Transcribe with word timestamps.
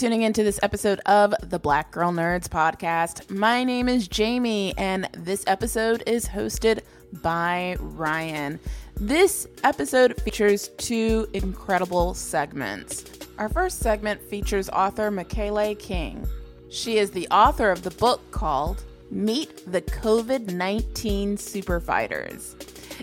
Tuning 0.00 0.22
into 0.22 0.42
this 0.42 0.58
episode 0.62 0.98
of 1.04 1.34
the 1.42 1.58
Black 1.58 1.90
Girl 1.90 2.10
Nerds 2.10 2.48
podcast. 2.48 3.28
My 3.28 3.64
name 3.64 3.86
is 3.86 4.08
Jamie, 4.08 4.72
and 4.78 5.06
this 5.12 5.44
episode 5.46 6.02
is 6.06 6.24
hosted 6.24 6.80
by 7.20 7.76
Ryanne. 7.78 8.58
This 8.94 9.46
episode 9.62 10.18
features 10.22 10.68
two 10.78 11.28
incredible 11.34 12.14
segments. 12.14 13.04
Our 13.36 13.50
first 13.50 13.80
segment 13.80 14.22
features 14.22 14.70
author 14.70 15.10
Mikaeli 15.10 15.78
King. 15.78 16.26
She 16.70 16.96
is 16.96 17.10
the 17.10 17.28
author 17.28 17.70
of 17.70 17.82
the 17.82 17.90
book 17.90 18.22
called 18.30 18.82
Meet 19.10 19.70
the 19.70 19.82
COVID 19.82 20.50
19 20.50 21.36
Superfighters. 21.36 22.54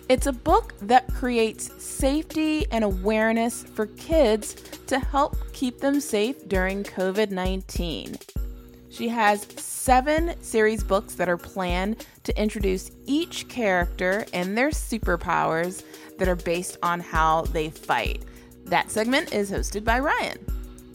It's 0.10 0.28
a 0.28 0.34
book 0.34 0.74
that 0.82 1.12
creates 1.14 1.72
safety 1.84 2.66
and 2.72 2.84
awareness 2.84 3.64
for 3.64 3.88
kids 3.88 4.56
to 4.88 5.00
help 5.00 5.36
keep 5.54 5.80
them 5.80 6.00
safe 6.00 6.48
during 6.48 6.84
COVID 6.84 7.32
19. 7.32 8.18
She 8.90 9.10
has 9.10 9.46
seven 9.58 10.42
series 10.42 10.84
books 10.84 11.16
that 11.16 11.30
are 11.30 11.38
planned 11.38 12.06
to 12.24 12.42
introduce 12.42 12.92
each 13.06 13.48
character 13.48 14.26
and 14.34 14.58
their 14.58 14.70
superpowers 14.70 15.84
that 16.18 16.28
are 16.28 16.36
based 16.36 16.78
on 16.82 17.00
how 17.00 17.44
they 17.44 17.70
fight. 17.70 18.24
That 18.66 18.90
segment 18.90 19.34
is 19.34 19.52
hosted 19.52 19.84
by 19.84 20.00
Ryanne. 20.00 20.40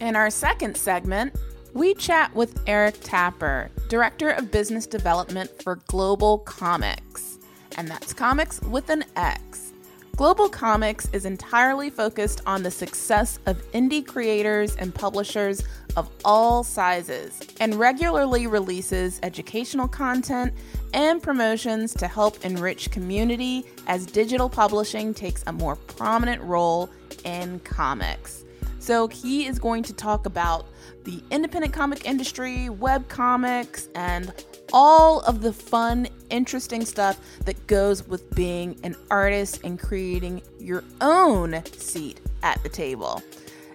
In 0.01 0.17
our 0.17 0.31
second 0.31 0.77
segment, 0.77 1.37
we 1.75 1.95
chat 1.95 2.35
with 2.35 2.61
Eric 2.67 2.97
Tapper, 3.03 3.71
Director 3.89 4.31
of 4.31 4.51
Business 4.51 4.87
Development 4.87 5.51
for 5.63 5.77
Global 5.87 6.41
Comix. 6.41 7.39
And 7.77 7.89
that's 7.89 8.13
comics 8.13 8.61
with 8.63 8.91
an 8.91 9.05
X. 9.17 9.73
Global 10.17 10.49
Comix 10.51 11.13
is 11.15 11.25
entirely 11.25 11.89
focused 11.89 12.43
on 12.45 12.63
the 12.63 12.71
success 12.71 13.39
of 13.47 13.63
indie 13.73 14.07
creators 14.07 14.77
and 14.77 14.95
publishers 14.95 15.65
of 15.97 16.11
all 16.25 16.63
sizes 16.63 17.41
and 17.61 17.75
regularly 17.75 18.47
releases 18.47 19.19
educational 19.23 19.89
content 19.89 20.53
and 20.93 21.23
promotions 21.23 21.95
to 21.95 22.07
help 22.07 22.45
enrich 22.45 22.91
community 22.91 23.65
as 23.87 24.05
digital 24.05 24.51
publishing 24.51 25.15
takes 25.15 25.43
a 25.47 25.53
more 25.53 25.77
prominent 25.77 26.43
role 26.43 26.91
in 27.25 27.59
comics. 27.61 28.45
So, 28.81 29.09
he 29.09 29.47
is 29.47 29.59
going 29.59 29.83
to 29.85 29.93
talk 29.93 30.27
about 30.27 30.67
the 31.05 31.23
independent 31.31 31.73
comic 31.73 32.05
industry, 32.05 32.69
web 32.69 33.09
comics, 33.09 33.89
and 33.95 34.33
all 34.73 35.21
of 35.21 35.43
the 35.43 35.53
fun, 35.53 36.09
interesting 36.31 36.85
stuff 36.85 37.19
that 37.45 37.67
goes 37.67 38.07
with 38.07 38.35
being 38.35 38.79
an 38.83 38.97
artist 39.11 39.61
and 39.65 39.79
creating 39.79 40.43
your 40.59 40.85
own 41.01 41.65
seat 41.67 42.21
at 42.43 42.63
the 42.63 42.69
table. 42.69 43.23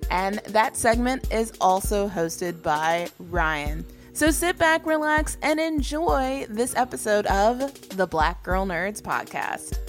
And 0.10 0.38
that 0.48 0.76
segment 0.76 1.32
is 1.32 1.54
also 1.60 2.08
hosted 2.08 2.62
by 2.62 3.10
Ryanne. 3.20 3.86
So 4.14 4.32
sit 4.32 4.58
back, 4.58 4.86
relax, 4.86 5.38
and 5.44 5.60
enjoy 5.60 6.48
this 6.50 6.76
episode 6.76 7.28
of 7.28 7.60
the 7.96 8.08
Black 8.08 8.42
Girl 8.44 8.66
Nerds 8.66 9.02
podcast. 9.02 9.87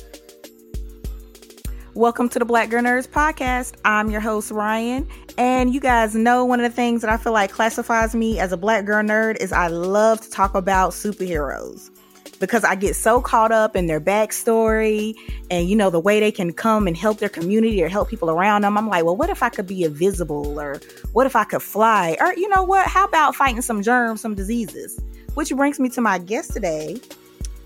Welcome 1.98 2.28
to 2.28 2.38
the 2.38 2.44
Black 2.44 2.70
Girl 2.70 2.80
Nerds 2.80 3.08
podcast. 3.08 3.74
I'm 3.84 4.08
your 4.08 4.20
host, 4.20 4.52
Ryanne. 4.52 5.08
And 5.36 5.74
you 5.74 5.80
guys 5.80 6.14
know 6.14 6.44
one 6.44 6.60
of 6.60 6.70
the 6.70 6.74
things 6.74 7.00
that 7.00 7.10
I 7.10 7.16
feel 7.16 7.32
like 7.32 7.50
classifies 7.50 8.14
me 8.14 8.38
as 8.38 8.52
a 8.52 8.56
Black 8.56 8.84
Girl 8.84 9.02
Nerd 9.02 9.36
is 9.38 9.52
I 9.52 9.66
love 9.66 10.20
to 10.20 10.30
talk 10.30 10.54
about 10.54 10.92
superheroes 10.92 11.90
because 12.38 12.62
I 12.62 12.76
get 12.76 12.94
so 12.94 13.20
caught 13.20 13.50
up 13.50 13.74
in 13.74 13.88
their 13.88 14.00
backstory 14.00 15.16
and, 15.50 15.68
you 15.68 15.74
know, 15.74 15.90
the 15.90 15.98
way 15.98 16.20
they 16.20 16.30
can 16.30 16.52
come 16.52 16.86
and 16.86 16.96
help 16.96 17.18
their 17.18 17.28
community 17.28 17.82
or 17.82 17.88
help 17.88 18.08
people 18.08 18.30
around 18.30 18.62
them. 18.62 18.78
I'm 18.78 18.88
like, 18.88 19.04
well, 19.04 19.16
what 19.16 19.28
if 19.28 19.42
I 19.42 19.48
could 19.48 19.66
be 19.66 19.82
invisible 19.82 20.60
or 20.60 20.80
what 21.14 21.26
if 21.26 21.34
I 21.34 21.42
could 21.42 21.62
fly? 21.62 22.16
Or, 22.20 22.32
you 22.34 22.48
know 22.48 22.62
what? 22.62 22.86
How 22.86 23.06
about 23.06 23.34
fighting 23.34 23.60
some 23.60 23.82
germs, 23.82 24.20
some 24.20 24.36
diseases? 24.36 25.00
Which 25.34 25.50
brings 25.50 25.80
me 25.80 25.88
to 25.88 26.00
my 26.00 26.18
guest 26.20 26.52
today. 26.52 27.00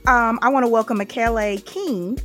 Um, 0.06 0.38
I 0.40 0.48
want 0.48 0.64
to 0.64 0.68
welcome 0.68 0.98
Mikaeli 0.98 1.62
King 1.66 2.18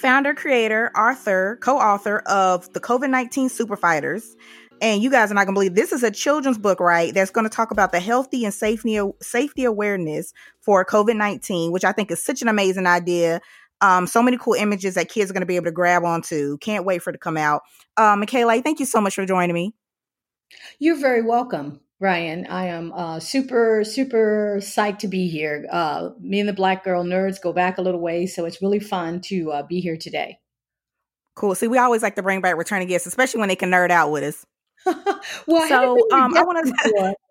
founder, 0.00 0.34
creator, 0.34 0.90
author, 0.96 1.58
co-author 1.60 2.20
of 2.26 2.72
the 2.72 2.80
COVID-19 2.80 3.50
Superfighters. 3.50 4.24
And 4.82 5.02
you 5.02 5.10
guys 5.10 5.30
are 5.30 5.34
not 5.34 5.44
gonna 5.44 5.54
believe 5.54 5.74
this 5.74 5.92
is 5.92 6.02
a 6.02 6.10
children's 6.10 6.56
book, 6.56 6.80
right? 6.80 7.12
That's 7.12 7.30
going 7.30 7.44
to 7.44 7.54
talk 7.54 7.70
about 7.70 7.92
the 7.92 8.00
healthy 8.00 8.46
and 8.46 8.54
safety 8.54 8.98
safety 9.20 9.64
awareness 9.64 10.32
for 10.62 10.84
COVID-19, 10.86 11.70
which 11.70 11.84
I 11.84 11.92
think 11.92 12.10
is 12.10 12.24
such 12.24 12.40
an 12.40 12.48
amazing 12.48 12.86
idea. 12.86 13.42
Um, 13.82 14.06
so 14.06 14.22
many 14.22 14.38
cool 14.38 14.54
images 14.54 14.94
that 14.94 15.10
kids 15.10 15.30
are 15.30 15.34
going 15.34 15.42
to 15.42 15.46
be 15.46 15.56
able 15.56 15.66
to 15.66 15.72
grab 15.72 16.04
onto. 16.04 16.56
Can't 16.58 16.84
wait 16.84 17.02
for 17.02 17.10
it 17.10 17.14
to 17.14 17.18
come 17.18 17.36
out. 17.36 17.62
Uh, 17.96 18.16
Mikaeli, 18.16 18.62
thank 18.62 18.80
you 18.80 18.86
so 18.86 19.00
much 19.00 19.14
for 19.14 19.26
joining 19.26 19.54
me. 19.54 19.74
You're 20.78 20.98
very 20.98 21.22
welcome. 21.22 21.80
Ryanne, 22.00 22.46
I 22.46 22.68
am 22.68 22.92
uh, 22.92 23.20
super, 23.20 23.84
super 23.84 24.56
psyched 24.60 25.00
to 25.00 25.08
be 25.08 25.28
here. 25.28 25.66
Uh, 25.70 26.10
me 26.18 26.40
and 26.40 26.48
the 26.48 26.54
Black 26.54 26.82
Girl 26.82 27.04
Nerds 27.04 27.40
go 27.40 27.52
back 27.52 27.76
a 27.76 27.82
little 27.82 28.00
way, 28.00 28.26
so 28.26 28.46
it's 28.46 28.62
really 28.62 28.80
fun 28.80 29.20
to 29.26 29.52
uh, 29.52 29.62
be 29.64 29.80
here 29.80 29.98
today. 29.98 30.38
Cool. 31.36 31.54
See, 31.54 31.68
we 31.68 31.76
always 31.76 32.02
like 32.02 32.16
to 32.16 32.22
bring 32.22 32.40
back 32.40 32.56
returning 32.56 32.88
guests, 32.88 33.06
especially 33.06 33.40
when 33.40 33.50
they 33.50 33.56
can 33.56 33.70
nerd 33.70 33.90
out 33.90 34.10
with 34.10 34.24
us. 34.24 34.46
well, 35.46 35.68
so 35.68 35.98
um, 36.12 36.34
I 36.36 36.42
want 36.42 36.66
to. 36.66 37.14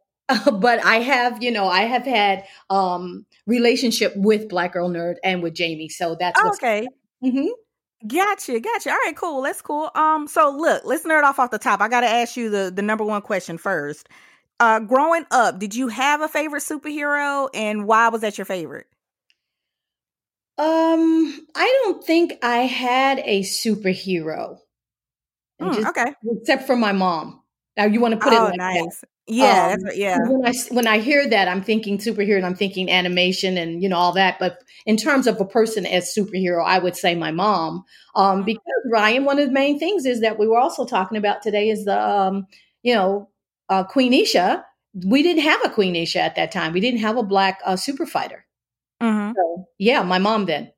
But 0.52 0.86
I 0.86 0.98
have, 0.98 1.42
you 1.42 1.50
know, 1.50 1.68
I 1.68 1.82
have 1.86 2.06
had 2.06 2.44
um 2.70 3.26
relationship 3.48 4.14
with 4.16 4.48
Black 4.48 4.74
Girl 4.74 4.88
Nerd 4.88 5.16
and 5.24 5.42
with 5.42 5.56
Jamie, 5.56 5.90
so 5.90 6.16
that's 6.20 6.40
oh, 6.44 6.50
okay. 6.50 6.88
Mm-hmm. 7.24 7.48
Gotcha, 8.08 8.60
gotcha. 8.60 8.92
All 8.92 8.98
right, 9.06 9.16
cool. 9.16 9.42
That's 9.42 9.64
cool. 9.64 9.90
Um, 9.96 10.28
so 10.28 10.56
look, 10.56 10.84
let's 10.86 11.04
nerd 11.04 11.24
off 11.24 11.40
off 11.40 11.50
the 11.50 11.58
top. 11.58 11.82
I 11.82 11.88
got 11.88 12.02
to 12.02 12.08
ask 12.08 12.38
you 12.38 12.52
the 12.52 12.72
the 12.74 12.84
number 12.84 13.04
one 13.04 13.24
question 13.24 13.58
first. 13.58 14.08
Uh, 14.60 14.80
growing 14.82 15.26
up, 15.32 15.58
did 15.58 15.74
you 15.74 15.88
have 15.88 16.22
a 16.22 16.28
favorite 16.28 16.64
superhero, 16.64 17.50
and 17.54 17.86
why 17.86 18.10
was 18.10 18.22
that 18.22 18.38
your 18.38 18.46
favorite? 18.46 18.88
Um, 20.58 21.48
I 21.56 21.82
don't 21.84 22.04
think 22.04 22.34
I 22.44 22.58
had 22.58 23.20
a 23.20 23.42
superhero. 23.42 24.58
Mm, 25.62 25.74
just, 25.74 25.88
okay, 25.88 26.14
except 26.26 26.68
for 26.68 26.76
my 26.76 26.92
mom. 26.92 27.42
Now 27.78 27.86
you 27.86 28.02
want 28.02 28.14
to 28.16 28.20
put 28.20 28.34
oh, 28.34 28.48
it 28.48 28.50
like 28.50 28.58
nice. 28.58 29.00
That. 29.00 29.10
Yeah, 29.28 29.78
um, 29.80 29.92
yeah. 29.94 30.18
When 30.28 30.46
I 30.46 30.54
when 30.72 30.88
I 30.88 30.98
hear 31.00 31.30
that, 31.30 31.48
I'm 31.48 31.64
thinking 31.64 31.98
superhero, 31.98 32.36
and 32.36 32.46
I'm 32.46 32.56
thinking 32.56 32.92
animation, 32.92 33.58
and 33.58 33.82
you 33.82 33.88
know 33.88 33.96
all 33.96 34.12
that. 34.14 34.38
But 34.40 34.64
in 34.86 34.98
terms 34.98 35.28
of 35.28 35.40
a 35.40 35.46
person 35.46 35.86
as 35.86 36.14
superhero, 36.14 36.66
I 36.66 36.80
would 36.80 36.98
say 36.98 37.16
my 37.16 37.32
mom, 37.32 37.86
um, 38.16 38.40
mm-hmm. 38.40 38.46
because 38.46 38.64
Ryanne. 38.92 39.24
One 39.24 39.40
of 39.40 39.48
the 39.48 39.54
main 39.54 39.80
things 39.80 40.06
is 40.06 40.20
that 40.22 40.38
we 40.38 40.48
were 40.48 40.58
also 40.58 40.86
talking 40.86 41.18
about 41.18 41.42
today 41.42 41.70
is 41.70 41.86
the 41.86 41.98
um, 41.98 42.48
you 42.84 42.96
know 42.96 43.30
uh, 43.70 43.84
Queen 43.84 44.14
Isha, 44.14 44.66
we 45.06 45.24
didn't 45.24 45.44
have 45.44 45.64
a 45.64 45.70
Queen 45.70 45.96
Isha 45.96 46.20
at 46.20 46.36
that 46.36 46.52
time. 46.52 46.74
We 46.74 46.80
didn't 46.80 47.00
have 47.00 47.18
a 47.18 47.24
black 47.24 47.60
uh, 47.66 47.76
super 47.76 48.06
fighter. 48.06 48.46
Mm-hmm. 49.02 49.34
So, 49.36 49.68
yeah, 49.78 50.04
my 50.04 50.20
mom 50.20 50.46
then. 50.46 50.72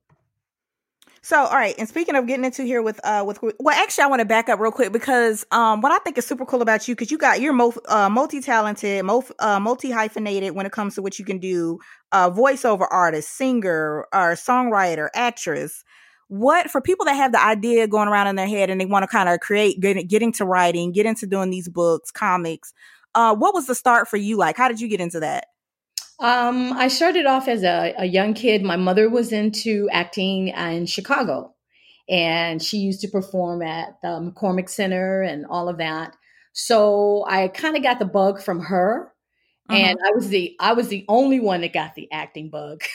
So, 1.23 1.38
all 1.38 1.53
right, 1.53 1.75
and 1.77 1.88
speaking 1.88 2.15
of 2.15 2.25
getting 2.25 2.45
into 2.45 2.63
here 2.63 2.81
with 2.81 2.99
uh 3.03 3.23
with 3.25 3.39
well, 3.43 3.77
actually, 3.77 4.05
I 4.05 4.07
want 4.07 4.21
to 4.21 4.25
back 4.25 4.49
up 4.49 4.59
real 4.59 4.71
quick 4.71 4.91
because 4.91 5.45
um 5.51 5.81
what 5.81 5.91
I 5.91 5.99
think 5.99 6.17
is 6.17 6.25
super 6.25 6.47
cool 6.47 6.63
about 6.63 6.88
you 6.88 6.95
because 6.95 7.11
you 7.11 7.19
got 7.19 7.41
you're 7.41 7.53
mo- 7.53 7.75
uh, 7.88 8.09
multi 8.09 8.41
talented, 8.41 9.05
mo- 9.05 9.23
uh, 9.38 9.59
multi 9.59 9.91
hyphenated 9.91 10.55
when 10.55 10.65
it 10.65 10.71
comes 10.71 10.95
to 10.95 11.03
what 11.03 11.19
you 11.19 11.25
can 11.25 11.38
do, 11.38 11.77
uh, 12.11 12.31
voiceover 12.31 12.88
artist, 12.89 13.38
singer, 13.38 14.07
or 14.11 14.33
songwriter, 14.33 15.09
actress. 15.13 15.83
What 16.31 16.72
for 16.72 16.80
people 16.80 17.06
that 17.07 17.16
have 17.16 17.33
the 17.33 17.44
idea 17.44 17.88
going 17.88 18.07
around 18.07 18.28
in 18.28 18.38
their 18.38 18.48
head 18.48 18.69
and 18.69 18.80
they 18.80 18.86
want 18.86 19.04
to 19.04 19.07
kind 19.07 19.28
of 19.28 19.42
create, 19.42 19.81
get, 19.81 20.22
into 20.22 20.45
writing, 20.45 20.94
get 20.94 21.06
into 21.06 21.28
doing 21.28 21.50
these 21.50 21.68
books, 21.68 22.10
comics. 22.10 22.74
Uh, 23.13 23.36
what 23.36 23.54
was 23.54 23.68
the 23.68 23.75
start 23.75 24.07
for 24.07 24.16
you 24.16 24.38
like? 24.38 24.56
How 24.56 24.69
did 24.69 24.80
you 24.80 24.88
get 24.88 25.01
into 25.01 25.19
that? 25.19 25.48
Um, 26.22 26.72
I 26.72 26.88
started 26.88 27.25
off 27.25 27.50
as 27.50 27.63
a, 27.63 27.94
a 27.98 28.06
young 28.06 28.33
kid. 28.33 28.63
My 28.63 28.78
mother 28.78 29.10
was 29.10 29.33
into 29.33 29.89
acting 29.92 30.48
in 30.48 30.86
Chicago, 30.86 31.54
and 32.07 32.63
she 32.63 32.77
used 32.77 33.01
to 33.01 33.10
perform 33.10 33.62
at 33.62 33.98
the 34.01 34.07
McCormick 34.07 34.69
Center 34.69 35.22
and 35.22 35.45
all 35.45 35.68
of 35.68 35.80
that. 35.80 36.16
So 36.54 37.25
I 37.27 37.50
kind 37.50 37.75
of 37.75 37.84
got 37.84 38.00
the 38.00 38.06
bug 38.06 38.42
from 38.42 38.62
her. 38.62 39.12
And 39.71 39.97
I 40.06 40.12
was 40.12 40.29
the 40.29 40.56
I 40.59 40.73
was 40.73 40.88
the 40.89 41.06
only 41.07 41.39
one 41.39 41.62
that 41.62 41.73
got 41.73 41.95
the 41.95 42.12
acting 42.12 42.50
bug. 42.50 42.83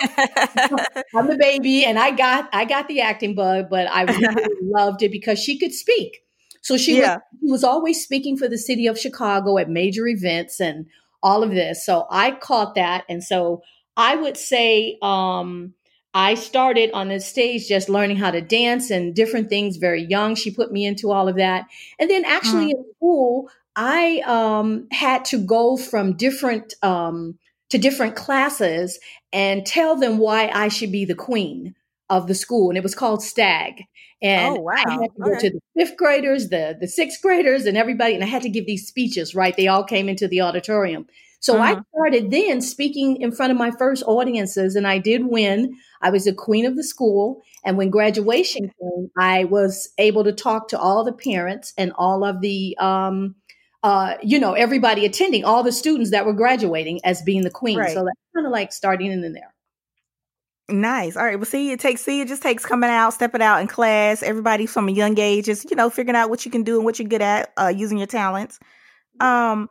I'm 1.14 1.26
the 1.26 1.36
baby, 1.38 1.84
and 1.84 1.98
I 1.98 2.10
got 2.10 2.48
I 2.52 2.64
got 2.64 2.88
the 2.88 3.00
acting 3.00 3.34
bug, 3.34 3.66
but 3.70 3.88
I 3.90 4.02
really 4.02 4.56
loved 4.62 5.02
it 5.02 5.12
because 5.12 5.38
she 5.38 5.58
could 5.58 5.72
speak. 5.72 6.22
So 6.62 6.76
she 6.76 6.94
Yeah. 6.94 7.00
was 7.00 7.10
she 7.40 7.50
was 7.50 7.64
always 7.64 8.02
speaking 8.02 8.36
for 8.36 8.48
the 8.48 8.58
city 8.58 8.86
of 8.86 8.98
Chicago 8.98 9.58
at 9.58 9.68
major 9.68 10.06
events 10.06 10.60
and 10.60 10.86
all 11.22 11.42
of 11.42 11.50
this. 11.50 11.84
So 11.84 12.06
I 12.10 12.32
caught 12.32 12.74
that, 12.74 13.04
and 13.08 13.22
so 13.22 13.62
I 13.96 14.16
would 14.16 14.36
say 14.36 14.98
um, 15.02 15.74
I 16.14 16.34
started 16.34 16.90
on 16.92 17.08
the 17.08 17.20
stage 17.20 17.68
just 17.68 17.88
learning 17.88 18.16
how 18.16 18.30
to 18.30 18.40
dance 18.40 18.90
and 18.90 19.14
different 19.14 19.48
things 19.48 19.76
very 19.76 20.02
young. 20.02 20.34
She 20.34 20.50
put 20.50 20.72
me 20.72 20.84
into 20.84 21.10
all 21.10 21.28
of 21.28 21.36
that, 21.36 21.66
and 21.98 22.10
then 22.10 22.24
actually 22.24 22.70
in 22.70 22.84
school, 22.96 23.50
I 23.76 24.22
um, 24.26 24.88
had 24.90 25.24
to 25.26 25.38
go 25.38 25.76
from 25.76 26.16
different 26.16 26.74
um, 26.82 27.38
to 27.70 27.78
different 27.78 28.16
classes 28.16 28.98
and 29.32 29.64
tell 29.64 29.96
them 29.96 30.18
why 30.18 30.50
I 30.52 30.68
should 30.68 30.92
be 30.92 31.04
the 31.04 31.14
queen 31.14 31.74
of 32.10 32.26
the 32.28 32.34
school, 32.34 32.68
and 32.68 32.76
it 32.76 32.82
was 32.82 32.94
called 32.94 33.22
Stag. 33.22 33.82
And 34.20 34.56
Oh, 34.58 34.60
wow. 34.60 34.72
I 34.86 34.90
had 35.02 35.14
to 35.16 35.22
go 35.22 35.34
to 35.38 35.50
the 35.50 35.60
fifth 35.76 35.96
graders, 35.96 36.48
the 36.50 36.76
the 36.78 36.88
sixth 36.88 37.22
graders, 37.22 37.64
and 37.66 37.76
everybody, 37.76 38.14
and 38.14 38.22
I 38.22 38.26
had 38.26 38.42
to 38.42 38.50
give 38.50 38.66
these 38.66 38.86
speeches. 38.86 39.34
Right, 39.34 39.56
they 39.56 39.68
all 39.68 39.84
came 39.84 40.08
into 40.08 40.28
the 40.28 40.42
auditorium. 40.42 41.06
So 41.40 41.58
I 41.60 41.74
Mhm. 41.74 41.84
started 41.92 42.30
then 42.30 42.60
speaking 42.60 43.16
in 43.20 43.32
front 43.32 43.50
of 43.50 43.58
my 43.58 43.72
first 43.72 44.04
audiences, 44.06 44.76
and 44.76 44.86
I 44.86 44.98
did 44.98 45.26
win. 45.26 45.76
I 46.00 46.10
was 46.10 46.24
the 46.26 46.34
queen 46.34 46.66
of 46.66 46.76
the 46.76 46.84
school, 46.84 47.42
and 47.64 47.76
when 47.76 47.90
graduation 47.90 48.70
came, 48.80 49.10
I 49.18 49.44
was 49.44 49.88
able 49.98 50.22
to 50.24 50.32
talk 50.32 50.68
to 50.68 50.78
all 50.78 51.02
the 51.04 51.12
parents 51.12 51.72
and 51.76 51.92
all 51.96 52.22
of 52.24 52.40
the 52.42 52.76
um, 52.78 53.34
uh, 53.82 54.14
you 54.22 54.38
know, 54.38 54.52
everybody 54.52 55.04
attending, 55.04 55.44
all 55.44 55.62
the 55.62 55.72
students 55.72 56.10
that 56.10 56.24
were 56.24 56.32
graduating 56.32 57.00
as 57.04 57.22
being 57.22 57.42
the 57.42 57.50
queen. 57.50 57.78
Right. 57.78 57.92
So 57.92 58.04
that's 58.04 58.18
kind 58.34 58.46
of 58.46 58.52
like 58.52 58.72
starting 58.72 59.10
in 59.10 59.32
there. 59.32 59.54
Nice. 60.68 61.16
All 61.16 61.24
right. 61.24 61.36
Well, 61.36 61.44
see, 61.44 61.72
it 61.72 61.80
takes 61.80 62.02
see, 62.02 62.20
it 62.20 62.28
just 62.28 62.42
takes 62.42 62.64
coming 62.64 62.88
out, 62.88 63.12
stepping 63.12 63.42
out 63.42 63.60
in 63.60 63.66
class. 63.66 64.22
Everybody 64.22 64.66
from 64.66 64.88
a 64.88 64.92
young 64.92 65.18
age 65.18 65.48
is, 65.48 65.66
you 65.68 65.76
know, 65.76 65.90
figuring 65.90 66.16
out 66.16 66.30
what 66.30 66.44
you 66.44 66.50
can 66.50 66.62
do 66.62 66.76
and 66.76 66.84
what 66.84 66.98
you're 66.98 67.08
good 67.08 67.22
at, 67.22 67.52
uh, 67.60 67.72
using 67.74 67.98
your 67.98 68.06
talents. 68.06 68.58
Um, 69.20 69.68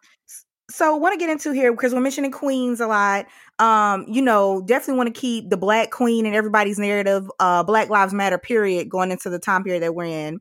so 0.70 0.96
want 0.96 1.14
to 1.14 1.20
get 1.20 1.30
into 1.30 1.54
here 1.54 1.72
because 1.72 1.94
we're 1.94 2.02
mentioning 2.02 2.32
queens 2.32 2.80
a 2.80 2.88
lot. 2.88 3.26
Um, 3.60 4.06
you 4.08 4.22
know, 4.22 4.62
definitely 4.66 4.98
want 4.98 5.14
to 5.14 5.20
keep 5.20 5.50
the 5.50 5.58
black 5.58 5.92
queen 5.92 6.26
and 6.26 6.36
everybody's 6.36 6.80
narrative, 6.80 7.30
uh, 7.40 7.64
Black 7.64 7.90
Lives 7.90 8.14
Matter 8.14 8.38
period 8.38 8.90
going 8.90 9.12
into 9.12 9.30
the 9.30 9.40
time 9.40 9.64
period 9.64 9.84
that 9.84 9.96
we're 9.96 10.06
in. 10.06 10.40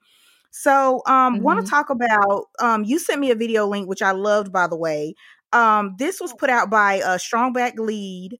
So, 0.50 1.02
um, 1.06 1.40
want 1.42 1.60
Mhm. 1.60 1.64
to 1.64 1.70
talk 1.70 1.90
about, 1.90 2.46
um, 2.60 2.84
you 2.84 2.98
sent 2.98 3.20
me 3.20 3.30
a 3.30 3.34
video 3.34 3.66
link, 3.66 3.88
which 3.88 4.02
I 4.02 4.12
loved, 4.12 4.52
by 4.52 4.66
the 4.66 4.76
way. 4.76 5.14
Um, 5.52 5.94
this 5.98 6.20
was 6.20 6.32
put 6.32 6.50
out 6.50 6.70
by 6.70 7.02
a 7.04 7.18
strong 7.18 7.52
black 7.52 7.78
lead. 7.78 8.38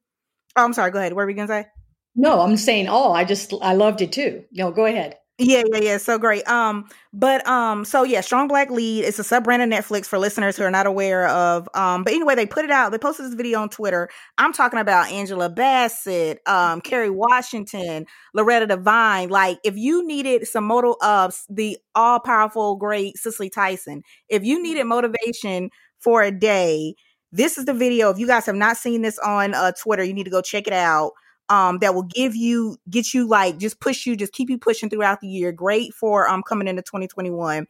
Oh, 0.57 0.65
I'm 0.65 0.73
sorry. 0.75 0.91
Go 0.93 0.99
ahead. 1.01 1.13
What 1.13 1.19
were 1.23 1.27
we 1.27 1.35
gonna 1.35 1.49
say? 1.49 1.67
No, 2.15 2.41
I'm 2.41 2.57
saying, 2.57 2.87
oh, 2.89 3.13
I 3.13 3.25
just 3.25 3.53
I 3.63 3.73
loved 3.75 4.01
it 4.01 4.13
too. 4.13 4.45
No, 4.53 4.71
go 4.71 4.85
ahead. 4.85 5.19
Yeah, 5.43 5.63
yeah, 5.73 5.79
yeah. 5.81 5.97
So 5.97 6.19
great. 6.19 6.47
Um, 6.49 6.85
but 7.15 7.47
um, 7.47 7.87
so 7.87 8.03
yeah, 8.03 8.21
Strong 8.21 8.49
Black 8.49 8.71
Lead. 8.71 9.05
It's 9.05 9.19
a 9.19 9.25
sub 9.25 9.45
brand 9.45 9.63
of 9.63 9.71
Netflix 9.71 10.05
for 10.05 10.19
listeners 10.19 10.55
who 10.57 10.65
are 10.65 10.71
not 10.71 10.87
aware 10.87 11.29
of. 11.29 11.67
Um, 11.75 12.05
but 12.05 12.13
anyway, 12.13 12.35
they 12.35 12.45
put 12.45 12.67
it 12.67 12.71
out. 12.71 12.93
They 12.93 12.99
posted 12.99 13.25
this 13.25 13.35
video 13.35 13.61
on 13.63 13.71
Twitter. 13.71 14.11
I'm 14.37 14.53
talking 14.53 14.79
about 14.79 15.11
Angela 15.11 15.49
Bassett, 15.49 16.41
um, 16.47 16.83
Kerry 16.83 17.09
Washington, 17.09 18.05
Loretta 18.35 18.67
Devine. 18.67 19.31
Like, 19.31 19.59
if 19.65 19.77
you 19.79 20.07
needed 20.07 20.47
some 20.47 20.65
moto 20.65 20.97
of 21.03 21.35
the 21.49 21.79
all 21.95 22.21
powerful 22.21 22.77
great 22.77 23.17
Cicely 23.17 23.49
Tyson, 23.49 24.03
if 24.29 24.45
you 24.45 24.63
needed 24.63 24.85
motivation 24.85 25.71
for 26.01 26.23
a 26.23 26.31
day, 26.31 26.95
this 27.33 27.57
is 27.57 27.65
the 27.65 27.73
video. 27.75 28.11
If 28.11 28.19
you 28.19 28.27
guys 28.27 28.45
have 28.45 28.57
not 28.57 28.77
seen 28.77 29.01
this 29.03 29.19
on 29.21 29.55
uh, 29.55 29.73
Twitter, 29.73 30.05
you 30.05 30.13
need 30.13 30.25
to 30.25 30.31
go 30.31 30.43
check 30.43 30.67
it 30.67 30.73
out 30.75 31.13
um, 31.51 31.79
that 31.79 31.95
will 31.95 32.05
give 32.05 32.35
you, 32.35 32.77
get 32.89 33.13
you 33.13 33.27
like, 33.29 33.59
just 33.59 33.81
push 33.81 34.07
you, 34.07 34.17
just 34.17 34.33
keep 34.33 34.49
you 34.49 34.59
pushing 34.59 34.89
throughout 34.89 35.21
the 35.21 35.29
year. 35.29 35.53
Great 35.53 35.93
for 35.93 36.29
um 36.29 36.43
coming 36.43 36.69
into 36.69 36.83
2021. 36.83 37.67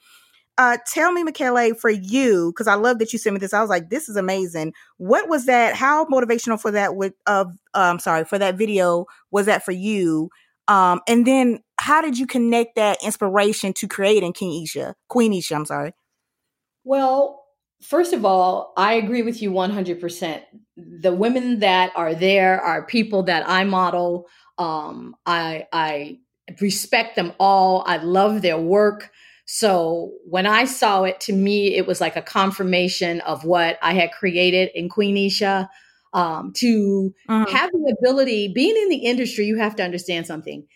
Uh, 0.58 0.76
tell 0.86 1.10
me, 1.10 1.22
Michele, 1.24 1.74
for 1.74 1.88
you, 1.88 2.52
because 2.52 2.66
I 2.66 2.74
love 2.74 2.98
that 2.98 3.14
you 3.14 3.18
sent 3.18 3.32
me 3.32 3.40
this. 3.40 3.54
I 3.54 3.62
was 3.62 3.70
like, 3.70 3.88
this 3.88 4.10
is 4.10 4.16
amazing. 4.16 4.74
What 4.98 5.26
was 5.26 5.46
that? 5.46 5.74
How 5.74 6.04
motivational 6.04 6.60
for 6.60 6.70
that? 6.72 6.96
With 6.96 7.14
of, 7.26 7.54
um, 7.72 7.98
sorry, 7.98 8.24
for 8.24 8.38
that 8.38 8.56
video 8.56 9.06
was 9.30 9.46
that 9.46 9.64
for 9.64 9.72
you? 9.72 10.28
Um, 10.68 11.00
and 11.08 11.26
then 11.26 11.60
how 11.78 12.02
did 12.02 12.18
you 12.18 12.26
connect 12.26 12.76
that 12.76 12.98
inspiration 13.02 13.72
to 13.72 13.88
creating 13.88 14.34
King 14.34 14.62
Isha, 14.62 14.94
Queen 15.08 15.32
Isha? 15.32 15.54
I'm 15.54 15.64
sorry. 15.64 15.94
Well, 16.84 17.42
first 17.82 18.12
of 18.12 18.24
all, 18.24 18.72
I 18.76 18.94
agree 18.94 19.22
with 19.22 19.42
you 19.42 19.50
100%. 19.52 20.42
The 20.76 21.14
women 21.14 21.60
that 21.60 21.92
are 21.96 22.14
there 22.14 22.60
are 22.60 22.86
people 22.86 23.24
that 23.24 23.48
I 23.48 23.64
model. 23.64 24.28
Um, 24.58 25.16
I, 25.26 25.66
I 25.72 26.18
respect 26.60 27.16
them 27.16 27.32
all. 27.38 27.82
I 27.86 27.96
love 27.98 28.42
their 28.42 28.58
work. 28.58 29.10
So 29.46 30.12
when 30.26 30.46
I 30.46 30.64
saw 30.64 31.04
it, 31.04 31.18
to 31.20 31.32
me, 31.32 31.74
it 31.74 31.86
was 31.86 32.00
like 32.00 32.16
a 32.16 32.22
confirmation 32.22 33.20
of 33.22 33.44
what 33.44 33.78
I 33.82 33.94
had 33.94 34.12
created 34.12 34.70
in 34.74 34.88
Queen 34.88 35.16
Isha. 35.16 35.68
Um, 36.12 36.52
to 36.56 37.14
Mhm. 37.28 37.48
have 37.48 37.70
the 37.70 37.96
ability, 38.00 38.52
being 38.52 38.76
in 38.76 38.88
the 38.88 38.96
industry, 38.96 39.46
you 39.46 39.56
have 39.58 39.76
to 39.76 39.84
understand 39.84 40.26
something. 40.26 40.66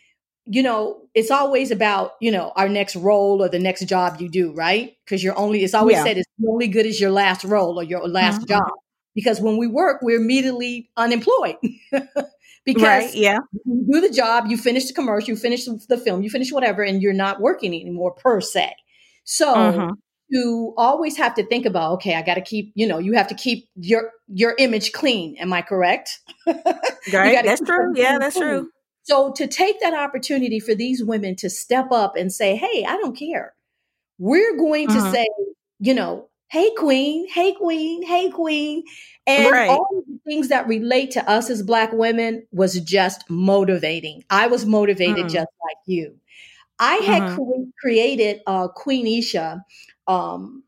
You 0.46 0.62
know, 0.62 1.00
it's 1.14 1.30
always 1.30 1.70
about, 1.70 2.12
you 2.20 2.30
know, 2.30 2.52
our 2.56 2.68
next 2.68 2.96
role 2.96 3.42
or 3.42 3.48
the 3.48 3.58
next 3.58 3.84
job 3.86 4.20
you 4.20 4.28
do, 4.28 4.52
right? 4.52 4.96
Because 5.04 5.22
you're 5.24 5.38
only, 5.38 5.64
it's 5.64 5.74
always 5.74 5.96
Yeah. 5.96 6.02
said, 6.02 6.18
it's 6.18 6.28
only 6.46 6.68
good 6.68 6.86
as 6.86 7.00
your 7.00 7.10
last 7.10 7.44
role 7.44 7.78
or 7.80 7.82
your 7.82 8.06
last 8.08 8.40
Mhm. 8.40 8.48
job. 8.48 8.70
Because 9.14 9.40
when 9.40 9.56
we 9.56 9.66
work, 9.66 10.02
we're 10.02 10.20
immediately 10.20 10.90
unemployed. 10.96 11.56
because 12.64 12.82
Right? 12.82 13.14
Yeah. 13.14 13.38
you 13.64 13.86
do 13.90 14.00
the 14.00 14.10
job, 14.10 14.46
you 14.48 14.56
finish 14.56 14.86
the 14.86 14.92
commercial, 14.94 15.30
you 15.30 15.36
finish 15.36 15.64
the 15.66 15.96
film, 15.98 16.22
you 16.22 16.30
finish 16.30 16.52
whatever, 16.52 16.82
and 16.82 17.00
you're 17.02 17.12
not 17.12 17.40
working 17.40 17.72
anymore 17.74 18.12
per 18.12 18.40
se. 18.40 18.74
So 19.24 19.54
Mhm. 19.56 19.96
you 20.28 20.74
always 20.76 21.16
have 21.16 21.34
to 21.36 21.46
think 21.46 21.66
about, 21.66 21.92
okay, 21.94 22.14
I 22.16 22.22
got 22.22 22.34
to 22.34 22.40
keep, 22.42 22.72
you 22.74 22.86
know, 22.86 22.98
you 22.98 23.12
have 23.14 23.28
to 23.28 23.34
keep 23.34 23.68
your 23.76 24.10
your 24.28 24.54
image 24.58 24.92
clean. 24.92 25.36
Am 25.38 25.52
I 25.52 25.62
correct? 25.62 26.20
Right. 27.06 27.42
That's 27.44 27.60
true. 27.62 27.92
Yeah, 27.96 28.18
that's 28.18 28.36
clean. 28.36 28.38
true. 28.38 28.70
So 29.04 29.32
to 29.32 29.46
take 29.46 29.80
that 29.80 29.94
opportunity 29.94 30.60
for 30.60 30.74
these 30.74 31.04
women 31.04 31.36
to 31.36 31.50
step 31.50 31.92
up 31.92 32.16
and 32.16 32.32
say, 32.32 32.56
hey, 32.56 32.84
I 32.86 32.96
don't 32.98 33.16
care. 33.16 33.54
We're 34.18 34.56
going 34.56 34.88
to 34.90 35.00
Mhm. 35.00 35.10
say, 35.10 35.26
you 35.80 35.94
know, 35.94 36.28
hey 36.50 36.70
queen, 36.78 37.28
hey 37.28 37.54
queen, 37.54 38.02
hey 38.04 38.30
queen. 38.30 38.84
And 39.26 39.46
Right. 39.52 39.68
all 39.68 39.88
the 40.06 40.18
things 40.26 40.48
that 40.48 40.68
relate 40.68 41.10
to 41.12 41.28
us 41.30 41.50
as 41.50 41.62
black 41.62 41.92
women 41.92 42.46
was 42.52 42.80
just 42.80 43.28
motivating. 43.30 44.24
I 44.30 44.46
was 44.48 44.66
motivated 44.66 45.26
Mhm. 45.26 45.30
just 45.30 45.48
like 45.64 45.78
you. 45.86 46.16
I 46.78 46.96
had 46.96 47.24
Mhm. 47.24 47.34
cre- 47.34 47.70
created 47.80 48.42
uh, 48.46 48.68
Queen 48.68 49.06
Isha 49.06 49.64
um, 50.08 50.64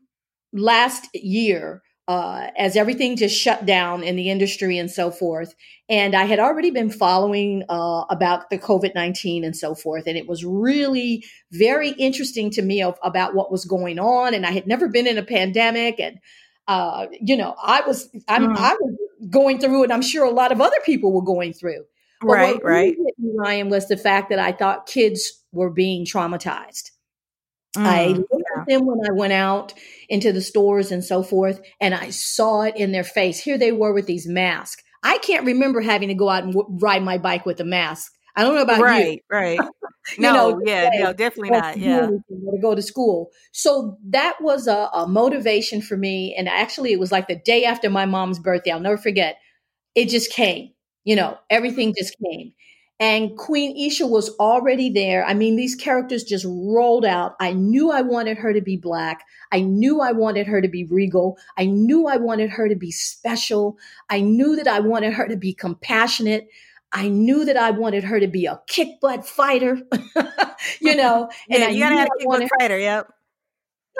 last 0.53 1.09
year 1.15 1.83
uh, 2.07 2.47
as 2.57 2.75
everything 2.77 3.17
just 3.17 3.37
shut 3.37 3.65
down 3.65 4.03
in 4.03 4.15
the 4.15 4.29
industry 4.29 4.77
and 4.77 4.89
so 4.89 5.11
forth. 5.11 5.53
And 5.89 6.15
I 6.15 6.23
had 6.25 6.39
already 6.39 6.71
been 6.71 6.89
following 6.89 7.63
uh, 7.69 8.05
about 8.09 8.49
the 8.49 8.57
COVID 8.57 8.95
19 8.95 9.43
and 9.43 9.55
so 9.55 9.75
forth. 9.75 10.03
And 10.07 10.17
it 10.17 10.27
was 10.27 10.45
really 10.45 11.23
very 11.51 11.89
interesting 11.91 12.49
to 12.51 12.61
me 12.61 12.81
of, 12.81 12.97
about 13.03 13.35
what 13.35 13.51
was 13.51 13.65
going 13.65 13.99
on. 13.99 14.33
And 14.33 14.45
I 14.45 14.51
had 14.51 14.67
never 14.67 14.87
been 14.87 15.07
in 15.07 15.17
a 15.17 15.23
pandemic. 15.23 15.99
And, 15.99 16.19
uh, 16.67 17.07
you 17.11 17.35
know, 17.35 17.55
I 17.61 17.81
was, 17.81 18.09
I'm, 18.27 18.49
Mhm. 18.49 18.57
I 18.57 18.75
was 18.79 18.95
going 19.29 19.59
through 19.59 19.83
it. 19.85 19.91
I'm 19.91 20.01
sure 20.01 20.25
a 20.25 20.31
lot 20.31 20.51
of 20.51 20.61
other 20.61 20.79
people 20.85 21.11
were 21.11 21.23
going 21.23 21.53
through. 21.53 21.83
But 22.25 22.33
Right. 22.33 22.55
what 22.55 22.63
Right. 22.63 22.95
really 22.97 23.05
hit 23.05 23.15
me, 23.19 23.31
Ryanne, 23.37 23.69
was 23.69 23.87
the 23.87 23.97
fact 23.97 24.29
that 24.29 24.39
I 24.39 24.51
thought 24.53 24.85
kids 24.87 25.43
were 25.51 25.69
being 25.69 26.05
traumatized. 26.05 26.91
I 27.83 28.07
Mm, 28.07 28.17
looked 28.17 28.33
at 28.33 28.46
them 28.67 28.85
when 28.85 28.99
I 29.09 29.13
went 29.13 29.33
out 29.33 29.73
into 30.09 30.31
the 30.31 30.41
stores 30.41 30.91
and 30.91 31.03
so 31.03 31.23
forth, 31.23 31.61
and 31.81 31.93
I 31.93 32.09
saw 32.09 32.61
it 32.61 32.75
in 32.75 32.91
their 32.91 33.03
face. 33.03 33.39
Here 33.39 33.57
they 33.57 33.71
were 33.71 33.93
with 33.93 34.05
these 34.05 34.27
masks. 34.27 34.83
I 35.03 35.17
can't 35.19 35.45
remember 35.45 35.81
having 35.81 36.09
to 36.09 36.15
go 36.15 36.29
out 36.29 36.43
and 36.43 36.53
w- 36.53 36.77
ride 36.79 37.03
my 37.03 37.17
bike 37.17 37.45
with 37.45 37.59
a 37.59 37.65
mask. 37.65 38.11
I 38.35 38.43
don't 38.43 38.55
know 38.55 38.61
about 38.61 38.77
you. 38.77 38.83
right. 38.83 39.23
Right. 39.31 39.59
No. 40.17 40.31
know, 40.51 40.61
yeah. 40.65 40.89
No. 40.93 41.11
Definitely 41.11 41.49
not. 41.49 41.75
Yeah. 41.75 42.07
to 42.07 42.57
go 42.61 42.73
to 42.73 42.81
school. 42.81 43.29
So 43.51 43.97
that 44.07 44.37
was 44.39 44.65
a, 44.67 44.89
a 44.93 45.05
motivation 45.05 45.81
for 45.81 45.97
me. 45.97 46.33
And 46.37 46.47
actually, 46.47 46.93
it 46.93 46.99
was 46.99 47.11
like 47.11 47.27
the 47.27 47.35
day 47.35 47.65
after 47.65 47.89
my 47.89 48.05
mom's 48.05 48.39
birthday. 48.39 48.71
I'll 48.71 48.79
never 48.79 48.97
forget. 48.97 49.35
It 49.95 50.07
just 50.07 50.31
came. 50.31 50.69
You 51.03 51.17
know, 51.17 51.37
everything 51.49 51.93
just 51.97 52.15
came. 52.23 52.53
And 52.99 53.37
Queen 53.37 53.77
Isha 53.77 54.07
was 54.07 54.35
already 54.39 54.89
there. 54.89 55.23
I 55.23 55.35
mean, 55.35 55.55
these 55.55 55.75
characters 55.75 56.23
just 56.23 56.45
rolled 56.47 57.05
out. 57.05 57.35
I 57.39 57.53
knew 57.53 57.91
I 57.91 58.01
wanted 58.01 58.37
her 58.37 58.53
to 58.53 58.61
be 58.61 58.75
black. 58.75 59.23
I 59.51 59.59
knew 59.61 60.01
I 60.01 60.13
wanted 60.13 60.47
her 60.47 60.61
to 60.61 60.67
be 60.67 60.83
regal. 60.85 61.37
I 61.57 61.65
knew 61.65 62.07
I 62.07 62.17
wanted 62.17 62.49
her 62.49 62.67
to 62.67 62.75
be 62.75 62.91
special. 62.91 63.77
I 64.09 64.21
knew 64.21 64.55
that 64.55 64.67
I 64.67 64.79
wanted 64.79 65.13
her 65.13 65.27
to 65.27 65.37
be 65.37 65.53
compassionate. 65.53 66.47
I 66.91 67.09
knew 67.09 67.45
that 67.45 67.57
I 67.57 67.71
wanted 67.71 68.03
her 68.05 68.19
to 68.19 68.27
be 68.27 68.45
a 68.47 68.61
kick 68.67 68.99
butt 68.99 69.27
fighter, 69.27 69.79
you 70.81 70.95
know. 70.95 71.29
And 71.49 71.61
Yeah. 71.61 71.69
You 71.69 71.79
gotta 71.79 71.97
have 71.97 72.07
a 72.07 72.17
kick 72.19 72.27
butt 72.27 72.49
fighter. 72.59 72.79
Yep. 72.79 73.09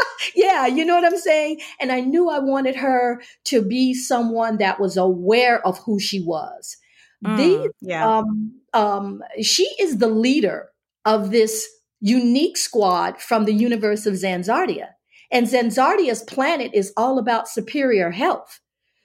yeah, 0.35 0.67
you 0.67 0.85
know 0.85 0.95
what 0.95 1.05
I'm 1.05 1.17
saying? 1.17 1.61
And 1.79 1.91
I 1.91 2.01
knew 2.01 2.29
I 2.29 2.39
wanted 2.39 2.75
her 2.75 3.21
to 3.45 3.61
be 3.61 3.93
someone 3.93 4.57
that 4.57 4.79
was 4.79 4.97
aware 4.97 5.65
of 5.65 5.77
who 5.79 5.99
she 5.99 6.21
was. 6.21 6.77
Mm, 7.25 7.37
These, 7.37 7.71
yeah. 7.81 8.17
um, 8.19 8.53
um, 8.77 9.23
she 9.41 9.63
is 9.79 9.97
the 9.97 10.07
leader 10.07 10.69
of 11.03 11.31
this 11.31 11.67
unique 11.99 12.57
squad 12.57 13.19
from 13.19 13.45
the 13.45 13.53
universe 13.53 14.05
of 14.05 14.13
Zanzardia. 14.13 14.89
And 15.31 15.47
Zanzardia's 15.47 16.21
planet 16.23 16.71
is 16.75 16.93
all 16.95 17.17
about 17.17 17.49
superior 17.49 18.11
health. 18.11 18.59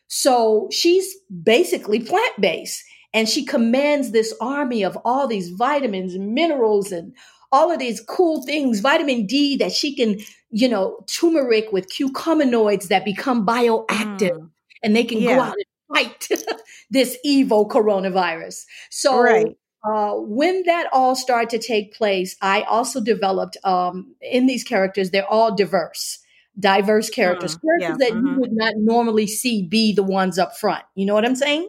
So 0.08 0.68
she's 0.70 1.16
basically 1.42 2.00
plant 2.00 2.38
based 2.38 2.84
and 3.14 3.26
she 3.26 3.46
commands 3.46 4.10
this 4.10 4.34
army 4.42 4.84
of 4.84 4.98
all 5.06 5.26
these 5.26 5.48
vitamins 5.48 6.14
and 6.14 6.34
minerals 6.34 6.92
and 6.92 7.14
all 7.50 7.70
of 7.72 7.78
these 7.78 8.00
cool 8.00 8.44
things, 8.44 8.80
vitamin 8.80 9.26
D 9.26 9.56
that 9.56 9.72
she 9.72 9.96
can, 9.96 10.18
you 10.50 10.68
know, 10.68 10.98
turmeric 11.06 11.72
with 11.72 11.90
curcuminoids 11.90 12.88
that 12.88 13.06
become 13.06 13.46
bioactive 13.46 14.32
Mm, 14.32 14.50
and 14.82 14.96
they 14.96 15.04
can 15.04 15.22
go 15.24 15.40
out 15.40 15.54
and 15.54 15.64
fight 15.94 16.28
this 16.90 17.16
evil 17.24 17.68
coronavirus. 17.68 18.64
So 18.90 19.18
Right. 19.20 19.56
Uh, 19.84 20.12
when 20.14 20.62
that 20.64 20.88
all 20.92 21.14
started 21.16 21.50
to 21.50 21.58
take 21.58 21.94
place, 21.94 22.36
I 22.40 22.62
also 22.62 23.00
developed 23.00 23.56
um, 23.64 24.14
in 24.20 24.46
these 24.46 24.64
characters, 24.64 25.10
they're 25.10 25.26
all 25.26 25.54
diverse, 25.54 26.18
diverse 26.58 27.10
characters, 27.10 27.56
Mm, 27.56 27.60
characters 27.62 27.96
yeah, 28.00 28.08
that 28.08 28.16
you 28.16 28.28
mhm. 28.28 28.36
would 28.38 28.52
not 28.52 28.74
normally 28.76 29.26
see 29.26 29.62
be 29.66 29.92
the 29.92 30.02
ones 30.02 30.38
up 30.38 30.56
front. 30.56 30.84
You 30.94 31.06
know 31.06 31.14
what 31.14 31.24
I'm 31.24 31.36
saying? 31.36 31.68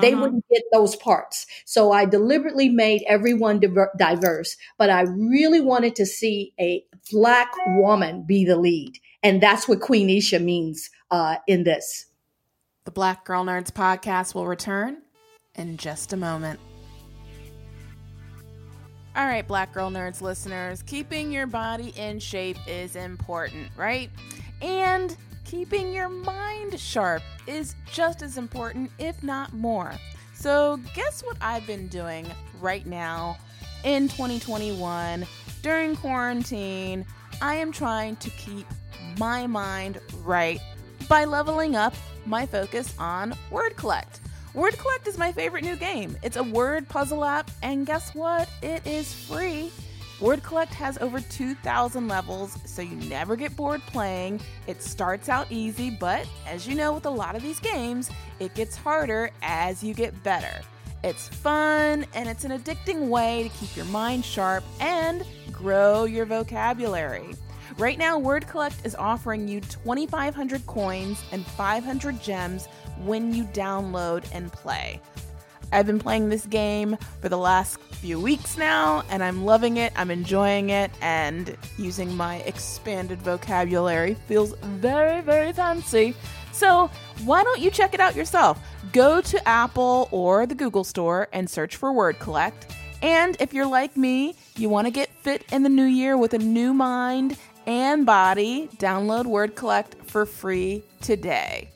They 0.00 0.12
Mhm. 0.12 0.20
wouldn't 0.20 0.44
get 0.48 0.62
those 0.72 0.94
parts. 0.96 1.44
So 1.66 1.90
I 1.92 2.04
deliberately 2.04 2.68
made 2.68 3.02
everyone 3.06 3.58
diver- 3.58 3.92
diverse, 3.98 4.56
but 4.78 4.90
I 4.90 5.02
really 5.02 5.60
wanted 5.60 5.96
to 5.96 6.06
see 6.06 6.54
a 6.60 6.84
black 7.10 7.52
woman 7.66 8.22
be 8.26 8.44
the 8.44 8.56
lead. 8.56 8.92
And 9.24 9.42
that's 9.42 9.68
what 9.68 9.80
Queen 9.80 10.08
Isha 10.08 10.38
means 10.38 10.88
uh, 11.10 11.36
in 11.46 11.64
this. 11.64 12.06
The 12.84 12.90
Black 12.90 13.24
Girl 13.24 13.44
Nerds 13.44 13.70
podcast 13.70 14.34
will 14.34 14.46
return 14.46 15.02
in 15.54 15.76
just 15.76 16.12
a 16.12 16.16
moment. 16.16 16.58
All 19.14 19.26
right, 19.26 19.46
Black 19.46 19.74
Girl 19.74 19.90
Nerds 19.90 20.22
listeners, 20.22 20.80
keeping 20.80 21.30
your 21.30 21.46
body 21.46 21.92
in 21.96 22.18
shape 22.18 22.56
is 22.66 22.96
important, 22.96 23.68
right? 23.76 24.10
And 24.62 25.14
keeping 25.44 25.92
your 25.92 26.08
mind 26.08 26.80
sharp 26.80 27.22
is 27.46 27.74
just 27.84 28.22
as 28.22 28.38
important, 28.38 28.90
if 28.98 29.22
not 29.22 29.52
more. 29.52 29.92
So, 30.32 30.80
guess 30.94 31.22
what 31.22 31.36
I've 31.42 31.66
been 31.66 31.88
doing 31.88 32.26
right 32.58 32.86
now 32.86 33.36
in 33.84 34.08
2021 34.08 35.26
during 35.60 35.94
quarantine? 35.94 37.04
I 37.42 37.56
am 37.56 37.70
trying 37.70 38.16
to 38.16 38.30
keep 38.30 38.66
my 39.18 39.46
mind 39.46 40.00
right 40.22 40.60
by 41.06 41.26
leveling 41.26 41.76
up 41.76 41.92
my 42.24 42.46
focus 42.46 42.94
on 42.98 43.34
Word 43.50 43.76
Collect. 43.76 44.21
Word 44.54 44.76
Collect 44.76 45.08
is 45.08 45.16
my 45.16 45.32
favorite 45.32 45.64
new 45.64 45.76
game. 45.76 46.14
It's 46.22 46.36
a 46.36 46.42
word 46.42 46.86
puzzle 46.86 47.24
app, 47.24 47.50
and 47.62 47.86
guess 47.86 48.14
what? 48.14 48.50
It 48.60 48.86
is 48.86 49.14
free. 49.14 49.72
Word 50.20 50.42
Collect 50.42 50.74
has 50.74 50.98
over 50.98 51.20
2,000 51.20 52.06
levels, 52.06 52.58
so 52.66 52.82
you 52.82 52.96
never 53.08 53.34
get 53.34 53.56
bored 53.56 53.80
playing. 53.86 54.42
It 54.66 54.82
starts 54.82 55.30
out 55.30 55.46
easy, 55.50 55.88
but 55.88 56.28
as 56.46 56.68
you 56.68 56.74
know 56.74 56.92
with 56.92 57.06
a 57.06 57.10
lot 57.10 57.34
of 57.34 57.42
these 57.42 57.60
games, 57.60 58.10
it 58.40 58.54
gets 58.54 58.76
harder 58.76 59.30
as 59.40 59.82
you 59.82 59.94
get 59.94 60.22
better. 60.22 60.60
It's 61.02 61.28
fun 61.28 62.04
and 62.12 62.28
it's 62.28 62.44
an 62.44 62.52
addicting 62.52 63.08
way 63.08 63.44
to 63.44 63.48
keep 63.58 63.74
your 63.74 63.86
mind 63.86 64.22
sharp 64.22 64.64
and 64.80 65.24
grow 65.50 66.04
your 66.04 66.26
vocabulary. 66.26 67.34
Right 67.78 67.98
now, 67.98 68.18
Word 68.18 68.46
Collect 68.46 68.84
is 68.84 68.94
offering 68.94 69.48
you 69.48 69.62
2,500 69.62 70.66
coins 70.66 71.24
and 71.32 71.46
500 71.46 72.20
gems 72.20 72.68
when 72.98 73.34
you 73.34 73.44
download 73.44 74.24
and 74.32 74.52
play. 74.52 75.00
I've 75.72 75.86
been 75.86 75.98
playing 75.98 76.28
this 76.28 76.44
game 76.46 76.98
for 77.20 77.28
the 77.30 77.38
last 77.38 77.80
few 77.80 78.20
weeks 78.20 78.58
now, 78.58 79.04
and 79.08 79.24
I'm 79.24 79.44
loving 79.44 79.78
it. 79.78 79.92
I'm 79.96 80.10
enjoying 80.10 80.70
it, 80.70 80.90
and 81.00 81.56
using 81.78 82.14
my 82.14 82.36
expanded 82.40 83.22
vocabulary 83.22 84.14
feels 84.26 84.54
very, 84.60 85.22
very 85.22 85.52
fancy. 85.52 86.14
So, 86.52 86.90
why 87.24 87.42
don't 87.42 87.60
you 87.60 87.70
check 87.70 87.94
it 87.94 88.00
out 88.00 88.14
yourself? 88.14 88.60
Go 88.92 89.22
to 89.22 89.48
Apple 89.48 90.08
or 90.10 90.44
the 90.44 90.54
Google 90.54 90.84
Store 90.84 91.28
and 91.32 91.48
search 91.48 91.76
for 91.76 91.92
Word 91.92 92.18
Collect. 92.18 92.74
And 93.00 93.36
if 93.40 93.54
you're 93.54 93.66
like 93.66 93.96
me, 93.96 94.34
you 94.56 94.68
want 94.68 94.86
to 94.86 94.90
get 94.90 95.08
fit 95.22 95.44
in 95.50 95.62
the 95.62 95.70
new 95.70 95.84
year 95.84 96.18
with 96.18 96.34
a 96.34 96.38
new 96.38 96.74
mind 96.74 97.38
and 97.66 98.04
body, 98.04 98.68
download 98.76 99.24
Word 99.24 99.56
Collect 99.56 99.96
for 100.04 100.26
free 100.26 100.84
today. 101.00 101.71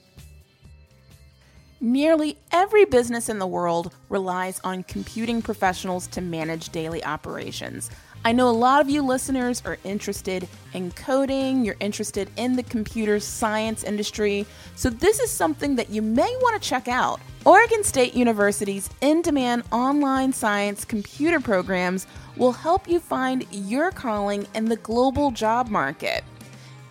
Nearly 1.80 2.38
every 2.52 2.86
business 2.86 3.28
in 3.28 3.38
the 3.38 3.46
world 3.46 3.92
relies 4.08 4.60
on 4.64 4.82
computing 4.84 5.42
professionals 5.42 6.06
to 6.08 6.22
manage 6.22 6.70
daily 6.70 7.04
operations. 7.04 7.90
I 8.24 8.32
know 8.32 8.48
a 8.48 8.50
lot 8.50 8.80
of 8.80 8.88
you 8.88 9.02
listeners 9.02 9.62
are 9.66 9.76
interested 9.84 10.48
in 10.72 10.90
coding, 10.92 11.66
you're 11.66 11.76
interested 11.78 12.30
in 12.36 12.56
the 12.56 12.62
computer 12.62 13.20
science 13.20 13.84
industry, 13.84 14.46
so 14.74 14.88
this 14.88 15.20
is 15.20 15.30
something 15.30 15.76
that 15.76 15.90
you 15.90 16.00
may 16.00 16.34
want 16.40 16.60
to 16.60 16.66
check 16.66 16.88
out. 16.88 17.20
Oregon 17.44 17.84
State 17.84 18.14
University's 18.14 18.88
in 19.02 19.20
demand 19.20 19.62
online 19.70 20.32
science 20.32 20.82
computer 20.82 21.40
programs 21.40 22.06
will 22.38 22.52
help 22.52 22.88
you 22.88 23.00
find 23.00 23.46
your 23.50 23.90
calling 23.90 24.46
in 24.54 24.64
the 24.64 24.76
global 24.78 25.30
job 25.30 25.68
market 25.68 26.24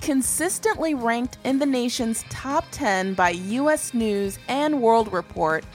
consistently 0.06 0.94
ranked 0.94 1.40
in 1.46 1.58
the 1.58 1.66
nation's 1.66 2.24
top 2.30 2.64
10 2.70 3.16
by 3.16 3.32
US 3.32 3.92
News 3.92 4.38
and 4.48 4.80
World 4.80 5.12
Report, 5.12 5.66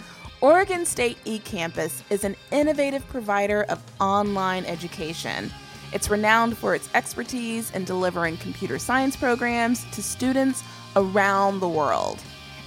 Oregon 0.41 0.87
State 0.87 1.19
eCampus 1.25 2.05
is 2.11 2.23
an 2.23 2.37
innovative 2.53 3.05
provider 3.09 3.65
of 3.65 3.83
online 4.01 4.65
education. 4.67 5.51
It's 5.93 6.09
renowned 6.09 6.57
for 6.57 6.77
its 6.77 6.89
expertise 6.95 7.73
in 7.73 7.85
delivering 7.85 8.37
computer 8.37 8.79
science 8.79 9.17
programs 9.17 9.85
to 9.91 10.01
students 10.01 10.63
around 10.95 11.59
the 11.59 11.69
world. 11.69 12.23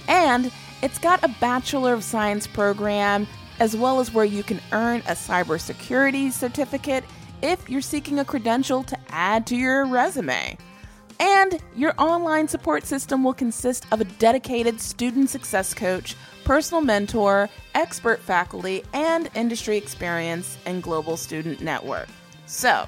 And 0.06 0.52
it's 0.82 0.98
got 0.98 1.24
a 1.24 1.34
Bachelor 1.40 1.94
of 1.94 2.04
Science 2.04 2.46
program, 2.46 3.26
as 3.58 3.74
well 3.74 4.00
as 4.00 4.12
where 4.12 4.26
you 4.26 4.42
can 4.42 4.60
earn 4.72 4.98
a 5.00 5.12
cybersecurity 5.12 6.30
certificate 6.30 7.04
if 7.40 7.70
you're 7.70 7.80
seeking 7.80 8.18
a 8.18 8.24
credential 8.24 8.82
to 8.82 8.98
add 9.08 9.46
to 9.46 9.56
your 9.56 9.86
resume. 9.86 10.58
And 11.24 11.58
your 11.74 11.94
online 11.96 12.46
support 12.48 12.84
system 12.84 13.24
will 13.24 13.32
consist 13.32 13.86
of 13.90 14.02
a 14.02 14.04
dedicated 14.04 14.78
student 14.78 15.30
success 15.30 15.72
coach, 15.72 16.16
personal 16.44 16.82
mentor, 16.82 17.48
expert 17.74 18.20
faculty, 18.20 18.82
and 18.92 19.30
industry 19.34 19.78
experience 19.78 20.58
and 20.66 20.82
global 20.82 21.16
student 21.16 21.62
network. 21.62 22.08
So, 22.44 22.86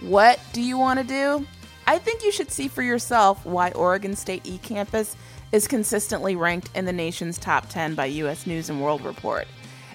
what 0.00 0.40
do 0.52 0.60
you 0.60 0.76
want 0.76 0.98
to 0.98 1.06
do? 1.06 1.46
I 1.86 1.98
think 1.98 2.24
you 2.24 2.32
should 2.32 2.50
see 2.50 2.66
for 2.66 2.82
yourself 2.82 3.46
why 3.46 3.70
Oregon 3.70 4.16
State 4.16 4.42
eCampus 4.42 5.14
is 5.52 5.68
consistently 5.68 6.34
ranked 6.34 6.70
in 6.74 6.84
the 6.84 6.92
nation's 6.92 7.38
top 7.38 7.68
10 7.68 7.94
by 7.94 8.06
US 8.06 8.44
News 8.44 8.70
and 8.70 8.82
World 8.82 9.04
Report. 9.04 9.46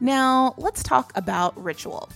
Now, 0.00 0.54
let's 0.56 0.82
talk 0.82 1.12
about 1.14 1.62
Ritual. 1.62 2.08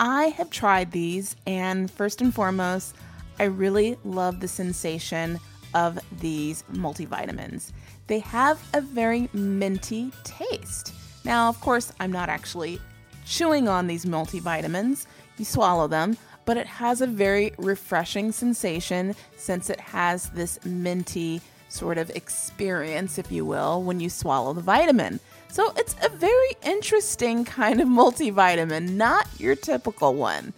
I 0.00 0.26
have 0.36 0.50
tried 0.50 0.90
these, 0.90 1.36
and 1.46 1.88
first 1.88 2.20
and 2.20 2.34
foremost, 2.34 2.96
I 3.38 3.44
really 3.44 3.96
love 4.04 4.40
the 4.40 4.48
sensation 4.48 5.38
of 5.74 5.98
these 6.20 6.64
multivitamins. 6.72 7.72
They 8.08 8.18
have 8.20 8.60
a 8.74 8.80
very 8.80 9.28
minty 9.32 10.12
taste. 10.24 10.92
Now, 11.24 11.48
of 11.48 11.60
course, 11.60 11.92
I'm 12.00 12.12
not 12.12 12.28
actually 12.28 12.80
chewing 13.24 13.68
on 13.68 13.86
these 13.86 14.04
multivitamins, 14.04 15.06
you 15.38 15.44
swallow 15.44 15.86
them, 15.86 16.16
but 16.44 16.56
it 16.56 16.66
has 16.66 17.00
a 17.00 17.06
very 17.06 17.54
refreshing 17.58 18.32
sensation 18.32 19.14
since 19.36 19.70
it 19.70 19.80
has 19.80 20.30
this 20.30 20.62
minty 20.64 21.40
sort 21.68 21.98
of 21.98 22.10
experience, 22.10 23.18
if 23.18 23.32
you 23.32 23.44
will, 23.44 23.82
when 23.82 24.00
you 24.00 24.10
swallow 24.10 24.52
the 24.52 24.60
vitamin. 24.60 25.20
So 25.54 25.72
it's 25.76 25.94
a 26.02 26.08
very 26.08 26.50
interesting 26.66 27.44
kind 27.44 27.80
of 27.80 27.86
multivitamin, 27.86 28.94
not 28.94 29.28
your 29.38 29.54
typical 29.54 30.12
one. 30.12 30.52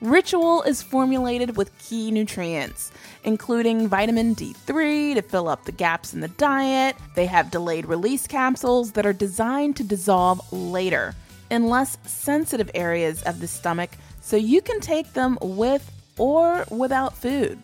Ritual 0.00 0.62
is 0.62 0.84
formulated 0.84 1.56
with 1.56 1.76
key 1.80 2.12
nutrients, 2.12 2.92
including 3.24 3.88
vitamin 3.88 4.36
D3 4.36 5.16
to 5.16 5.22
fill 5.22 5.48
up 5.48 5.64
the 5.64 5.72
gaps 5.72 6.14
in 6.14 6.20
the 6.20 6.28
diet. 6.28 6.94
They 7.16 7.26
have 7.26 7.50
delayed 7.50 7.86
release 7.86 8.28
capsules 8.28 8.92
that 8.92 9.04
are 9.04 9.12
designed 9.12 9.74
to 9.78 9.82
dissolve 9.82 10.40
later 10.52 11.16
in 11.50 11.68
less 11.68 11.98
sensitive 12.04 12.70
areas 12.72 13.24
of 13.24 13.40
the 13.40 13.48
stomach 13.48 13.90
so 14.20 14.36
you 14.36 14.62
can 14.62 14.78
take 14.78 15.12
them 15.12 15.38
with 15.42 15.90
or 16.18 16.64
without 16.70 17.16
food. 17.16 17.60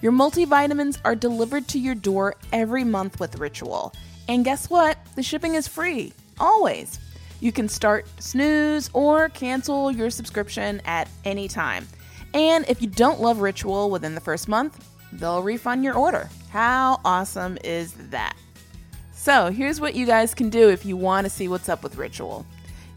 Your 0.00 0.12
multivitamins 0.12 0.98
are 1.04 1.16
delivered 1.16 1.66
to 1.68 1.80
your 1.80 1.96
door 1.96 2.36
every 2.52 2.84
month 2.84 3.18
with 3.18 3.40
Ritual. 3.40 3.92
And 4.28 4.44
guess 4.44 4.70
what? 4.70 4.98
The 5.16 5.22
shipping 5.22 5.54
is 5.54 5.66
free, 5.68 6.12
always. 6.38 6.98
You 7.40 7.52
can 7.52 7.68
start 7.68 8.06
snooze 8.22 8.88
or 8.92 9.28
cancel 9.30 9.90
your 9.90 10.10
subscription 10.10 10.80
at 10.84 11.08
any 11.24 11.48
time. 11.48 11.88
And 12.34 12.64
if 12.68 12.80
you 12.80 12.88
don't 12.88 13.20
love 13.20 13.40
Ritual 13.40 13.90
within 13.90 14.14
the 14.14 14.20
first 14.20 14.48
month, 14.48 14.88
they'll 15.12 15.42
refund 15.42 15.84
your 15.84 15.94
order. 15.94 16.30
How 16.50 17.00
awesome 17.04 17.58
is 17.64 17.92
that? 18.10 18.36
So, 19.12 19.50
here's 19.50 19.80
what 19.80 19.94
you 19.94 20.06
guys 20.06 20.34
can 20.34 20.50
do 20.50 20.70
if 20.70 20.84
you 20.84 20.96
want 20.96 21.24
to 21.26 21.30
see 21.30 21.48
what's 21.48 21.68
up 21.68 21.82
with 21.82 21.96
Ritual. 21.96 22.46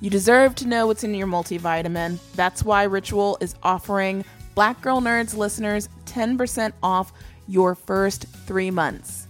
You 0.02 0.10
deserve 0.10 0.56
to 0.56 0.68
know 0.68 0.88
what's 0.88 1.04
in 1.04 1.14
your 1.14 1.28
multivitamin. 1.28 2.20
That's 2.36 2.64
why 2.64 2.84
Ritual 2.84 3.38
is 3.42 3.56
offering 3.64 4.26
Black 4.56 4.82
Girl 4.82 5.02
Nerds 5.02 5.36
listeners 5.36 5.90
10% 6.06 6.72
off 6.82 7.14
your 7.48 7.76
first 7.76 8.26
three 8.46 8.72
months. 8.72 9.25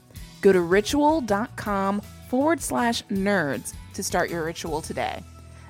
Go 0.45 0.53
to 0.53 0.61
ritual.com 0.61 2.01
forward 2.29 2.61
slash 2.61 3.01
nerds 3.05 3.73
to 3.95 4.03
start 4.03 4.29
your 4.29 4.43
ritual 4.45 4.79
today. 4.79 5.23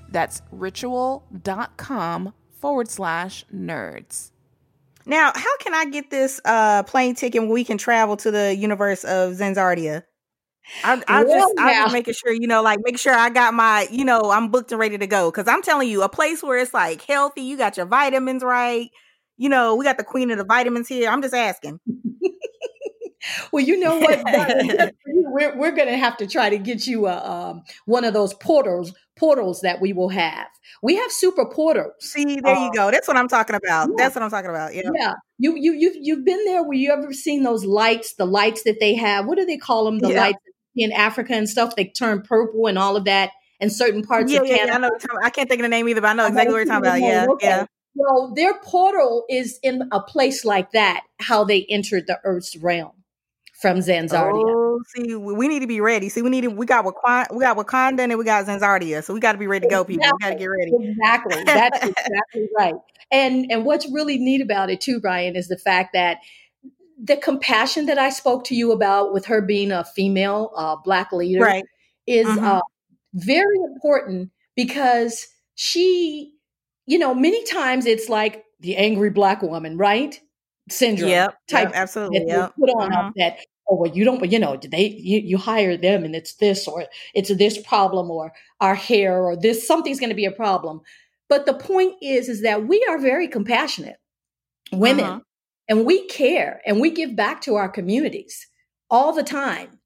That's 0.09 0.41
ritual.com 0.51 2.33
forward 2.59 2.89
slash 2.89 3.45
nerds. 3.55 4.31
Now, 5.05 5.31
how 5.33 5.57
can 5.59 5.73
I 5.73 5.85
get 5.85 6.09
this 6.11 6.41
uh 6.43 6.83
plane 6.83 7.15
ticket 7.15 7.41
when 7.41 7.51
we 7.51 7.63
can 7.63 7.77
travel 7.77 8.17
to 8.17 8.31
the 8.31 8.53
universe 8.53 9.05
of 9.05 9.35
Zenzardia? 9.35 10.03
I, 10.83 11.01
I 11.07 11.23
Well, 11.23 11.39
just, 11.39 11.53
I'm 11.57 11.67
now- 11.67 11.83
just 11.85 11.93
making 11.93 12.13
sure, 12.15 12.33
you 12.33 12.47
know, 12.47 12.61
like 12.61 12.79
make 12.83 12.99
sure 12.99 13.13
I 13.13 13.29
got 13.29 13.53
my, 13.53 13.87
you 13.89 14.03
know, 14.03 14.29
I'm 14.29 14.49
booked 14.49 14.73
and 14.73 14.79
ready 14.81 14.97
to 14.97 15.07
go. 15.07 15.31
Cause 15.31 15.47
I'm 15.47 15.61
telling 15.61 15.87
you, 15.87 16.03
a 16.03 16.09
place 16.09 16.43
where 16.43 16.57
it's 16.57 16.73
like 16.73 17.01
healthy, 17.01 17.43
you 17.43 17.55
got 17.55 17.77
your 17.77 17.85
vitamins 17.85 18.43
right. 18.43 18.89
You 19.37 19.47
know, 19.47 19.75
we 19.75 19.85
got 19.85 19.97
the 19.97 20.03
queen 20.03 20.31
of 20.31 20.37
the 20.37 20.43
vitamins 20.43 20.89
here. 20.89 21.09
I'm 21.09 21.21
just 21.21 21.33
asking. 21.33 21.79
Well, 23.51 23.63
you 23.63 23.79
know 23.79 23.97
what? 23.99 24.19
we're 25.05 25.57
we're 25.57 25.71
going 25.75 25.87
to 25.89 25.97
have 25.97 26.17
to 26.17 26.27
try 26.27 26.49
to 26.49 26.57
get 26.57 26.85
you 26.87 27.07
a 27.07 27.17
um, 27.31 27.63
one 27.85 28.03
of 28.05 28.13
those 28.13 28.33
portals 28.35 28.93
portals 29.17 29.61
that 29.61 29.79
we 29.81 29.93
will 29.93 30.09
have. 30.09 30.47
We 30.81 30.95
have 30.97 31.11
super 31.11 31.45
portals. 31.45 31.93
See, 32.01 32.39
there 32.39 32.55
you 32.55 32.67
Uh, 32.69 32.71
go. 32.71 32.91
That's 32.91 33.07
what 33.07 33.17
I'm 33.17 33.27
talking 33.27 33.55
about. 33.55 33.89
yeah. 33.89 33.95
That's 33.97 34.15
what 34.15 34.23
I'm 34.23 34.29
talking 34.29 34.49
about. 34.49 34.75
Yeah. 34.75 34.89
Yeah, 34.93 35.13
you 35.37 35.55
you 35.55 35.73
you 35.73 35.95
you've 36.01 36.25
been 36.25 36.43
there. 36.45 36.63
Where 36.63 36.77
you 36.77 36.91
ever 36.91 37.13
seen 37.13 37.43
those 37.43 37.65
lights? 37.65 38.13
The 38.15 38.25
lights 38.25 38.63
that 38.63 38.79
they 38.79 38.95
have. 38.95 39.25
What 39.25 39.37
do 39.37 39.45
they 39.45 39.57
call 39.57 39.85
them? 39.85 39.99
The 39.99 40.09
Yeah. 40.09 40.21
lights 40.21 40.39
in 40.75 40.91
Africa 40.91 41.33
and 41.33 41.47
stuff. 41.49 41.75
They 41.75 41.85
turn 41.85 42.21
purple 42.21 42.67
and 42.67 42.77
all 42.77 42.95
of 42.97 43.05
that 43.05 43.31
in 43.61 43.69
certain 43.69 44.03
parts 44.03 44.31
Yeah, 44.33 44.41
of 44.41 44.47
yeah, 44.47 44.57
Canada. 44.57 44.71
yeah, 44.71 44.75
I 44.75 44.79
know. 44.79 45.19
I 45.23 45.29
can't 45.29 45.47
think 45.49 45.61
of 45.61 45.63
the 45.63 45.69
name 45.69 45.87
either, 45.87 46.01
but 46.01 46.09
I 46.09 46.13
know 46.13 46.27
exactly 46.27 46.53
what 46.53 46.57
you're 46.59 46.65
talking 46.65 46.87
about. 46.87 47.01
Yeah, 47.01 47.25
Okay. 47.31 47.47
yeah. 47.47 47.65
Well, 47.97 48.33
their 48.35 48.53
portal 48.59 49.23
is 49.29 49.57
in 49.63 49.87
a 49.93 50.01
place 50.01 50.43
like 50.43 50.71
that. 50.71 51.03
How 51.21 51.45
they 51.45 51.65
entered 51.69 52.07
the 52.07 52.19
Earth's 52.25 52.57
realm 52.57 52.91
from 53.65 53.79
Zanzardia. 53.79 54.43
Oh, 54.45 54.83
see, 54.85 55.15
we 55.15 55.47
need 55.47 55.61
to 55.61 55.67
be 55.67 55.81
ready. 55.81 56.07
See, 56.07 56.21
we 56.21 56.29
need 56.29 56.41
to, 56.41 56.49
we 56.49 56.67
got 56.67 56.85
Wakanda, 56.85 57.33
we 57.33 57.39
got 57.39 57.57
Wakanda, 57.57 58.01
and 58.01 58.11
then 58.11 58.17
we 58.19 58.23
got 58.23 58.45
Zenzardia, 58.45 59.03
so 59.03 59.11
we 59.11 59.19
got 59.19 59.31
to 59.31 59.39
be 59.39 59.47
ready 59.47 59.65
to 59.65 59.71
go, 59.71 59.83
people. 59.83 60.05
We 60.05 60.19
got 60.19 60.29
to 60.29 60.35
get 60.35 60.45
ready. 60.45 60.71
Exactly. 60.79 61.43
That's 61.45 61.79
exactly 61.83 62.47
right. 62.55 62.75
And 63.11 63.51
and 63.51 63.65
what's 63.65 63.91
really 63.91 64.19
neat 64.19 64.41
about 64.41 64.69
it 64.69 64.81
too, 64.81 64.99
Brian, 64.99 65.35
is 65.35 65.47
the 65.47 65.57
fact 65.57 65.93
that 65.93 66.19
the 67.01 67.17
compassion 67.17 67.87
that 67.87 67.97
I 67.97 68.11
spoke 68.11 68.43
to 68.45 68.55
you 68.55 68.71
about 68.71 69.11
with 69.13 69.25
her 69.25 69.41
being 69.41 69.71
a 69.71 69.83
female 69.83 70.51
uh, 70.55 70.75
black 70.75 71.11
leader 71.11 71.41
Right. 71.41 71.65
is 72.05 72.27
Mhm. 72.27 72.43
uh, 72.45 72.61
very 73.15 73.57
important 73.73 74.29
because 74.55 75.27
she, 75.55 76.33
you 76.85 76.99
know, 76.99 77.15
many 77.15 77.43
times 77.45 77.87
it's 77.87 78.09
like 78.09 78.43
the 78.59 78.77
angry 78.77 79.09
black 79.09 79.41
woman, 79.41 79.75
right? 79.75 80.21
Syndrome 80.69 81.09
Yep. 81.09 81.35
type 81.47 81.69
Yep. 81.69 81.75
Absolutely. 81.75 82.27
Yep. 82.27 82.53
put 82.59 82.69
on 82.69 83.13
that 83.17 83.39
oh 83.69 83.75
well 83.75 83.91
you 83.91 84.03
don't 84.05 84.31
you 84.31 84.39
know 84.39 84.57
they 84.57 84.87
you, 84.89 85.19
you 85.19 85.37
hire 85.37 85.77
them 85.77 86.03
and 86.03 86.15
it's 86.15 86.35
this 86.35 86.67
or 86.67 86.85
it's 87.13 87.35
this 87.35 87.57
problem 87.61 88.09
or 88.11 88.31
our 88.61 88.75
hair 88.75 89.23
or 89.23 89.35
this 89.35 89.67
something's 89.67 89.99
going 89.99 90.09
to 90.09 90.15
be 90.15 90.25
a 90.25 90.31
problem 90.31 90.81
but 91.29 91.45
the 91.45 91.53
point 91.53 91.93
is 92.01 92.29
is 92.29 92.41
that 92.41 92.67
we 92.67 92.85
are 92.89 92.97
very 92.99 93.27
compassionate 93.27 93.97
women 94.71 95.13
Mhm. 95.13 95.21
and 95.69 95.85
we 95.85 96.05
care 96.07 96.61
and 96.65 96.79
we 96.81 96.91
give 96.91 97.15
back 97.15 97.41
to 97.41 97.55
our 97.55 97.69
communities 97.69 98.47
all 98.89 99.13
the 99.13 99.23
time 99.23 99.79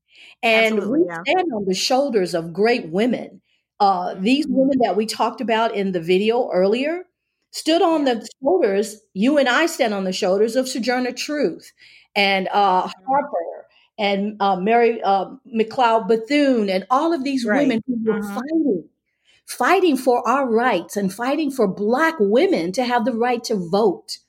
and 0.43 0.83
Absolutely, 0.83 0.91
we 0.91 1.05
yeah. 1.07 1.23
stand 1.25 1.51
on 1.53 1.65
the 1.65 1.73
shoulders 1.75 2.33
of 2.33 2.53
great 2.53 2.89
women 2.89 3.41
uh, 3.79 4.13
these 4.15 4.45
Mm-hmm. 4.45 4.49
women 4.49 4.77
that 4.81 4.95
we 4.97 5.05
talked 5.05 5.39
about 5.41 5.73
in 5.75 5.93
the 5.93 6.01
video 6.01 6.49
earlier 6.51 7.03
stood 7.51 7.81
on 7.81 8.05
the 8.05 8.25
shoulders 8.43 8.97
you 9.13 9.37
and 9.37 9.49
i 9.49 9.65
stand 9.65 9.93
on 9.93 10.03
the 10.03 10.13
shoulders 10.13 10.55
of 10.55 10.67
sojourner 10.67 11.11
truth 11.11 11.71
and 12.15 12.47
uh, 12.49 12.81
Mm-hmm. 12.85 13.09
harper 13.09 13.58
and 13.99 14.37
uh, 14.41 14.55
mary 14.55 15.01
uh, 15.03 15.25
mcleod 15.55 16.07
bethune 16.07 16.69
and 16.69 16.87
all 16.89 17.13
of 17.13 17.23
these 17.23 17.45
Right. 17.45 17.61
women 17.61 17.81
who 17.87 17.97
were 18.05 18.21
Mhm. 18.21 18.33
fighting 18.33 18.89
fighting 19.45 19.97
for 19.97 20.27
our 20.27 20.47
rights 20.49 20.97
and 20.97 21.13
fighting 21.13 21.51
for 21.51 21.67
black 21.67 22.15
women 22.19 22.71
to 22.71 22.83
have 22.83 23.05
the 23.05 23.13
right 23.13 23.43
to 23.43 23.55
vote 23.69 24.19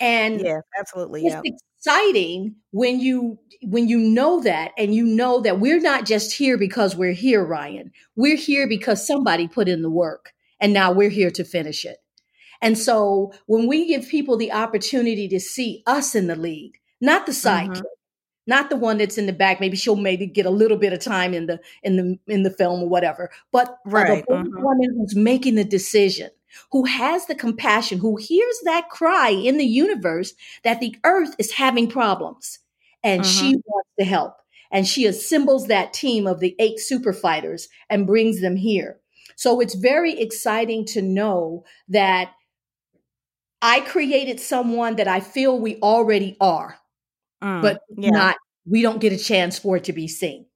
and 0.00 0.40
Yes. 0.42 0.62
Absolutely. 0.78 1.26
it's 1.26 1.34
Yeah. 1.34 1.42
exciting 1.44 2.56
when 2.72 3.00
you 3.00 3.38
when 3.62 3.88
you 3.88 3.98
know 3.98 4.40
that 4.42 4.72
and 4.76 4.94
you 4.94 5.04
know 5.04 5.40
that 5.40 5.60
we're 5.60 5.80
not 5.80 6.04
just 6.04 6.34
here 6.34 6.58
because 6.58 6.94
we're 6.96 7.12
here 7.12 7.44
ryanne 7.44 7.90
we're 8.16 8.36
here 8.36 8.68
because 8.68 9.06
somebody 9.06 9.48
put 9.48 9.68
in 9.68 9.82
the 9.82 9.90
work 9.90 10.32
and 10.60 10.72
now 10.72 10.92
we're 10.92 11.08
here 11.10 11.30
to 11.30 11.44
finish 11.44 11.84
it 11.84 11.98
and 12.60 12.76
so 12.76 13.32
when 13.46 13.66
we 13.68 13.86
give 13.86 14.08
people 14.08 14.36
the 14.36 14.52
opportunity 14.52 15.28
to 15.28 15.40
see 15.40 15.82
us 15.86 16.14
in 16.14 16.26
the 16.26 16.36
lead 16.36 16.72
not 17.00 17.24
the 17.26 17.32
sidekick 17.32 17.82
not 18.46 18.70
the 18.70 18.76
one 18.76 18.98
that's 18.98 19.18
in 19.18 19.26
the 19.26 19.32
back. 19.32 19.60
Maybe 19.60 19.76
she'll 19.76 19.96
maybe 19.96 20.26
get 20.26 20.46
a 20.46 20.50
little 20.50 20.76
bit 20.76 20.92
of 20.92 21.00
time 21.00 21.34
in 21.34 21.46
the 21.46 21.60
in 21.82 21.96
the 21.96 22.18
in 22.32 22.42
the 22.42 22.50
film 22.50 22.82
or 22.82 22.88
whatever 22.88 23.30
but 23.52 23.78
Right, 23.84 24.24
the 24.26 24.34
mhm. 24.34 24.62
woman 24.62 24.94
who's 24.96 25.16
making 25.16 25.54
the 25.56 25.64
decision 25.64 26.30
who 26.72 26.84
has 26.84 27.26
the 27.26 27.34
compassion 27.34 27.98
who 27.98 28.16
hears 28.16 28.60
that 28.64 28.88
cry 28.88 29.30
in 29.30 29.58
the 29.58 29.64
universe 29.66 30.34
that 30.64 30.80
the 30.80 30.96
earth 31.04 31.34
is 31.38 31.52
having 31.52 31.88
problems 31.88 32.60
and 33.02 33.24
she 33.26 33.56
wants 33.66 33.90
to 33.98 34.04
help 34.04 34.36
and 34.70 34.86
she 34.86 35.06
assembles 35.06 35.66
that 35.68 35.92
team 35.92 36.26
of 36.26 36.40
the 36.40 36.56
eight 36.58 36.80
super 36.80 37.12
fighters 37.12 37.68
and 37.88 38.06
brings 38.06 38.40
them 38.40 38.56
here. 38.56 38.98
So 39.36 39.60
it's 39.60 39.74
very 39.74 40.18
exciting 40.18 40.84
to 40.86 41.02
know 41.02 41.64
that 41.88 42.32
i 43.62 43.80
created 43.80 44.38
someone 44.40 44.96
that 44.96 45.08
i 45.08 45.20
feel 45.20 45.58
we 45.58 45.76
already 45.80 46.36
are 46.40 46.78
Mm, 47.42 47.62
but 47.62 47.80
yeah. 47.96 48.10
not 48.10 48.36
we 48.64 48.82
don't 48.82 49.00
get 49.00 49.12
a 49.12 49.18
chance 49.18 49.58
for 49.58 49.76
it 49.76 49.84
to 49.84 49.92
be 49.92 50.08
seen 50.08 50.46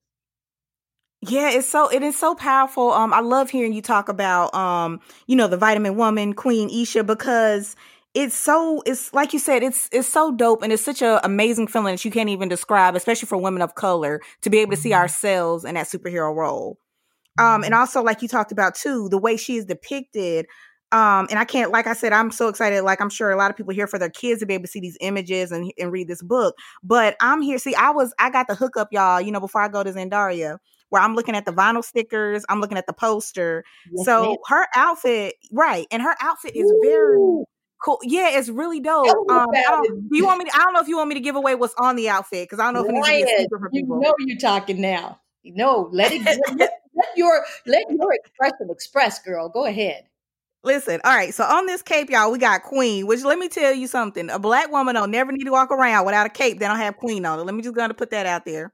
Yeah, 1.23 1.51
it's 1.51 1.69
so 1.69 1.89
it 1.91 2.03
is 2.03 2.19
so 2.19 2.35
powerful. 2.35 2.93
Um, 2.93 3.13
I 3.13 3.21
love 3.21 3.51
hearing 3.51 3.73
you 3.75 3.83
talk 3.83 4.09
about 4.09 4.55
um, 4.55 5.01
you 5.27 5.37
know, 5.37 5.49
the 5.49 5.59
vitamin 5.59 5.97
woman, 5.97 6.33
Queen 6.33 6.71
Isha, 6.71 7.05
because 7.05 7.77
it's 8.15 8.35
so 8.35 8.83
it's 8.87 9.13
like 9.13 9.33
you 9.33 9.39
said, 9.39 9.63
it's 9.63 9.89
it's 9.93 10.09
so 10.09 10.33
dope 10.33 10.63
and 10.63 10.73
it's 10.73 10.83
such 10.83 11.03
an 11.03 11.21
amazing 11.23 11.67
feeling 11.69 11.95
that 11.95 12.05
you 12.05 12.11
can't 12.11 12.31
even 12.31 12.49
describe, 12.49 12.97
especially 12.97 13.27
for 13.27 13.39
women 13.39 13.63
of 13.63 13.75
color, 13.75 14.21
to 14.41 14.51
be 14.51 14.59
able 14.59 14.73
to 14.73 14.77
see 14.77 14.95
ourselves 14.95 15.65
in 15.65 15.75
that 15.75 15.87
superhero 15.87 16.35
role. 16.35 16.79
Um, 17.39 17.65
and 17.65 17.75
also 17.75 18.03
like 18.03 18.23
you 18.23 18.29
talked 18.29 18.53
about 18.53 18.75
too, 18.75 19.09
the 19.09 19.19
way 19.19 19.37
she 19.37 19.57
is 19.57 19.65
depicted. 19.65 20.47
Um, 20.93 21.29
and 21.31 21.39
I 21.39 21.45
can't, 21.45 21.71
like 21.71 21.87
I 21.87 21.93
said, 21.93 22.13
I'm 22.13 22.31
so 22.31 22.49
excited. 22.49 22.83
Like 22.83 23.01
I'm 23.01 23.11
sure 23.11 23.31
a 23.31 23.37
lot 23.37 23.51
of 23.51 23.57
people 23.57 23.73
here 23.73 23.87
for 23.87 23.99
their 23.99 24.11
kids 24.11 24.41
to 24.41 24.47
be 24.47 24.55
able 24.55 24.65
to 24.65 24.71
see 24.71 24.81
these 24.81 24.99
images 25.01 25.53
and, 25.53 25.73
and 25.79 25.93
read 25.93 26.09
this 26.09 26.23
book. 26.23 26.57
But 26.83 27.17
I'm 27.21 27.43
here. 27.43 27.59
See, 27.59 27.75
I 27.75 27.91
was, 27.91 28.13
I 28.19 28.31
got 28.31 28.49
the 28.49 28.55
hookup, 28.55 28.89
y'all. 28.93 29.21
You 29.21 29.31
know, 29.31 29.41
before 29.41 29.61
I 29.61 29.69
go 29.69 29.85
to 29.85 29.93
Zandaria, 29.93 30.59
where 30.89 31.01
I'm 31.01 31.15
looking 31.15 31.37
at 31.37 31.47
the 31.47 31.53
vinyl 31.53 31.85
stickers, 31.85 32.45
I'm 32.49 32.61
looking 32.61 32.79
at 32.79 32.87
the 32.87 32.93
poster. 32.93 33.65
Yes, 33.93 34.05
so 34.05 34.39
her 34.49 34.67
outfit, 34.75 35.35
right, 35.53 35.87
and 35.91 36.03
her 36.03 36.17
outfit 36.21 36.57
is 36.57 36.73
very 36.83 37.45
cool. 37.85 37.99
Yeah, 38.03 38.39
it's 38.39 38.49
really 38.49 38.81
dope. 38.81 39.07
Um, 39.31 39.47
I 39.55 39.71
don't, 39.71 40.09
you 40.11 40.27
want 40.27 40.39
me? 40.41 40.47
To, 40.47 40.51
I 40.55 40.65
don't 40.65 40.75
know 40.75 40.81
if 40.81 40.89
you 40.89 40.97
want 40.97 41.09
me 41.09 41.15
to 41.15 41.21
give 41.21 41.37
away 41.37 41.55
what's 41.55 41.75
on 41.79 41.97
the 41.97 42.09
outfit 42.09 42.49
because 42.49 42.59
I 42.59 42.65
don't 42.65 42.75
know 42.75 42.81
if 42.81 42.89
it 42.89 42.93
needs 42.93 43.07
to 43.07 43.13
be 43.13 43.23
a 43.23 43.27
Ryanne, 43.27 43.39
secret 43.45 43.61
for 43.61 43.71
you 43.73 43.83
people. 43.83 44.01
know 44.01 44.15
you're 44.19 44.39
talking 44.39 44.81
now. 44.81 45.21
No, 45.45 45.89
let 45.93 46.13
it 46.13 46.23
let- 46.59 46.73
let 46.93 47.17
your 47.17 47.45
let 47.67 47.85
your 47.89 48.13
expression 48.25 48.69
express, 48.69 49.23
girl. 49.23 49.49
Go 49.49 49.65
ahead. 49.65 50.05
Listen, 50.63 51.01
all 51.05 51.15
right. 51.17 51.33
So 51.33 51.45
on 51.45 51.65
this 51.67 51.81
cape, 51.83 52.11
y'all, 52.11 52.31
we 52.31 52.39
got 52.39 52.63
Queen. 52.63 53.07
Which 53.07 53.25
let 53.25 53.39
me 53.39 53.49
tell 53.49 53.73
you 53.73 53.87
something: 53.87 54.29
a 54.29 54.39
black 54.39 54.71
woman 54.71 54.95
don't 54.95 55.11
never 55.11 55.33
need 55.33 55.45
to 55.45 55.51
walk 55.53 55.71
around 55.71 56.05
without 56.05 56.27
a 56.27 56.31
cape 56.31 56.59
They 56.59 56.67
don't 56.67 56.77
have 56.77 56.97
Queen 56.99 57.25
on 57.25 57.39
it. 57.39 57.45
Let 57.45 57.55
me 57.55 57.63
just 57.63 57.75
go 57.75 57.83
and 57.83 57.97
put 57.97 58.11
that 58.11 58.27
out 58.27 58.45
there. 58.45 58.73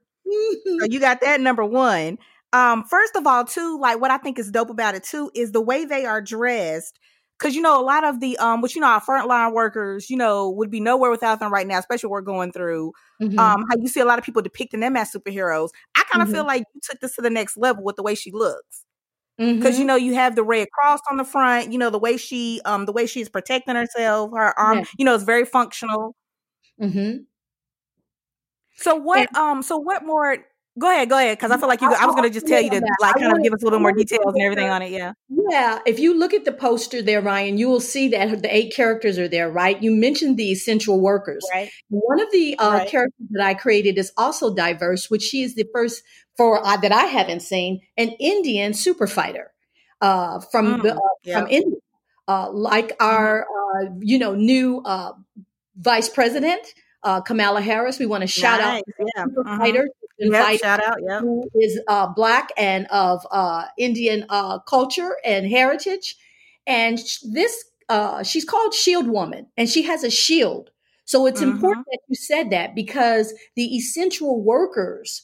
So 0.79 0.87
you 0.89 0.99
got 0.99 1.21
that 1.21 1.41
number 1.41 1.65
one. 1.65 2.19
Um, 2.53 2.83
first 2.85 3.15
of 3.17 3.27
all, 3.27 3.45
too, 3.45 3.79
like 3.81 4.01
what 4.01 4.11
I 4.11 4.17
think 4.19 4.39
is 4.39 4.51
dope 4.51 4.69
about 4.71 4.95
it 4.95 5.03
too 5.03 5.31
is 5.35 5.51
the 5.53 5.61
way 5.61 5.85
they 5.85 6.05
are 6.05 6.21
dressed. 6.21 6.99
Cause 7.39 7.55
you 7.55 7.61
know, 7.61 7.79
a 7.81 7.83
lot 7.83 8.03
of 8.05 8.19
the 8.21 8.37
um, 8.39 8.61
which 8.61 8.75
you 8.75 8.81
know, 8.81 8.87
our 8.89 9.01
frontline 9.01 9.53
workers, 9.53 10.09
you 10.09 10.17
know, 10.17 10.49
would 10.51 10.71
be 10.71 10.81
nowhere 10.81 11.11
without 11.11 11.39
them 11.39 11.53
right 11.53 11.67
now, 11.67 11.79
especially 11.79 12.07
what 12.09 12.13
we're 12.15 12.21
going 12.23 12.51
through. 12.53 12.93
Mhm. 13.19 13.37
Um, 13.39 13.65
how 13.69 13.77
you 13.79 13.89
see 13.89 14.01
a 14.01 14.05
lot 14.05 14.19
of 14.19 14.25
people 14.25 14.41
depicting 14.43 14.81
them 14.81 14.97
as 14.97 15.11
superheroes. 15.11 15.69
I 15.97 16.03
kind 16.11 16.23
of 16.23 16.29
Mhm. 16.29 16.31
feel 16.31 16.45
like 16.47 16.63
you 16.75 16.81
took 16.83 17.01
this 17.01 17.15
to 17.17 17.21
the 17.23 17.29
next 17.31 17.57
level 17.57 17.83
with 17.83 17.97
the 17.97 18.03
way 18.03 18.15
she 18.15 18.31
looks. 18.31 18.85
Because 19.37 19.79
you 19.79 19.85
know, 19.85 19.95
you 19.95 20.13
have 20.15 20.35
the 20.35 20.43
red 20.43 20.67
cross 20.71 20.99
on 21.09 21.17
the 21.17 21.23
front, 21.23 21.71
you 21.71 21.79
know, 21.79 21.89
the 21.89 21.99
way 21.99 22.17
she 22.17 22.61
um 22.65 22.85
the 22.85 22.91
way 22.93 23.05
she's 23.05 23.29
protecting 23.29 23.75
herself, 23.75 24.31
her 24.33 24.57
arm, 24.59 24.79
Yeah. 24.79 24.85
you 24.97 25.05
know, 25.05 25.15
it's 25.15 25.23
very 25.23 25.45
functional. 25.45 26.15
mm-hmm. 26.81 27.23
So 28.75 28.95
what 28.95 29.33
um 29.35 29.61
so 29.63 29.77
what 29.77 30.05
more 30.05 30.37
go 30.77 30.89
ahead, 30.91 31.09
go 31.09 31.17
ahead, 31.17 31.37
because 31.37 31.51
I 31.51 31.57
feel 31.57 31.67
like 31.67 31.81
you 31.81 31.91
I 31.91 32.05
was 32.05 32.15
gonna 32.15 32.29
just 32.29 32.47
tell 32.47 32.61
you 32.61 32.69
to 32.69 32.81
like 33.01 33.15
kind 33.15 33.31
of 33.31 33.43
give 33.43 33.53
us 33.53 33.61
a 33.61 33.65
little 33.65 33.79
more 33.79 33.91
details 33.91 34.33
and 34.33 34.41
everything 34.43 34.69
on 34.69 34.81
it, 34.81 34.91
yeah. 34.91 35.13
Yeah, 35.29 35.79
if 35.85 35.99
you 35.99 36.17
look 36.17 36.33
at 36.33 36.45
the 36.45 36.51
poster 36.51 37.01
there, 37.01 37.21
Ryanne, 37.21 37.57
you 37.57 37.69
will 37.69 37.79
see 37.79 38.09
that 38.09 38.41
the 38.41 38.55
eight 38.55 38.73
characters 38.75 39.17
are 39.17 39.27
there, 39.27 39.49
right? 39.49 39.81
You 39.81 39.91
mentioned 39.91 40.37
the 40.37 40.51
essential 40.51 40.99
workers. 40.99 41.45
Right. 41.53 41.71
One 41.89 42.19
of 42.19 42.27
the 42.31 42.57
uh, 42.59 42.71
Right. 42.71 42.89
characters 42.89 43.27
that 43.31 43.45
I 43.45 43.53
created 43.53 43.97
is 43.97 44.11
also 44.17 44.53
diverse, 44.53 45.09
which 45.09 45.23
she 45.23 45.43
is 45.43 45.55
the 45.55 45.65
first 45.73 46.03
for 46.35 46.65
uh, 46.65 46.77
that 46.77 46.91
I 46.91 47.05
haven't 47.05 47.41
seen 47.41 47.81
an 47.97 48.09
Indian 48.19 48.73
super 48.73 49.07
fighter 49.07 49.51
uh, 50.01 50.39
from 50.39 50.81
the, 50.81 50.89
Mm, 50.89 50.95
uh, 50.97 50.99
yeah. 51.23 51.39
from 51.39 51.49
India, 51.49 51.79
uh, 52.27 52.51
like 52.51 52.95
our 52.99 53.43
uh, 53.43 53.85
you 53.99 54.19
know 54.19 54.35
new 54.35 54.81
uh, 54.85 55.13
vice 55.77 56.09
president 56.09 56.61
uh, 57.03 57.21
Kamala 57.21 57.61
Harris. 57.61 57.99
We 57.99 58.05
want 58.05 58.21
to 58.21 58.27
shout 58.27 58.59
out 58.59 58.83
yeah. 59.15 59.25
super 59.25 59.43
Yep, 60.19 60.51
shout 60.51 60.79
out, 60.83 60.97
yeah. 61.07 61.21
who 61.21 61.49
is 61.55 61.79
uh, 61.87 62.07
black 62.07 62.51
and 62.57 62.87
of 62.87 63.25
uh, 63.31 63.65
Indian 63.77 64.25
uh, 64.29 64.59
culture 64.59 65.17
and 65.25 65.47
heritage. 65.47 66.15
And 66.65 66.99
this, 67.31 67.65
uh, 67.89 68.23
she's 68.23 68.45
called 68.45 68.73
Shield 68.73 69.07
Woman, 69.07 69.47
and 69.57 69.69
she 69.69 69.83
has 69.83 70.03
a 70.03 70.11
shield. 70.11 70.71
So 71.05 71.25
it's 71.25 71.41
Mhm. 71.41 71.41
important 71.41 71.85
that 71.91 71.99
you 72.09 72.15
said 72.15 72.49
that 72.51 72.75
because 72.75 73.33
the 73.55 73.75
essential 73.77 74.41
workers 74.43 75.23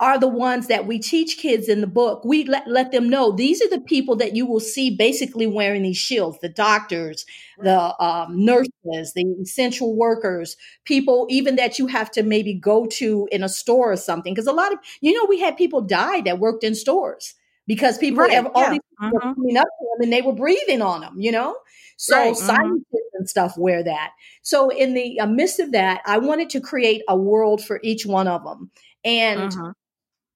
are 0.00 0.18
the 0.18 0.28
ones 0.28 0.66
that 0.66 0.86
we 0.86 0.98
teach 0.98 1.38
kids 1.38 1.68
in 1.68 1.80
the 1.80 1.86
book. 1.86 2.24
We 2.24 2.44
let, 2.44 2.66
let 2.66 2.90
them 2.92 3.08
know 3.08 3.30
these 3.32 3.62
are 3.62 3.68
the 3.70 3.80
people 3.80 4.16
that 4.16 4.34
you 4.34 4.44
will 4.44 4.60
see 4.60 4.94
basically 4.94 5.46
wearing 5.46 5.82
these 5.82 5.96
shields 5.96 6.38
the 6.40 6.48
doctors, 6.48 7.24
the 7.60 7.94
um, 8.02 8.44
nurses, 8.44 9.12
the 9.14 9.24
essential 9.40 9.96
workers, 9.96 10.56
people 10.84 11.26
even 11.30 11.56
that 11.56 11.78
you 11.78 11.86
have 11.86 12.10
to 12.12 12.22
maybe 12.22 12.54
go 12.54 12.86
to 12.86 13.28
in 13.32 13.42
a 13.42 13.48
store 13.48 13.92
or 13.92 13.96
something. 13.96 14.34
Because 14.34 14.46
a 14.48 14.52
lot 14.52 14.72
of, 14.72 14.78
you 15.00 15.12
know, 15.12 15.26
we 15.28 15.40
had 15.40 15.56
people 15.56 15.80
die 15.80 16.20
that 16.22 16.38
worked 16.40 16.64
in 16.64 16.74
stores 16.74 17.34
because 17.66 17.96
people, 17.98 18.26
Right, 18.26 18.30
ev- 18.30 18.48
all 18.54 18.68
yeah, 18.68 18.70
these 18.70 18.80
people 19.08 19.20
mhm. 19.20 19.34
coming 19.36 19.56
up 19.56 19.66
to 19.66 19.86
them 19.96 20.02
and 20.04 20.12
they 20.12 20.22
were 20.22 20.34
breathing 20.34 20.82
on 20.82 21.00
them, 21.00 21.14
you 21.20 21.32
know? 21.32 21.56
So 21.96 22.32
Right, 22.32 22.38
mhm. 22.40 22.74
scientists 22.74 23.10
and 23.14 23.28
stuff 23.28 23.56
wear 23.56 23.82
that. 23.84 24.12
So 24.42 24.68
in 24.70 24.94
the 24.94 25.20
uh, 25.20 25.26
midst 25.26 25.60
of 25.60 25.72
that, 25.72 26.02
I 26.06 26.18
wanted 26.18 26.50
to 26.50 26.60
create 26.60 27.02
a 27.08 27.16
world 27.16 27.64
for 27.64 27.80
each 27.82 28.04
one 28.04 28.26
of 28.28 28.42
them. 28.44 28.70
And 29.04 29.54
Mhm. 29.54 29.74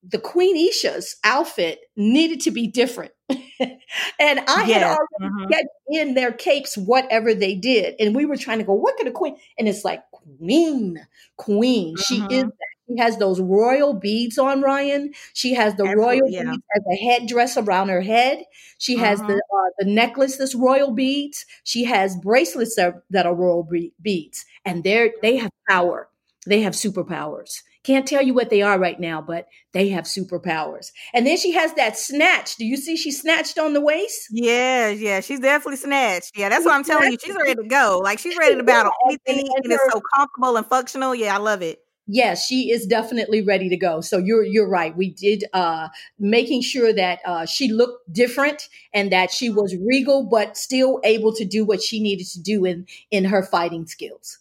The 0.02 0.18
Queen 0.18 0.56
Isha's 0.56 1.16
outfit 1.24 1.80
needed 1.96 2.40
to 2.42 2.50
be 2.50 2.66
different. 2.68 3.12
and 3.60 4.40
I 4.48 4.62
had 4.64 4.82
already 4.82 5.46
get 5.50 5.64
in 5.90 6.14
their 6.14 6.32
capes 6.32 6.76
whatever 6.76 7.34
they 7.34 7.54
did. 7.54 7.94
And 7.98 8.14
we 8.14 8.24
were 8.24 8.36
trying 8.36 8.58
to 8.58 8.64
go, 8.64 8.74
what 8.74 8.96
could 8.96 9.06
a 9.08 9.10
queen? 9.12 9.36
And 9.58 9.68
it's 9.68 9.84
like, 9.84 10.02
queen, 10.12 10.98
queen. 11.36 11.96
She 11.96 12.16
is 12.16 12.44
Mhm. 12.44 12.46
that. 12.46 12.52
She 12.88 12.96
has 13.02 13.18
those 13.18 13.38
royal 13.38 13.92
beads 13.92 14.38
on 14.38 14.62
Ryanne. 14.62 15.14
She 15.34 15.52
has 15.52 15.74
the 15.74 15.84
royal 15.84 16.24
Absolutely, 16.24 16.32
yeah. 16.36 16.42
beads 16.52 16.62
as 16.74 16.82
a 16.90 16.96
headdress 17.04 17.56
around 17.58 17.90
her 17.90 18.00
head. 18.00 18.44
She 18.78 18.96
has 18.96 19.18
the 19.20 19.34
uh, 19.34 19.70
the 19.78 19.84
necklace 19.84 20.38
that's 20.38 20.54
royal 20.54 20.92
beads. 20.92 21.44
She 21.64 21.84
has 21.84 22.16
bracelets 22.16 22.76
that, 22.76 22.94
that 23.10 23.26
are 23.26 23.34
royal 23.34 23.64
be- 23.64 23.92
beads, 24.00 24.46
and 24.64 24.84
they 24.84 25.12
they 25.20 25.36
have 25.36 25.50
power. 25.68 26.08
They 26.46 26.62
have 26.62 26.72
superpowers. 26.72 27.60
Can't 27.88 28.06
tell 28.06 28.22
you 28.22 28.34
what 28.34 28.50
they 28.50 28.60
are 28.60 28.78
right 28.78 29.00
now, 29.00 29.22
but 29.22 29.48
they 29.72 29.88
have 29.88 30.04
superpowers. 30.04 30.92
And 31.14 31.26
then 31.26 31.38
she 31.38 31.52
has 31.52 31.72
that 31.72 31.96
snatch. 31.96 32.56
Do 32.56 32.66
you 32.66 32.76
see 32.76 32.98
she 32.98 33.10
snatched 33.10 33.58
on 33.58 33.72
the 33.72 33.80
waist? 33.80 34.28
Yeah, 34.30 34.90
yeah, 34.90 35.20
she's 35.20 35.40
definitely 35.40 35.78
snatched. 35.78 36.36
Yeah, 36.36 36.50
that's 36.50 36.66
what 36.66 36.74
I'm 36.74 36.84
telling 36.84 37.12
you. 37.12 37.16
She's 37.24 37.34
ready 37.34 37.54
to 37.54 37.66
go. 37.66 37.98
Like 38.04 38.18
she's 38.18 38.36
ready 38.36 38.56
to 38.56 38.62
battle 38.62 38.92
anything, 39.06 39.38
and 39.38 39.64
and 39.64 39.72
it's 39.72 39.90
so 39.90 40.02
comfortable 40.14 40.58
and 40.58 40.66
functional. 40.66 41.14
Yeah, 41.14 41.34
I 41.34 41.38
love 41.38 41.62
it. 41.62 41.82
Yes, 42.06 42.44
she 42.44 42.70
is 42.70 42.84
definitely 42.84 43.40
ready 43.40 43.70
to 43.70 43.76
go. 43.78 44.02
So 44.02 44.18
you're 44.18 44.44
you're 44.44 44.68
right. 44.68 44.94
We 44.94 45.14
did 45.14 45.44
uh 45.54 45.88
making 46.18 46.60
sure 46.60 46.92
that 46.92 47.20
uh 47.24 47.46
she 47.46 47.72
looked 47.72 48.12
different 48.12 48.68
and 48.92 49.10
that 49.12 49.30
she 49.30 49.48
was 49.48 49.74
regal 49.76 50.26
but 50.26 50.58
still 50.58 51.00
able 51.04 51.32
to 51.32 51.46
do 51.46 51.64
what 51.64 51.80
she 51.82 52.02
needed 52.02 52.26
to 52.26 52.40
do 52.42 52.66
in 52.66 52.86
in 53.10 53.24
her 53.24 53.42
fighting 53.42 53.86
skills. 53.86 54.40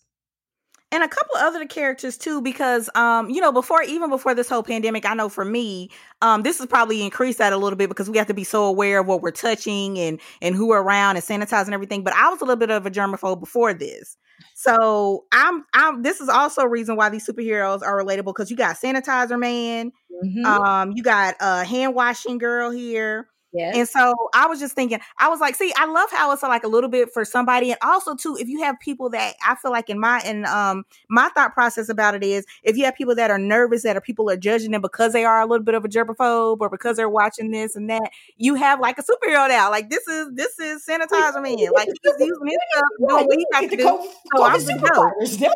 And 0.92 1.04
a 1.04 1.08
couple 1.08 1.36
other 1.38 1.66
characters 1.66 2.18
too 2.18 2.42
because 2.42 2.90
um 2.96 3.30
you 3.30 3.42
know 3.42 3.52
before 3.52 3.82
even 3.84 4.10
before 4.10 4.34
this 4.34 4.50
whole 4.50 4.64
pandemic 4.64 5.06
i 5.06 5.14
know 5.14 5.30
for 5.30 5.44
me 5.46 5.90
um 6.22 6.44
this 6.44 6.58
has 6.58 6.68
probably 6.68 7.04
increased 7.04 7.38
that 7.40 7.54
a 7.54 7.58
little 7.58 7.78
bit 7.78 7.90
because 7.90 8.10
we 8.10 8.18
have 8.18 8.28
to 8.28 8.34
be 8.34 8.44
so 8.44 8.64
aware 8.66 9.00
of 9.00 9.08
what 9.08 9.22
we're 9.22 9.32
touching 9.32 9.98
and 10.00 10.20
and 10.42 10.56
who 10.56 10.68
we're 10.68 10.82
around 10.82 11.16
and 11.18 11.26
sanitizing 11.26 11.74
everything 11.74 12.04
but 12.04 12.14
i 12.14 12.30
was 12.30 12.42
a 12.42 12.46
little 12.46 12.56
bit 12.60 12.72
of 12.72 12.86
a 12.86 12.92
germaphobe 12.92 13.40
before 13.40 13.74
this 13.74 14.18
so 14.54 15.26
i'm 15.32 15.66
i'm 15.74 16.04
this 16.04 16.22
is 16.22 16.30
also 16.30 16.62
a 16.62 16.70
reason 16.70 16.96
why 16.96 17.10
these 17.10 17.28
superheroes 17.28 17.82
are 17.82 18.02
relatable 18.02 18.26
because 18.26 18.50
you 18.50 18.58
got 18.58 18.76
sanitizer 18.78 19.40
man 19.40 19.92
Mhm. 20.24 20.46
um 20.46 20.92
you 20.96 21.04
got 21.04 21.36
a 21.42 21.64
hand 21.64 21.94
washing 21.94 22.38
girl 22.40 22.72
here 22.72 23.28
yes. 23.54 23.76
and 23.76 23.88
so 23.88 24.14
I 24.34 24.48
was 24.48 24.60
just 24.60 24.76
thinking, 24.76 25.00
I 25.20 25.30
was 25.30 25.40
like, 25.40 25.56
see, 25.56 25.74
I 25.78 25.86
love 25.86 26.10
how 26.12 26.32
it's 26.32 26.44
like 26.44 26.64
a 26.64 26.68
little 26.68 26.90
bit 26.90 27.12
for 27.14 27.26
somebody. 27.26 27.72
And 27.72 27.80
also 27.82 28.16
too, 28.16 28.38
if 28.40 28.48
you 28.48 28.62
have 28.64 28.80
people 28.80 29.10
that 29.12 29.36
I 29.46 29.56
feel 29.56 29.72
like 29.72 29.90
in 29.90 30.00
my 30.00 30.22
in 30.26 30.46
um 30.46 30.84
my 31.10 31.30
thought 31.30 31.54
process 31.54 31.90
about 31.90 32.16
it 32.16 32.24
is 32.24 32.46
if 32.64 32.78
you 32.78 32.86
have 32.86 32.96
people 32.96 33.16
that 33.16 33.32
are 33.32 33.40
nervous, 33.40 33.84
that 33.84 33.96
are 33.98 34.02
people 34.02 34.30
are 34.30 34.38
judging 34.38 34.72
them 34.72 34.82
because 34.82 35.14
they 35.14 35.26
are 35.26 35.42
a 35.42 35.46
little 35.46 35.64
bit 35.64 35.76
of 35.76 35.86
a 35.86 35.90
germaphobe 35.90 36.58
or 36.60 36.70
because 36.70 36.98
they're 36.98 37.10
watching 37.10 37.52
this 37.52 37.76
and 37.76 37.90
that, 37.90 38.10
you 38.38 38.56
have 38.56 38.80
like 38.80 38.98
a 38.98 39.04
superhero 39.04 39.48
now. 39.48 39.70
Like 39.70 39.90
this 39.90 40.08
is 40.08 40.30
this 40.34 40.60
is 40.60 40.86
sanitizer 40.86 41.42
man. 41.42 41.58
Like 41.74 41.88
he's 41.88 42.14
using 42.20 42.48
his 42.48 42.58
stuff 42.74 42.84
and 43.00 43.10
doing 43.10 43.26
what 43.28 43.38
he 43.38 43.46
got 43.52 43.62
to 43.70 43.78
do. 43.78 43.84
co- 43.84 44.08
So 44.36 44.44
I'm 44.44 44.60
superpowers. 44.60 45.44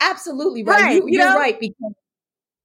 Absolutely 0.00 0.62
right. 0.62 0.82
Right, 0.82 0.96
You, 0.96 1.08
you 1.08 1.18
you're 1.18 1.30
know? 1.30 1.36
right 1.36 1.58
because 1.58 1.92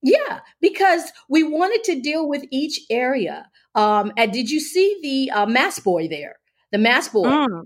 yeah, 0.05 0.41
because 0.61 1.11
we 1.27 1.41
wanted 1.41 1.83
to 1.85 1.99
deal 1.99 2.29
with 2.29 2.45
each 2.51 2.79
area. 2.91 3.49
Um, 3.73 4.13
and 4.17 4.31
did 4.31 4.51
you 4.51 4.59
see 4.59 4.99
the 5.01 5.31
uh, 5.31 5.45
mask 5.47 5.83
boy 5.83 6.07
there? 6.07 6.35
The 6.71 6.77
mask 6.77 7.13
boy. 7.13 7.25
Mm, 7.25 7.63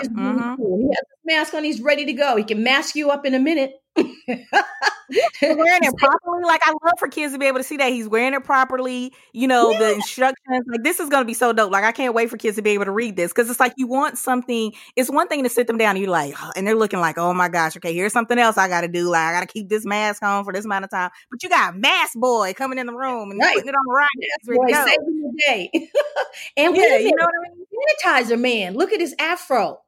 is 0.00 0.08
really 0.08 0.38
mhm. 0.38 0.56
He 0.56 0.86
has 0.86 1.04
his 1.10 1.24
mask 1.24 1.54
on. 1.54 1.64
He's 1.64 1.82
ready 1.82 2.06
to 2.06 2.12
go. 2.14 2.36
He 2.36 2.44
can 2.44 2.62
mask 2.62 2.94
you 2.96 3.10
up 3.10 3.26
in 3.26 3.34
a 3.34 3.38
minute. 3.38 3.74
Wearing 3.96 5.84
it 5.84 5.94
properly. 5.98 6.44
Like 6.44 6.60
I 6.64 6.70
love 6.84 6.94
for 6.98 7.08
kids 7.08 7.32
to 7.32 7.38
be 7.38 7.46
able 7.46 7.58
to 7.58 7.64
see 7.64 7.78
that 7.78 7.90
he's 7.92 8.08
wearing 8.08 8.34
it 8.34 8.44
properly. 8.44 9.12
You 9.32 9.48
know 9.48 9.72
the 9.72 9.92
instructions. 9.92 10.66
Like 10.68 10.82
this 10.84 11.00
is 11.00 11.08
gonna 11.08 11.24
be 11.24 11.34
so 11.34 11.52
dope. 11.52 11.72
Like 11.72 11.84
I 11.84 11.92
can't 11.92 12.14
wait 12.14 12.28
for 12.30 12.36
kids 12.36 12.56
to 12.56 12.62
be 12.62 12.70
able 12.70 12.84
to 12.84 12.90
read 12.90 13.16
this 13.16 13.32
because 13.32 13.48
it's 13.50 13.60
like 13.60 13.72
you 13.76 13.86
want 13.86 14.18
something. 14.18 14.72
It's 14.96 15.10
one 15.10 15.28
thing 15.28 15.42
to 15.44 15.48
sit 15.50 15.66
them 15.66 15.78
down 15.78 15.96
and 15.96 16.00
you're 16.00 16.10
like, 16.10 16.34
"Oh," 16.40 16.50
and 16.56 16.66
they're 16.66 16.74
looking 16.74 17.00
like, 17.00 17.16
oh 17.18 17.32
my 17.32 17.48
gosh, 17.48 17.76
okay, 17.78 17.94
here's 17.94 18.12
something 18.12 18.38
else 18.38 18.58
I 18.58 18.68
got 18.68 18.82
to 18.82 18.88
do. 18.88 19.08
Like 19.08 19.22
I 19.22 19.32
got 19.32 19.40
to 19.40 19.46
keep 19.52 19.68
this 19.68 19.84
mask 19.86 20.22
on 20.22 20.44
for 20.44 20.52
this 20.52 20.64
amount 20.66 20.84
of 20.84 20.90
time. 20.90 21.10
But 21.30 21.42
you 21.42 21.48
got 21.48 21.76
mask 21.76 22.14
boy 22.18 22.52
coming 22.54 22.78
in 22.78 22.86
the 22.86 22.94
room 22.94 23.30
and 23.30 23.40
Right. 23.40 23.54
putting 23.54 23.68
it 23.70 23.74
on 23.74 23.94
right. 23.94 24.08
Boy, 24.44 24.72
saving 24.72 25.22
the 25.22 25.42
day. 25.46 25.70
and 26.56 26.76
Yeah, 26.76 26.98
you 26.98 27.14
know 27.16 27.24
what 27.24 27.34
I 27.34 27.48
mean. 27.54 27.66
sanitizer 28.04 28.38
man. 28.40 28.74
Look 28.74 28.92
at 28.92 29.00
his 29.00 29.14
afro. 29.18 29.80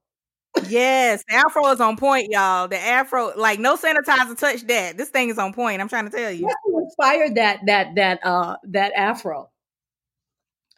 Yes, 0.68 1.24
the 1.28 1.34
afro 1.34 1.66
is 1.68 1.80
on 1.80 1.96
point, 1.96 2.28
y'all. 2.30 2.68
The 2.68 2.78
afro, 2.78 3.32
like 3.36 3.58
no 3.58 3.76
sanitizer 3.76 4.36
touch 4.38 4.62
that. 4.66 4.96
This 4.96 5.08
thing 5.08 5.28
is 5.28 5.38
on 5.38 5.52
point. 5.52 5.80
I'm 5.80 5.88
trying 5.88 6.10
to 6.10 6.16
tell 6.16 6.30
you. 6.30 6.48
Who 6.64 6.80
inspired 6.84 7.36
that 7.36 7.60
that 7.66 7.94
that 7.94 8.20
uh 8.24 8.56
that 8.64 8.92
afro? 8.94 9.50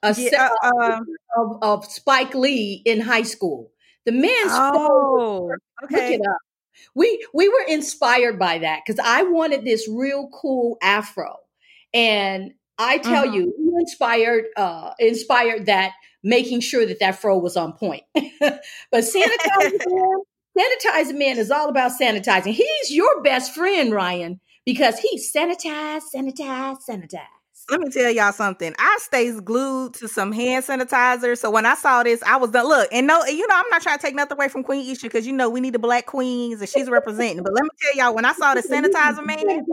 A 0.03 0.09
Yeah, 0.09 0.31
set 0.31 0.35
uh, 0.35 0.55
uh, 0.65 1.01
of, 1.37 1.59
of 1.63 1.85
Spike 1.87 2.35
Lee 2.35 2.83
in 2.85 3.01
high 3.01 3.23
school. 3.23 3.71
The 4.05 4.13
man's 4.13 4.31
oh, 4.53 5.51
Look 5.83 5.93
okay. 5.93 6.15
it 6.15 6.21
up. 6.21 6.39
We 6.95 7.25
we 7.33 7.49
were 7.49 7.65
inspired 7.69 8.39
by 8.39 8.59
that 8.59 8.81
because 8.85 9.01
I 9.05 9.23
wanted 9.23 9.65
this 9.65 9.89
real 9.89 10.29
cool 10.33 10.77
afro, 10.83 11.37
and 11.95 12.53
I 12.79 12.99
tell 12.99 13.27
Mhm. 13.27 13.35
you, 13.35 13.55
inspired 13.79 14.47
uh 14.57 14.93
inspired 14.99 15.67
that, 15.67 15.93
making 16.23 16.61
sure 16.61 16.87
that 16.87 17.01
that 17.01 17.21
fro 17.21 17.39
was 17.39 17.57
on 17.57 17.73
point. 17.73 18.03
but 18.15 18.61
sanitizer 18.93 19.81
man, 19.87 20.23
sanitizer 20.59 21.19
man 21.19 21.39
is 21.39 21.51
all 21.51 21.69
about 21.69 21.93
sanitizing. 21.99 22.53
He's 22.53 22.91
your 22.91 23.23
best 23.23 23.55
friend, 23.55 23.93
Ryanne, 23.93 24.41
because 24.65 24.99
he 24.99 25.19
sanitize, 25.19 26.03
sanitize, 26.15 26.79
sanitize. 26.89 27.27
Let 27.71 27.81
me 27.81 27.91
tell 27.91 28.11
y'all 28.11 28.33
something. 28.33 28.75
I 28.79 28.99
stays 29.01 29.41
glued 29.41 29.95
to 29.95 30.09
some 30.09 30.33
hand 30.33 30.65
sanitizer. 30.65 31.39
So 31.39 31.51
when 31.51 31.65
I 31.65 31.75
saw 31.75 32.03
this, 32.03 32.23
I 32.25 32.37
was 32.37 32.51
done. 32.51 32.67
Look, 32.67 32.89
and 32.91 33.07
no, 33.07 33.25
you 33.25 33.47
know, 33.47 33.55
I'm 33.55 33.69
not 33.71 33.83
trying 33.83 33.99
to 33.99 34.03
take 34.03 34.17
nothing 34.17 34.37
away 34.37 34.49
from 34.49 34.65
Queen 34.65 34.91
Isha 34.91 35.03
because 35.07 35.27
you 35.27 35.33
know 35.33 35.49
we 35.49 35.61
need 35.61 35.75
the 35.75 35.79
black 35.79 36.07
queens 36.07 36.61
and 36.61 36.69
she's 36.69 36.91
representing. 36.91 37.43
But 37.43 37.55
let 37.55 37.63
me 37.63 37.71
tell 37.81 37.97
y'all, 37.97 38.15
when 38.15 38.25
I 38.25 38.33
saw 38.33 38.55
the 38.55 38.63
sanitizer 38.69 39.25
man. 39.25 39.65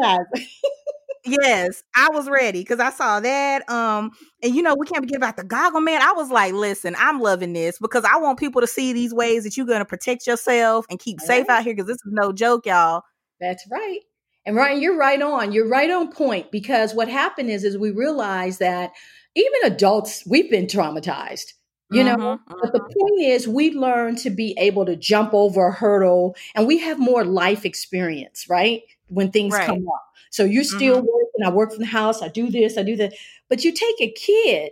Yes, 1.26 1.84
I 1.96 2.10
was 2.10 2.30
ready 2.30 2.62
because 2.62 2.80
I 2.80 2.92
saw 2.92 3.20
that. 3.20 3.70
Um, 3.70 4.12
and 4.42 4.56
you 4.56 4.62
know, 4.62 4.76
we 4.78 4.86
can't 4.86 5.04
forget 5.04 5.18
about 5.18 5.38
the 5.38 5.44
goggle 5.44 5.82
man. 5.82 6.02
I 6.02 6.14
was 6.14 6.30
like, 6.30 6.54
listen, 6.54 6.96
I'm 6.98 7.20
loving 7.20 7.54
this 7.54 7.78
because 7.80 8.06
I 8.06 8.18
want 8.18 8.40
people 8.40 8.62
to 8.62 8.68
see 8.68 8.94
these 8.94 9.14
ways 9.14 9.44
that 9.44 9.58
you're 9.58 9.66
gonna 9.66 9.86
protect 9.86 10.28
yourself 10.28 10.86
and 10.90 11.00
keep 11.00 11.20
safe 11.20 11.50
out 11.50 11.64
here 11.64 11.74
because 11.74 11.88
this 11.88 11.98
is 11.98 12.12
no 12.12 12.32
joke, 12.32 12.66
y'all. 12.66 13.04
That's 13.40 13.66
right. 13.72 14.00
And 14.46 14.56
Ryanne, 14.56 14.82
you're 14.82 14.98
right 14.98 15.22
on. 15.22 15.52
You're 15.52 15.68
right 15.68 15.90
on 15.90 16.12
point 16.12 16.52
because 16.52 16.94
what 16.94 17.08
happened 17.08 17.50
is, 17.50 17.64
is 17.64 17.78
we 17.78 17.92
realized 17.92 18.60
that 18.60 18.92
even 19.36 19.72
adults, 19.72 20.24
we've 20.26 20.50
been 20.50 20.66
traumatized 20.66 21.54
you 21.92 22.04
know 22.04 22.16
mm-hmm, 22.16 22.54
but 22.62 22.72
the 22.72 22.80
mm-hmm. 22.80 23.00
point 23.00 23.22
is 23.22 23.48
we 23.48 23.72
learn 23.72 24.16
to 24.16 24.30
be 24.30 24.56
able 24.58 24.86
to 24.86 24.96
jump 24.96 25.34
over 25.34 25.68
a 25.68 25.72
hurdle 25.72 26.36
and 26.56 26.68
we 26.68 26.78
have 26.78 27.00
more 27.00 27.26
life 27.26 27.66
experience 27.66 28.46
right 28.50 28.82
when 29.08 29.32
things 29.32 29.54
right. 29.54 29.66
come 29.66 29.88
up 29.88 30.04
so 30.30 30.44
you're 30.44 30.64
still 30.64 30.98
mm-hmm. 30.98 31.08
working. 31.08 31.44
I 31.46 31.50
work 31.50 31.72
from 31.72 31.80
the 31.80 31.86
house. 31.86 32.22
I 32.22 32.28
do 32.28 32.50
this 32.50 32.78
i 32.78 32.84
do 32.84 32.96
that. 32.98 33.14
But 33.48 33.64
you 33.64 33.72
take 33.72 33.96
a 34.02 34.12
kid 34.12 34.72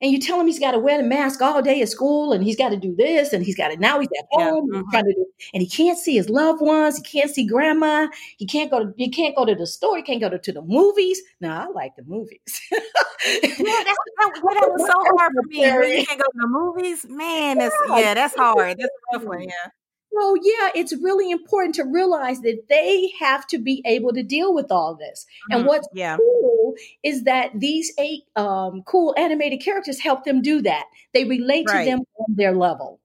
and 0.00 0.12
you 0.12 0.20
tell 0.20 0.40
him 0.40 0.46
he's 0.46 0.58
got 0.58 0.72
to 0.72 0.78
wear 0.78 1.00
the 1.00 1.08
mask 1.08 1.40
all 1.40 1.62
day 1.62 1.80
at 1.80 1.88
school 1.88 2.32
and 2.32 2.44
he's 2.44 2.56
got 2.56 2.70
to 2.70 2.76
do 2.76 2.94
this 2.94 3.32
and 3.32 3.44
he's 3.44 3.56
got 3.56 3.68
to 3.68 3.76
now 3.76 3.98
he's 3.98 4.08
at 4.18 4.26
home 4.30 4.68
yeah. 4.72 4.80
mm-hmm. 4.80 5.08
do 5.08 5.26
and 5.52 5.62
he 5.62 5.68
can't 5.68 5.98
see 5.98 6.16
his 6.16 6.28
loved 6.28 6.60
ones. 6.60 6.96
He 6.96 7.02
can't 7.02 7.30
see 7.30 7.46
grandma. 7.46 8.08
He 8.38 8.46
can't 8.46 8.70
go 8.70 8.84
to 8.84 8.94
he 8.96 9.10
can't 9.10 9.36
go 9.36 9.44
to 9.44 9.54
the 9.54 9.66
store. 9.66 9.96
He 9.96 10.02
can't 10.02 10.20
go 10.20 10.28
to, 10.28 10.38
to 10.38 10.52
the 10.52 10.62
movies. 10.62 11.20
Now 11.40 11.62
i 11.62 11.70
like 11.70 11.96
the 11.96 12.04
movies. 12.04 12.60
Yeah 12.70 12.78
that's 13.24 13.58
that, 13.58 14.32
that 14.34 14.70
was 14.70 14.86
so 14.86 15.16
hard 15.16 15.32
for 15.32 15.42
me 15.48 15.98
you 15.98 16.06
can't 16.06 16.20
go 16.20 16.26
to 16.26 16.38
the 16.38 16.46
movies 16.46 17.06
man 17.08 17.56
that's 17.56 17.74
yeah, 17.88 17.98
yeah 17.98 18.14
that's 18.14 18.36
hard. 18.36 18.76
That's 18.78 18.84
a 18.84 19.16
rough 19.16 19.26
one 19.26 19.42
yeah 19.42 19.70
so, 20.18 20.34
yeah, 20.42 20.70
it's 20.74 20.94
really 20.96 21.30
important 21.30 21.74
to 21.76 21.84
realize 21.84 22.40
that 22.40 22.64
they 22.68 23.12
have 23.20 23.46
to 23.48 23.58
be 23.58 23.82
able 23.84 24.12
to 24.12 24.22
deal 24.22 24.54
with 24.54 24.70
all 24.70 24.94
this. 24.94 25.26
Mm-hmm. 25.50 25.58
And 25.58 25.66
what's 25.66 25.88
yeah. 25.92 26.16
cool 26.16 26.74
is 27.02 27.24
that 27.24 27.50
these 27.54 27.92
eight 27.98 28.24
um, 28.36 28.82
cool 28.86 29.14
animated 29.16 29.62
characters 29.62 30.00
help 30.00 30.24
them 30.24 30.42
do 30.42 30.62
that. 30.62 30.84
They 31.12 31.24
relate 31.24 31.66
right. 31.68 31.84
to 31.84 31.90
them 31.90 32.00
on 32.18 32.34
their 32.36 32.54
level. 32.54 33.00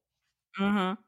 Mm-hmm. 0.60 1.02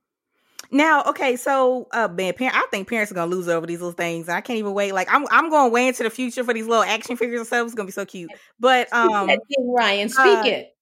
Now, 0.73 1.03
okay, 1.03 1.35
so 1.35 1.87
uh 1.91 2.07
man, 2.07 2.33
parent, 2.33 2.55
I 2.55 2.65
think 2.71 2.87
parents 2.87 3.11
are 3.11 3.15
gonna 3.15 3.29
lose 3.29 3.49
over 3.49 3.67
these 3.67 3.81
little 3.81 3.91
things. 3.91 4.29
I 4.29 4.39
can't 4.39 4.57
even 4.57 4.73
wait. 4.73 4.93
Like 4.93 5.09
I'm 5.11 5.25
I'm 5.29 5.49
going 5.49 5.71
way 5.71 5.87
into 5.87 6.03
the 6.03 6.09
future 6.09 6.45
for 6.45 6.53
these 6.53 6.65
little 6.65 6.83
action 6.83 7.17
figures 7.17 7.41
and 7.41 7.47
stuff. 7.47 7.65
It's 7.65 7.75
gonna 7.75 7.87
be 7.87 7.91
so 7.91 8.05
cute. 8.05 8.31
But 8.57 8.91
um 8.93 9.29
Ryanne, 9.59 10.07
speak 10.07 10.25
uh, 10.25 10.43
it. 10.45 10.75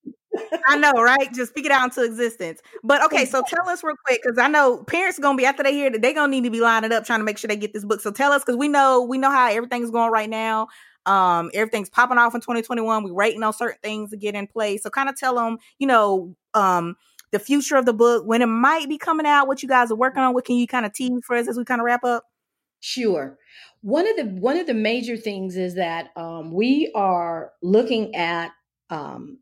I 0.68 0.78
know, 0.78 0.92
right? 0.94 1.32
Just 1.34 1.52
speak 1.52 1.66
it 1.66 1.72
out 1.72 1.86
into 1.86 2.04
existence. 2.04 2.62
But 2.84 3.04
okay, 3.06 3.26
so 3.26 3.42
tell 3.48 3.68
us 3.68 3.84
real 3.84 3.96
quick 4.06 4.22
because 4.24 4.38
I 4.38 4.48
know 4.48 4.84
parents 4.84 5.18
are 5.20 5.22
gonna 5.22 5.38
be 5.38 5.46
after 5.46 5.64
they 5.64 5.74
hear 5.74 5.90
that 5.90 6.02
they're 6.02 6.14
gonna 6.14 6.32
need 6.32 6.44
to 6.44 6.52
be 6.52 6.62
lining 6.62 6.92
up 6.92 7.06
trying 7.06 7.20
to 7.20 7.24
make 7.26 7.38
sure 7.38 7.48
they 7.48 7.56
get 7.56 7.74
this 7.74 7.86
book. 7.86 8.02
So 8.02 8.12
tell 8.12 8.32
us 8.32 8.44
because 8.44 8.58
we 8.58 8.68
know 8.68 9.02
we 9.02 9.18
know 9.18 9.32
how 9.32 9.50
everything's 9.50 9.92
going 9.92 10.12
right 10.12 10.30
now. 10.30 10.68
Um, 11.06 11.50
everything's 11.54 11.90
popping 11.90 12.18
off 12.18 12.36
in 12.36 12.42
2021. 12.42 13.04
We're 13.04 13.14
waiting 13.14 13.42
on 13.42 13.54
certain 13.54 13.80
things 13.82 14.12
to 14.12 14.18
get 14.18 14.36
in 14.36 14.46
place. 14.48 14.84
So 14.84 14.90
kind 14.90 15.10
of 15.10 15.18
tell 15.18 15.36
them, 15.36 15.58
you 15.80 15.88
know, 15.88 16.36
um, 16.54 16.96
the 17.32 17.40
future 17.40 17.78
of 17.78 17.86
the 17.86 17.94
book, 17.94 18.26
when 18.26 18.42
it 18.42 18.48
might 18.48 18.88
be 18.88 18.98
coming 18.98 19.26
out, 19.26 19.48
what 19.48 19.64
you 19.64 19.70
guys 19.70 19.92
are 19.92 19.96
working 19.96 20.22
on. 20.22 20.34
What 20.34 20.46
can 20.46 20.56
you 20.56 20.68
kind 20.68 20.86
of 20.86 20.94
tease 20.94 21.22
for 21.26 21.36
us 21.36 21.48
as 21.48 21.58
we 21.58 21.66
kind 21.66 21.82
of 21.82 21.86
wrap 21.86 22.04
up? 22.04 22.26
Sure. 22.80 23.38
One 23.82 24.08
of 24.08 24.16
the 24.18 24.26
one 24.40 24.58
of 24.58 24.68
the 24.68 24.74
major 24.74 25.18
things 25.18 25.58
is 25.58 25.76
that 25.76 26.12
um, 26.16 26.52
we 26.54 26.92
are 26.96 27.52
looking 27.62 28.16
at 28.16 28.52
um, 28.90 29.40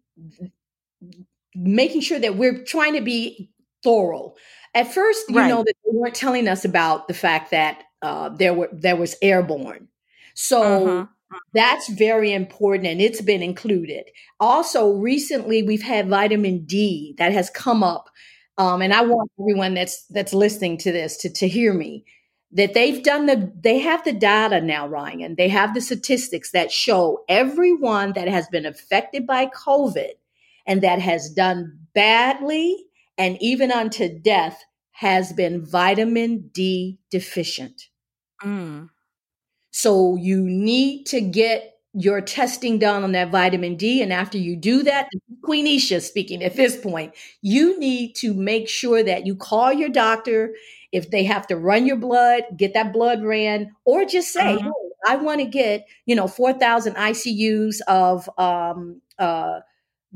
making 1.58 2.02
sure 2.02 2.20
that 2.20 2.38
we're 2.38 2.64
trying 2.64 2.94
to 2.94 3.02
be 3.02 3.50
thorough. 3.84 4.36
At 4.74 4.94
first, 4.94 5.26
you 5.30 5.38
right. 5.38 5.48
know 5.48 5.64
that 5.64 5.74
they 5.86 5.92
weren't 5.92 6.16
telling 6.16 6.48
us 6.48 6.64
about 6.64 7.08
the 7.08 7.14
fact 7.14 7.52
that 7.52 7.84
uh, 8.02 8.30
there 8.30 8.54
were 8.54 8.70
there 8.72 8.96
was 8.96 9.16
airborne. 9.22 9.88
So 10.36 10.88
uh-huh. 10.88 11.40
that's 11.54 11.90
very 11.90 12.32
important, 12.32 12.88
and 12.88 13.02
it's 13.02 13.22
been 13.22 13.42
included. 13.42 14.06
Also, 14.40 14.94
recently 14.94 15.64
we've 15.64 15.82
had 15.82 16.10
vitamin 16.10 16.66
D 16.66 17.16
that 17.18 17.32
has 17.32 17.50
come 17.50 17.82
up, 17.82 18.10
um, 18.58 18.82
and 18.82 18.94
I 18.94 19.02
want 19.02 19.32
everyone 19.40 19.74
that's 19.74 20.06
that's 20.08 20.34
listening 20.34 20.78
to 20.80 20.92
this 20.92 21.18
to 21.18 21.30
to 21.30 21.48
hear 21.48 21.74
me 21.74 22.06
that 22.52 22.74
they've 22.74 23.04
done 23.04 23.26
the 23.26 23.52
they 23.60 23.80
have 23.80 24.04
the 24.04 24.14
data 24.14 24.62
now 24.62 24.88
ryanne 24.88 25.36
they 25.36 25.50
have 25.50 25.74
the 25.74 25.82
statistics 25.82 26.52
that 26.52 26.72
show 26.72 27.24
everyone 27.28 28.14
that 28.14 28.30
has 28.30 28.48
been 28.48 28.66
affected 28.66 29.28
by 29.28 29.46
covid 29.48 30.12
and 30.68 30.84
that 30.84 31.00
has 31.00 31.30
done 31.30 31.80
badly 31.96 32.86
and 33.18 33.38
even 33.42 33.72
unto 33.72 34.20
death 34.20 34.64
has 34.92 35.34
been 35.34 35.66
vitamin 35.66 36.50
D 36.54 37.00
deficient. 37.10 37.84
Mm. 38.44 38.90
So 39.72 40.16
you 40.16 40.42
need 40.42 41.06
to 41.08 41.22
get 41.22 41.74
your 41.94 42.22
testing 42.22 42.78
done 42.78 43.04
on 43.04 43.14
that 43.14 43.32
vitamin 43.32 43.76
D. 43.76 44.02
And 44.02 44.14
after 44.14 44.38
you 44.38 44.56
do 44.56 44.84
that, 44.84 45.08
Queen 45.44 45.66
Isha 45.66 46.02
speaking 46.02 46.44
at 46.44 46.56
this 46.56 46.76
point, 46.80 47.14
you 47.42 47.80
need 47.80 48.14
to 48.18 48.34
make 48.34 48.70
sure 48.70 49.02
that 49.02 49.26
you 49.26 49.36
call 49.36 49.74
your 49.74 49.90
doctor 49.90 50.54
if 50.92 51.10
they 51.10 51.24
have 51.24 51.48
to 51.48 51.56
run 51.58 51.86
your 51.86 51.98
blood, 51.98 52.44
get 52.56 52.74
that 52.74 52.94
blood 52.94 53.24
ran, 53.24 53.72
or 53.86 54.06
just 54.06 54.32
say, 54.32 54.58
mm-hmm. 54.58 54.66
hey, 54.66 54.72
I 55.08 55.16
want 55.18 55.40
to 55.40 55.46
get, 55.46 55.86
you 56.06 56.16
know, 56.16 56.28
4,000 56.28 56.96
ICUs 56.96 57.82
of 57.88 58.30
um, 58.38 59.02
uh, 59.18 59.60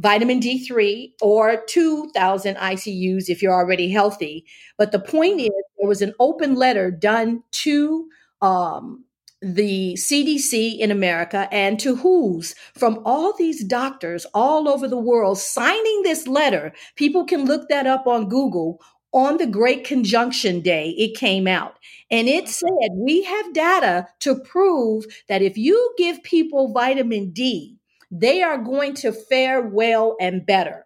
vitamin 0.02 0.40
D3 0.40 1.14
or 1.22 1.64
2,000 1.68 2.56
ICUs 2.56 3.30
if 3.30 3.42
you're 3.42 3.54
already 3.54 3.90
healthy. 3.90 4.46
But 4.78 4.92
the 4.92 5.00
point 5.00 5.42
is, 5.42 5.50
there 5.78 5.88
was 5.88 6.02
an 6.02 6.14
open 6.20 6.56
letter 6.56 6.90
done 6.90 7.44
to 7.52 8.10
um, 8.42 9.06
the 9.42 9.94
CDC 9.94 10.80
in 10.80 10.90
America 10.90 11.48
and 11.52 11.80
to 11.80 11.96
WHO's 11.96 12.56
from 12.74 13.02
all 13.06 13.34
these 13.38 13.64
doctors 13.64 14.26
all 14.34 14.68
over 14.68 14.88
the 14.88 14.98
world 14.98 15.38
signing 15.38 16.02
this 16.02 16.28
letter. 16.28 16.74
People 16.96 17.24
can 17.26 17.46
look 17.46 17.70
that 17.70 17.86
up 17.86 18.08
on 18.08 18.30
Google. 18.30 18.82
On 19.14 19.36
the 19.36 19.46
Great 19.46 19.84
Conjunction 19.84 20.62
Day, 20.62 20.92
it 20.92 21.18
came 21.18 21.46
out. 21.46 21.76
And 22.10 22.30
it 22.30 22.48
said, 22.48 22.70
we 22.96 23.24
have 23.24 23.54
data 23.54 24.08
to 24.22 24.40
prove 24.40 25.04
that 25.28 25.42
if 25.42 25.58
you 25.58 25.94
give 25.98 26.24
people 26.24 26.72
vitamin 26.72 27.32
D, 27.32 27.81
they 28.12 28.44
are 28.44 28.58
going 28.58 28.94
to 28.94 29.14
fare 29.14 29.62
well 29.62 30.18
and 30.20 30.46
better 30.46 30.86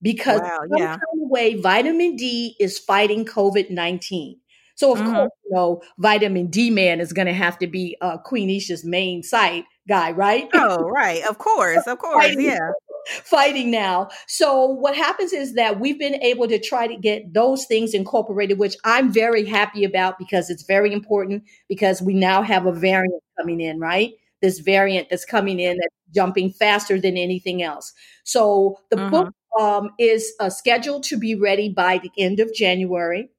because 0.00 0.40
wow, 0.40 0.60
yeah. 0.76 0.98
way 1.14 1.60
vitamin 1.60 2.14
D 2.14 2.56
is 2.60 2.78
fighting 2.78 3.24
COVID 3.24 3.70
19. 3.70 4.38
So, 4.76 4.92
of 4.92 4.98
mm-hmm. 4.98 5.14
course, 5.14 5.30
you 5.44 5.56
know, 5.56 5.82
vitamin 5.98 6.48
D 6.48 6.70
man 6.70 7.00
is 7.00 7.12
going 7.12 7.26
to 7.26 7.32
have 7.32 7.58
to 7.58 7.66
be 7.66 7.96
uh, 8.00 8.18
Queen 8.18 8.48
Isha's 8.48 8.84
main 8.84 9.22
site 9.22 9.64
guy, 9.88 10.12
right? 10.12 10.48
Oh, 10.54 10.88
right. 10.88 11.24
Of 11.24 11.38
course. 11.38 11.86
Of 11.86 11.98
course. 11.98 12.24
fighting, 12.24 12.40
yeah. 12.40 12.70
Fighting 13.06 13.70
now. 13.70 14.08
So, 14.26 14.64
what 14.64 14.96
happens 14.96 15.32
is 15.34 15.54
that 15.54 15.78
we've 15.78 15.98
been 15.98 16.22
able 16.22 16.48
to 16.48 16.58
try 16.58 16.86
to 16.86 16.96
get 16.96 17.34
those 17.34 17.66
things 17.66 17.92
incorporated, 17.92 18.58
which 18.58 18.76
I'm 18.84 19.12
very 19.12 19.44
happy 19.44 19.84
about 19.84 20.18
because 20.18 20.48
it's 20.48 20.62
very 20.62 20.92
important 20.92 21.44
because 21.68 22.00
we 22.00 22.14
now 22.14 22.40
have 22.42 22.64
a 22.64 22.72
variant 22.72 23.22
coming 23.38 23.60
in, 23.60 23.78
right? 23.78 24.12
This 24.44 24.58
variant 24.58 25.08
that's 25.08 25.24
coming 25.24 25.58
in 25.58 25.78
that's 25.78 25.94
jumping 26.14 26.50
faster 26.50 27.00
than 27.00 27.16
anything 27.16 27.62
else. 27.62 27.94
So 28.24 28.78
the 28.90 28.98
uh-huh. 29.00 29.10
book 29.10 29.34
um, 29.58 29.90
is 29.98 30.34
uh, 30.38 30.50
scheduled 30.50 31.04
to 31.04 31.16
be 31.16 31.34
ready 31.34 31.70
by 31.70 31.96
the 31.96 32.10
end 32.18 32.40
of 32.40 32.52
January. 32.52 33.30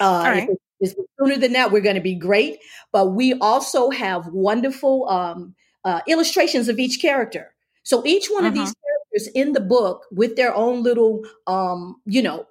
Uh, 0.00 0.22
right. 0.24 0.48
if 0.80 0.94
sooner 1.20 1.36
than 1.36 1.52
that, 1.52 1.70
we're 1.70 1.82
going 1.82 1.96
to 1.96 2.00
be 2.00 2.14
great. 2.14 2.60
But 2.92 3.08
we 3.08 3.34
also 3.34 3.90
have 3.90 4.26
wonderful 4.28 5.06
um, 5.10 5.54
uh, 5.84 6.00
illustrations 6.08 6.70
of 6.70 6.78
each 6.78 6.98
character. 7.02 7.52
So 7.82 8.06
each 8.06 8.28
one 8.28 8.44
uh-huh. 8.44 8.48
of 8.48 8.54
these 8.54 8.70
uh-huh. 8.70 8.96
characters 9.12 9.32
in 9.34 9.52
the 9.52 9.60
book 9.60 10.06
with 10.10 10.36
their 10.36 10.54
own 10.54 10.82
little, 10.82 11.24
um, 11.46 12.00
you 12.06 12.22
know, 12.22 12.46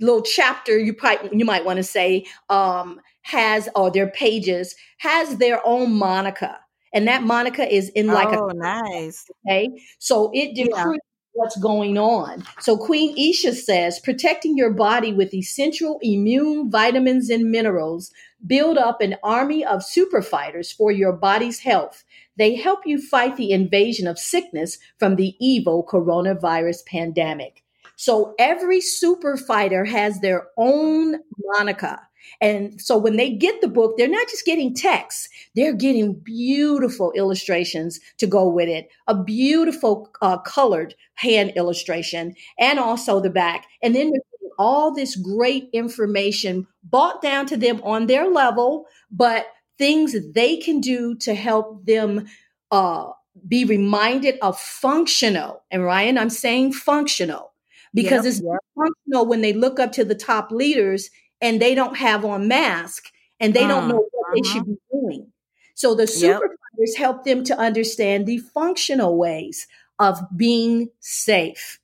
little 0.00 0.22
chapter 0.22 0.78
you 0.78 0.92
probably 0.92 1.30
you 1.38 1.44
might 1.46 1.64
want 1.64 1.78
to 1.78 1.82
say 1.82 2.26
um, 2.50 3.00
has 3.22 3.68
or 3.74 3.90
their 3.90 4.10
pages 4.10 4.74
has 4.98 5.38
their 5.38 5.66
own 5.66 5.94
Monica 5.94 6.58
and 6.92 7.06
that 7.08 7.22
Monica 7.22 7.72
is 7.72 7.90
in 7.90 8.06
like 8.08 8.28
oh, 8.28 8.48
a 8.48 8.54
nice. 8.54 9.24
Okay, 9.46 9.68
so 9.98 10.30
it 10.34 10.54
decrees 10.54 10.74
yeah. 10.76 10.96
what's 11.32 11.58
going 11.58 11.98
on. 11.98 12.44
So 12.60 12.76
Queen 12.76 13.16
Isha 13.16 13.54
says, 13.54 14.00
protecting 14.00 14.56
your 14.56 14.72
body 14.72 15.12
with 15.12 15.34
essential 15.34 15.98
immune 16.02 16.70
vitamins 16.70 17.30
and 17.30 17.50
minerals 17.50 18.12
build 18.46 18.78
up 18.78 19.00
an 19.00 19.16
army 19.22 19.64
of 19.64 19.84
super 19.84 20.22
fighters 20.22 20.72
for 20.72 20.92
your 20.92 21.12
body's 21.12 21.60
health. 21.60 22.04
They 22.36 22.54
help 22.54 22.80
you 22.86 23.00
fight 23.00 23.36
the 23.36 23.50
invasion 23.50 24.06
of 24.06 24.18
sickness 24.18 24.78
from 24.98 25.16
the 25.16 25.34
evil 25.40 25.84
coronavirus 25.84 26.86
pandemic. 26.86 27.64
So 27.96 28.34
every 28.38 28.80
super 28.80 29.36
fighter 29.36 29.84
has 29.84 30.20
their 30.20 30.46
own 30.56 31.16
Monica. 31.36 32.07
And 32.40 32.80
so 32.80 32.96
when 32.96 33.16
they 33.16 33.30
get 33.30 33.60
the 33.60 33.68
book, 33.68 33.96
they're 33.96 34.08
not 34.08 34.28
just 34.28 34.44
getting 34.44 34.74
text, 34.74 35.28
they're 35.54 35.74
getting 35.74 36.14
beautiful 36.14 37.12
illustrations 37.12 38.00
to 38.18 38.26
go 38.26 38.48
with 38.48 38.68
it, 38.68 38.88
a 39.06 39.22
beautiful 39.22 40.10
uh, 40.22 40.38
colored 40.38 40.94
hand 41.14 41.52
illustration, 41.56 42.34
and 42.58 42.78
also 42.78 43.20
the 43.20 43.30
back. 43.30 43.66
And 43.82 43.94
then 43.94 44.12
all 44.58 44.92
this 44.92 45.16
great 45.16 45.68
information 45.72 46.66
brought 46.82 47.22
down 47.22 47.46
to 47.46 47.56
them 47.56 47.80
on 47.82 48.06
their 48.06 48.28
level, 48.28 48.86
but 49.10 49.46
things 49.78 50.14
they 50.34 50.56
can 50.56 50.80
do 50.80 51.14
to 51.16 51.34
help 51.34 51.86
them 51.86 52.26
uh, 52.72 53.10
be 53.46 53.64
reminded 53.64 54.36
of 54.42 54.58
functional. 54.58 55.62
And 55.70 55.84
Ryanne, 55.84 56.18
I'm 56.18 56.30
saying 56.30 56.72
functional 56.72 57.52
because 57.94 58.24
Yep, 58.24 58.30
it's 58.30 58.40
yep. 58.40 58.58
functional 58.76 59.26
when 59.26 59.40
they 59.40 59.52
look 59.52 59.78
up 59.78 59.92
to 59.92 60.04
the 60.04 60.14
top 60.14 60.50
leaders 60.50 61.10
and 61.40 61.60
they 61.60 61.74
don't 61.74 61.96
have 61.96 62.24
on 62.24 62.48
mask 62.48 63.04
and 63.40 63.54
they 63.54 63.66
don't 63.66 63.86
Mm, 63.86 63.88
know 63.88 64.08
what 64.12 64.26
they 64.34 64.42
mhm. 64.42 64.44
should 64.44 64.66
be 64.66 64.76
doing. 64.92 65.32
So 65.74 65.94
the 65.94 66.06
Yep. 66.14 66.44
supervisors 66.76 66.96
help 66.96 67.24
them 67.24 67.44
to 67.44 67.58
understand 67.58 68.26
the 68.26 68.38
functional 68.38 69.16
ways 69.18 69.66
of 69.98 70.18
being 70.36 70.90
safe. 71.00 71.78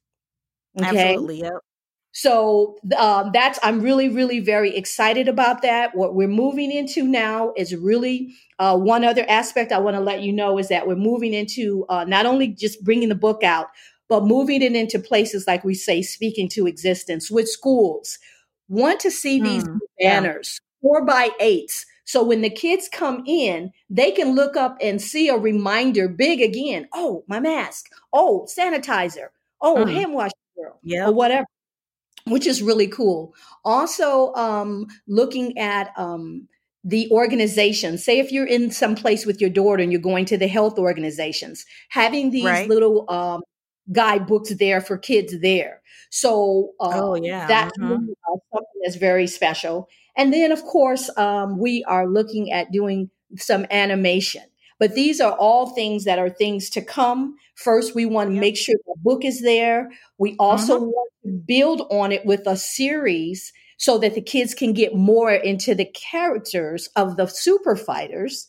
Okay. 0.81 1.19
Absolutely. 1.19 1.41
Yep. 1.41 1.61
So 2.13 2.79
um, 2.97 3.31
that's 3.33 3.59
I'm 3.63 3.81
really, 3.81 4.09
really 4.09 4.39
very 4.39 4.75
excited 4.77 5.27
about 5.29 5.63
that. 5.63 5.97
What 5.97 6.15
we're 6.15 6.29
moving 6.29 6.71
into 6.71 7.05
now 7.05 7.53
is 7.57 7.75
really 7.75 8.33
uh, 8.61 8.79
one 8.79 9.05
other 9.05 9.27
aspect 9.29 9.73
I 9.73 9.79
want 9.81 9.97
to 9.97 10.01
let 10.01 10.23
you 10.23 10.33
know 10.33 10.59
is 10.59 10.69
that 10.69 10.87
we're 10.87 10.95
moving 10.95 11.35
into 11.35 11.85
uh, 11.89 12.05
not 12.05 12.25
only 12.25 12.49
just 12.49 12.85
bringing 12.85 13.09
the 13.09 13.17
book 13.17 13.43
out, 13.43 13.67
but 14.09 14.25
moving 14.25 14.63
it 14.63 14.77
into 14.77 14.99
places 15.01 15.47
like 15.49 15.65
we 15.65 15.75
say, 15.75 16.03
speaking 16.03 16.49
to 16.51 16.67
existence 16.69 17.31
with 17.33 17.49
schools. 17.49 18.19
Want 18.69 19.01
to 19.01 19.11
see 19.11 19.41
these 19.41 19.65
Mm, 19.65 19.79
yeah. 19.99 20.21
banners, 20.21 20.61
four 20.81 21.05
by 21.05 21.31
eights. 21.41 21.87
So 22.05 22.23
when 22.23 22.43
the 22.43 22.51
kids 22.51 22.89
come 22.93 23.23
in, 23.27 23.73
they 23.89 24.11
can 24.13 24.35
look 24.35 24.57
up 24.57 24.77
and 24.81 25.01
see 25.01 25.29
a 25.29 25.37
reminder 25.37 26.09
big 26.09 26.41
again. 26.41 26.89
Oh, 26.93 27.25
my 27.29 27.41
mask. 27.41 27.87
Oh, 28.13 28.47
sanitizer. 28.49 29.29
Oh, 29.61 29.85
Mm. 29.87 29.93
hand 29.93 30.15
wash 30.15 30.31
girl. 30.57 30.79
Yep. 30.83 31.09
Or 31.09 31.13
whatever 31.13 31.47
which 32.27 32.47
is 32.47 32.63
really 32.63 32.87
cool. 32.87 33.35
Also, 33.67 34.33
um, 34.35 34.87
looking 35.07 35.59
at 35.59 35.93
um, 35.99 36.49
the 36.83 37.11
organization. 37.11 37.99
Say 37.99 38.19
if 38.19 38.33
you're 38.33 38.47
in 38.47 38.71
some 38.71 38.95
place 38.95 39.27
with 39.27 39.41
your 39.43 39.51
daughter 39.51 39.83
and 39.83 39.93
you're 39.93 40.01
going 40.01 40.25
to 40.27 40.39
the 40.39 40.49
health 40.49 40.79
organizations, 40.79 41.67
having 41.91 42.31
these 42.31 42.45
Right. 42.45 42.69
little 42.69 43.05
um, 43.11 43.43
guidebooks 43.93 44.55
there 44.57 44.81
for 44.81 44.97
kids 44.99 45.39
there. 45.41 45.81
So 46.11 46.73
uh, 46.81 47.01
Oh, 47.01 47.15
yeah. 47.17 47.49
that's 47.49 47.79
Mhm. 47.79 47.89
really, 47.89 48.15
uh, 48.31 48.37
something 48.53 48.81
that's 48.85 48.97
very 48.97 49.27
special. 49.27 49.89
And 50.17 50.33
then, 50.33 50.53
of 50.53 50.63
course, 50.65 51.11
um, 51.19 51.59
we 51.59 51.85
are 51.85 52.07
looking 52.09 52.53
at 52.53 52.71
doing 52.73 53.11
some 53.37 53.67
animation. 53.71 54.43
But 54.79 54.95
these 54.95 55.21
are 55.21 55.33
all 55.39 55.71
things 55.75 56.05
that 56.05 56.19
are 56.19 56.31
things 56.31 56.69
to 56.71 56.83
come. 56.83 57.37
First, 57.57 57.95
we 57.95 58.07
want 58.07 58.31
to 58.31 58.35
Yep. 58.35 58.41
make 58.41 58.57
sure 58.57 58.75
the 58.87 58.95
book 59.03 59.25
is 59.25 59.41
there. 59.43 59.91
We 60.19 60.37
also 60.39 60.79
Mhm. 60.79 60.81
want 60.81 61.11
to 61.25 61.31
build 61.47 61.83
on 61.91 62.13
it 62.13 62.25
with 62.27 62.47
a 62.47 62.57
series 62.57 63.53
so 63.79 63.99
that 63.99 64.15
the 64.15 64.21
kids 64.23 64.55
can 64.55 64.73
get 64.73 64.95
more 64.95 65.33
into 65.33 65.75
the 65.75 65.85
characters 65.87 66.89
of 66.97 67.17
the 67.17 67.27
super 67.27 67.77
fighters. 67.77 68.49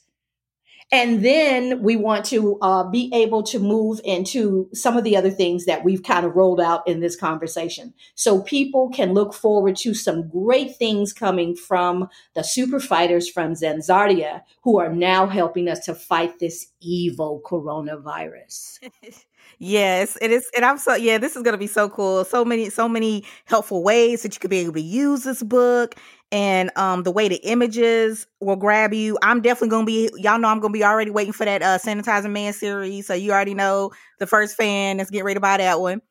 And 0.92 1.26
then 1.26 1.82
we 1.82 1.96
want 1.96 2.26
to 2.26 2.60
uh, 2.62 2.84
be 2.90 3.12
able 3.14 3.42
to 3.44 3.60
move 3.60 4.00
into 4.04 4.70
some 4.74 4.96
of 4.96 5.04
the 5.04 5.18
other 5.18 5.32
things 5.32 5.66
that 5.66 5.84
we've 5.84 6.04
kind 6.04 6.26
of 6.26 6.36
rolled 6.36 6.62
out 6.62 6.88
in 6.88 7.00
this 7.00 7.16
conversation. 7.16 7.94
So 8.14 8.42
people 8.42 8.90
can 8.90 9.14
look 9.14 9.34
forward 9.34 9.76
to 9.78 9.94
some 9.94 10.30
great 10.30 10.76
things 10.76 11.12
coming 11.12 11.56
from 11.56 12.08
the 12.36 12.44
super 12.44 12.80
fighters 12.80 13.28
from 13.28 13.54
Zanzardia 13.54 14.44
who 14.62 14.80
are 14.80 14.94
now 14.94 15.26
helping 15.26 15.68
us 15.68 15.80
to 15.86 15.96
fight 15.96 16.40
this 16.40 16.68
evil 16.82 17.42
coronavirus. 17.44 18.90
Yes, 19.60 20.18
it 20.22 20.32
is, 20.32 20.50
and 20.56 20.66
I'm 20.66 20.78
so 20.78 20.96
yeah. 20.96 21.18
This 21.18 21.36
is 21.36 21.44
gonna 21.44 21.58
be 21.58 21.68
so 21.68 21.90
cool. 21.90 22.26
So 22.26 22.44
many, 22.44 22.70
so 22.70 22.88
many 22.90 23.24
helpful 23.46 23.84
ways 23.84 24.24
that 24.24 24.34
you 24.36 24.40
could 24.40 24.50
be 24.50 24.60
able 24.60 24.74
to 24.74 24.82
use 24.82 25.24
this 25.24 25.42
book, 25.44 25.96
and 26.32 26.72
um, 26.78 27.04
the 27.04 27.12
way 27.12 27.28
the 27.30 27.38
images 27.38 28.28
will 28.42 28.58
grab 28.58 28.94
you. 28.94 29.18
I'm 29.22 29.42
definitely 29.42 29.70
gonna 29.70 29.86
be. 29.86 30.10
Y'all 30.18 30.40
know 30.40 30.50
I'm 30.50 30.60
gonna 30.60 30.74
be 30.74 30.84
already 30.84 31.12
waiting 31.12 31.34
for 31.34 31.46
that 31.46 31.62
uh 31.62 31.78
sanitizing 31.78 32.32
man 32.32 32.54
series. 32.54 33.08
So 33.08 33.14
you 33.14 33.32
already 33.32 33.54
know 33.54 33.92
the 34.20 34.28
first 34.28 34.58
fan 34.58 34.98
that's 34.98 35.10
getting 35.10 35.26
ready 35.26 35.36
to 35.36 35.42
buy 35.42 35.58
that 35.58 35.80
one. 35.80 36.02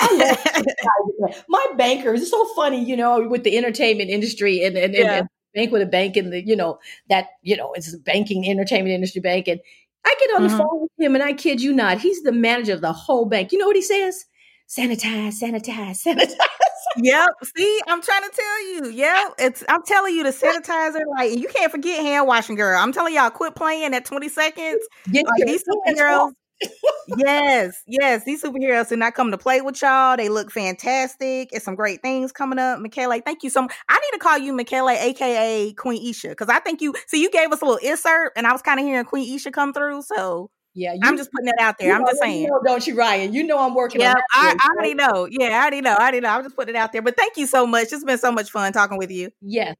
My 1.48 1.66
bankers. 1.76 2.22
It's 2.22 2.30
so 2.30 2.44
funny, 2.54 2.84
you 2.84 2.96
know, 2.96 3.26
with 3.28 3.44
the 3.44 3.56
entertainment 3.56 4.10
industry 4.10 4.64
and 4.64 4.76
and, 4.76 4.94
and, 4.94 5.04
Yeah. 5.04 5.18
and 5.18 5.28
bank 5.54 5.72
with 5.72 5.82
a 5.82 5.86
bank 5.86 6.16
and 6.16 6.32
the, 6.32 6.42
you 6.46 6.56
know, 6.56 6.78
that, 7.10 7.26
you 7.42 7.56
know, 7.56 7.72
it's 7.74 7.92
a 7.94 7.98
banking 7.98 8.48
entertainment 8.48 8.94
industry 8.94 9.20
bank. 9.20 9.48
And 9.48 9.60
I 10.04 10.14
get 10.18 10.36
on 10.36 10.42
the 10.42 10.48
Mhm. 10.48 10.58
phone 10.58 10.80
with 10.82 10.90
him 10.98 11.14
and 11.14 11.22
I 11.22 11.32
kid 11.32 11.60
you 11.62 11.72
not, 11.72 11.98
he's 11.98 12.22
the 12.22 12.32
manager 12.32 12.72
of 12.72 12.80
the 12.80 12.92
whole 12.92 13.24
bank. 13.26 13.52
You 13.52 13.58
know 13.58 13.66
what 13.66 13.76
he 13.76 13.82
says? 13.82 14.24
Sanitize, 14.68 15.40
sanitize, 15.40 16.02
sanitize. 16.06 16.34
yep. 16.96 17.28
See, 17.56 17.80
I'm 17.86 18.00
trying 18.02 18.22
to 18.22 18.30
tell 18.34 18.66
you. 18.72 18.90
Yep. 18.96 19.34
It's. 19.38 19.64
I'm 19.68 19.82
telling 19.84 20.14
you, 20.14 20.22
the 20.22 20.30
sanitizer. 20.30 21.02
Like 21.16 21.38
you 21.38 21.46
can't 21.48 21.70
forget 21.70 22.00
hand 22.00 22.26
washing, 22.26 22.56
girl. 22.56 22.78
I'm 22.78 22.92
telling 22.92 23.14
y'all, 23.14 23.30
quit 23.30 23.54
playing 23.54 23.94
at 23.94 24.04
20 24.04 24.28
seconds. 24.28 24.80
Get 25.10 25.26
Like 25.26 25.46
these 25.46 25.62
off. 25.68 26.32
Yes, 27.18 27.82
yes, 27.86 28.24
these 28.24 28.42
superheroes 28.42 28.88
do 28.88 28.96
not 28.96 29.14
come 29.14 29.30
to 29.32 29.38
play 29.38 29.60
with 29.60 29.82
y'all. 29.82 30.16
They 30.16 30.28
look 30.28 30.50
fantastic. 30.50 31.50
It's 31.52 31.64
some 31.64 31.74
great 31.74 32.00
things 32.00 32.32
coming 32.32 32.58
up. 32.58 32.78
Mikaeli, 32.78 33.24
thank 33.24 33.42
you 33.42 33.50
so 33.50 33.62
much. 33.62 33.72
I 33.88 33.94
need 33.94 34.12
to 34.12 34.18
call 34.18 34.38
you 34.38 34.52
Mikaeli, 34.52 34.96
aka 34.96 35.72
Queen 35.72 36.08
Isha, 36.08 36.28
because 36.28 36.48
I 36.48 36.60
think 36.60 36.80
you 36.80 36.94
see 37.08 37.20
you 37.20 37.30
gave 37.30 37.52
us 37.52 37.60
a 37.60 37.64
little 37.64 37.80
insert, 37.88 38.32
and 38.36 38.46
I 38.46 38.52
was 38.52 38.62
kind 38.62 38.78
of 38.78 38.86
hearing 38.86 39.04
Queen 39.04 39.34
Isha 39.34 39.50
come 39.50 39.72
through. 39.72 40.02
So 40.02 40.50
Yeah, 40.74 40.94
you, 40.94 41.00
I'm 41.02 41.16
just 41.16 41.30
putting 41.32 41.46
that 41.46 41.60
out 41.60 41.74
there. 41.78 41.92
I'm 41.92 42.02
just 42.06 42.20
saying. 42.20 42.44
know, 42.48 42.60
don't 42.64 42.86
you, 42.86 42.94
Ryanne? 42.94 43.32
You 43.32 43.42
know 43.44 43.58
I'm 43.58 43.74
working 43.74 44.00
Yeah, 44.00 44.10
on 44.10 44.14
that. 44.14 44.24
I, 44.32 44.54
I 44.60 44.68
already 44.74 44.94
know. 44.94 45.28
Yeah, 45.30 45.48
I 45.58 45.60
already 45.62 45.80
know. 45.80 45.94
I 45.94 46.02
already 46.02 46.20
know. 46.20 46.28
I'm 46.30 46.42
just 46.44 46.56
putting 46.56 46.74
it 46.74 46.78
out 46.78 46.92
there. 46.92 47.02
But 47.02 47.16
thank 47.16 47.36
you 47.36 47.46
so 47.46 47.66
much. 47.66 47.92
It's 47.92 48.04
been 48.04 48.18
so 48.18 48.32
much 48.32 48.50
fun 48.50 48.72
talking 48.72 48.96
with 48.96 49.10
you. 49.10 49.30
Yes. 49.40 49.76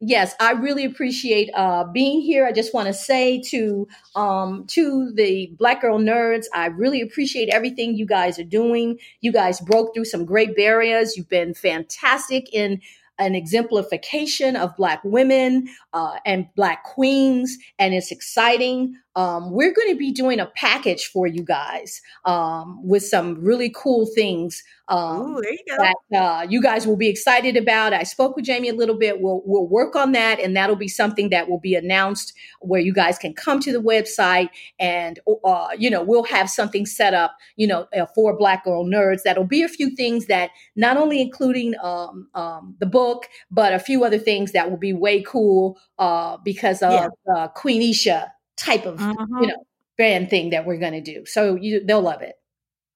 Yes, 0.00 0.34
I 0.38 0.52
really 0.52 0.84
appreciate 0.84 1.48
uh, 1.54 1.84
being 1.84 2.20
here. 2.20 2.46
I 2.46 2.52
just 2.52 2.74
want 2.74 2.86
to 2.86 2.92
say 2.92 3.40
to 3.48 3.88
um, 4.14 4.66
to 4.68 5.10
the 5.14 5.50
Black 5.58 5.80
Girl 5.80 5.98
Nerds, 5.98 6.44
I 6.52 6.66
really 6.66 7.00
appreciate 7.00 7.48
everything 7.48 7.96
you 7.96 8.04
guys 8.04 8.38
are 8.38 8.44
doing. 8.44 8.98
You 9.22 9.32
guys 9.32 9.58
broke 9.60 9.94
through 9.94 10.04
some 10.04 10.26
great 10.26 10.54
barriers. 10.54 11.16
You've 11.16 11.30
been 11.30 11.54
fantastic 11.54 12.52
in 12.52 12.82
an 13.18 13.34
exemplification 13.34 14.54
of 14.54 14.76
Black 14.76 15.00
women 15.02 15.66
uh, 15.94 16.18
and 16.26 16.46
Black 16.54 16.84
queens, 16.84 17.56
and 17.78 17.94
it's 17.94 18.12
exciting. 18.12 18.94
Um, 19.16 19.50
we're 19.50 19.72
going 19.72 19.88
to 19.90 19.96
be 19.96 20.12
doing 20.12 20.38
a 20.40 20.46
package 20.46 21.06
for 21.06 21.26
you 21.26 21.42
guys 21.42 22.02
um, 22.26 22.78
with 22.86 23.02
some 23.04 23.42
really 23.42 23.72
cool 23.74 24.06
things. 24.14 24.62
Um, 24.88 25.36
Ooh, 25.36 25.40
there 25.42 25.52
you 25.52 25.58
go. 25.66 25.76
that 25.78 25.96
uh, 26.16 26.46
you 26.48 26.62
guys 26.62 26.86
will 26.86 26.96
be 26.96 27.08
excited 27.08 27.56
about. 27.56 27.92
I 27.92 28.04
spoke 28.04 28.36
with 28.36 28.44
Jamie 28.44 28.68
a 28.68 28.74
little 28.74 28.96
bit. 28.96 29.20
We'll 29.20 29.42
we'll 29.44 29.66
work 29.66 29.96
on 29.96 30.12
that, 30.12 30.38
and 30.38 30.56
that'll 30.56 30.76
be 30.76 30.86
something 30.86 31.30
that 31.30 31.48
will 31.48 31.58
be 31.58 31.74
announced 31.74 32.34
where 32.60 32.80
you 32.80 32.92
guys 32.92 33.18
can 33.18 33.34
come 33.34 33.58
to 33.60 33.72
the 33.72 33.80
website, 33.82 34.50
and 34.78 35.18
uh, 35.44 35.68
you 35.76 35.90
know 35.90 36.02
we'll 36.04 36.22
have 36.24 36.48
something 36.48 36.86
set 36.86 37.14
up, 37.14 37.36
you 37.56 37.66
know, 37.66 37.88
uh, 37.98 38.06
for 38.14 38.36
Black 38.36 38.64
Girl 38.64 38.84
Nerds. 38.84 39.22
That'll 39.24 39.44
be 39.44 39.62
a 39.62 39.68
few 39.68 39.90
things 39.96 40.26
that 40.26 40.50
not 40.76 40.96
only 40.96 41.20
including 41.20 41.74
um, 41.82 42.28
um, 42.34 42.76
the 42.78 42.86
book, 42.86 43.26
but 43.50 43.72
a 43.72 43.78
few 43.80 44.04
other 44.04 44.18
things 44.18 44.52
that 44.52 44.70
will 44.70 44.76
be 44.78 44.92
way 44.92 45.22
cool 45.22 45.78
uh, 45.98 46.36
because 46.44 46.82
of 46.82 46.92
Yeah. 46.92 47.08
uh, 47.36 47.48
Queen 47.48 47.82
Isha 47.82 48.32
type 48.56 48.86
of 48.86 49.00
you 49.00 49.46
know 49.46 49.64
band 49.98 50.30
thing 50.30 50.50
that 50.50 50.66
we're 50.66 50.78
going 50.78 50.92
to 50.92 51.00
do. 51.00 51.24
So 51.26 51.54
you 51.54 51.84
they'll 51.84 52.02
love 52.02 52.22
it. 52.22 52.34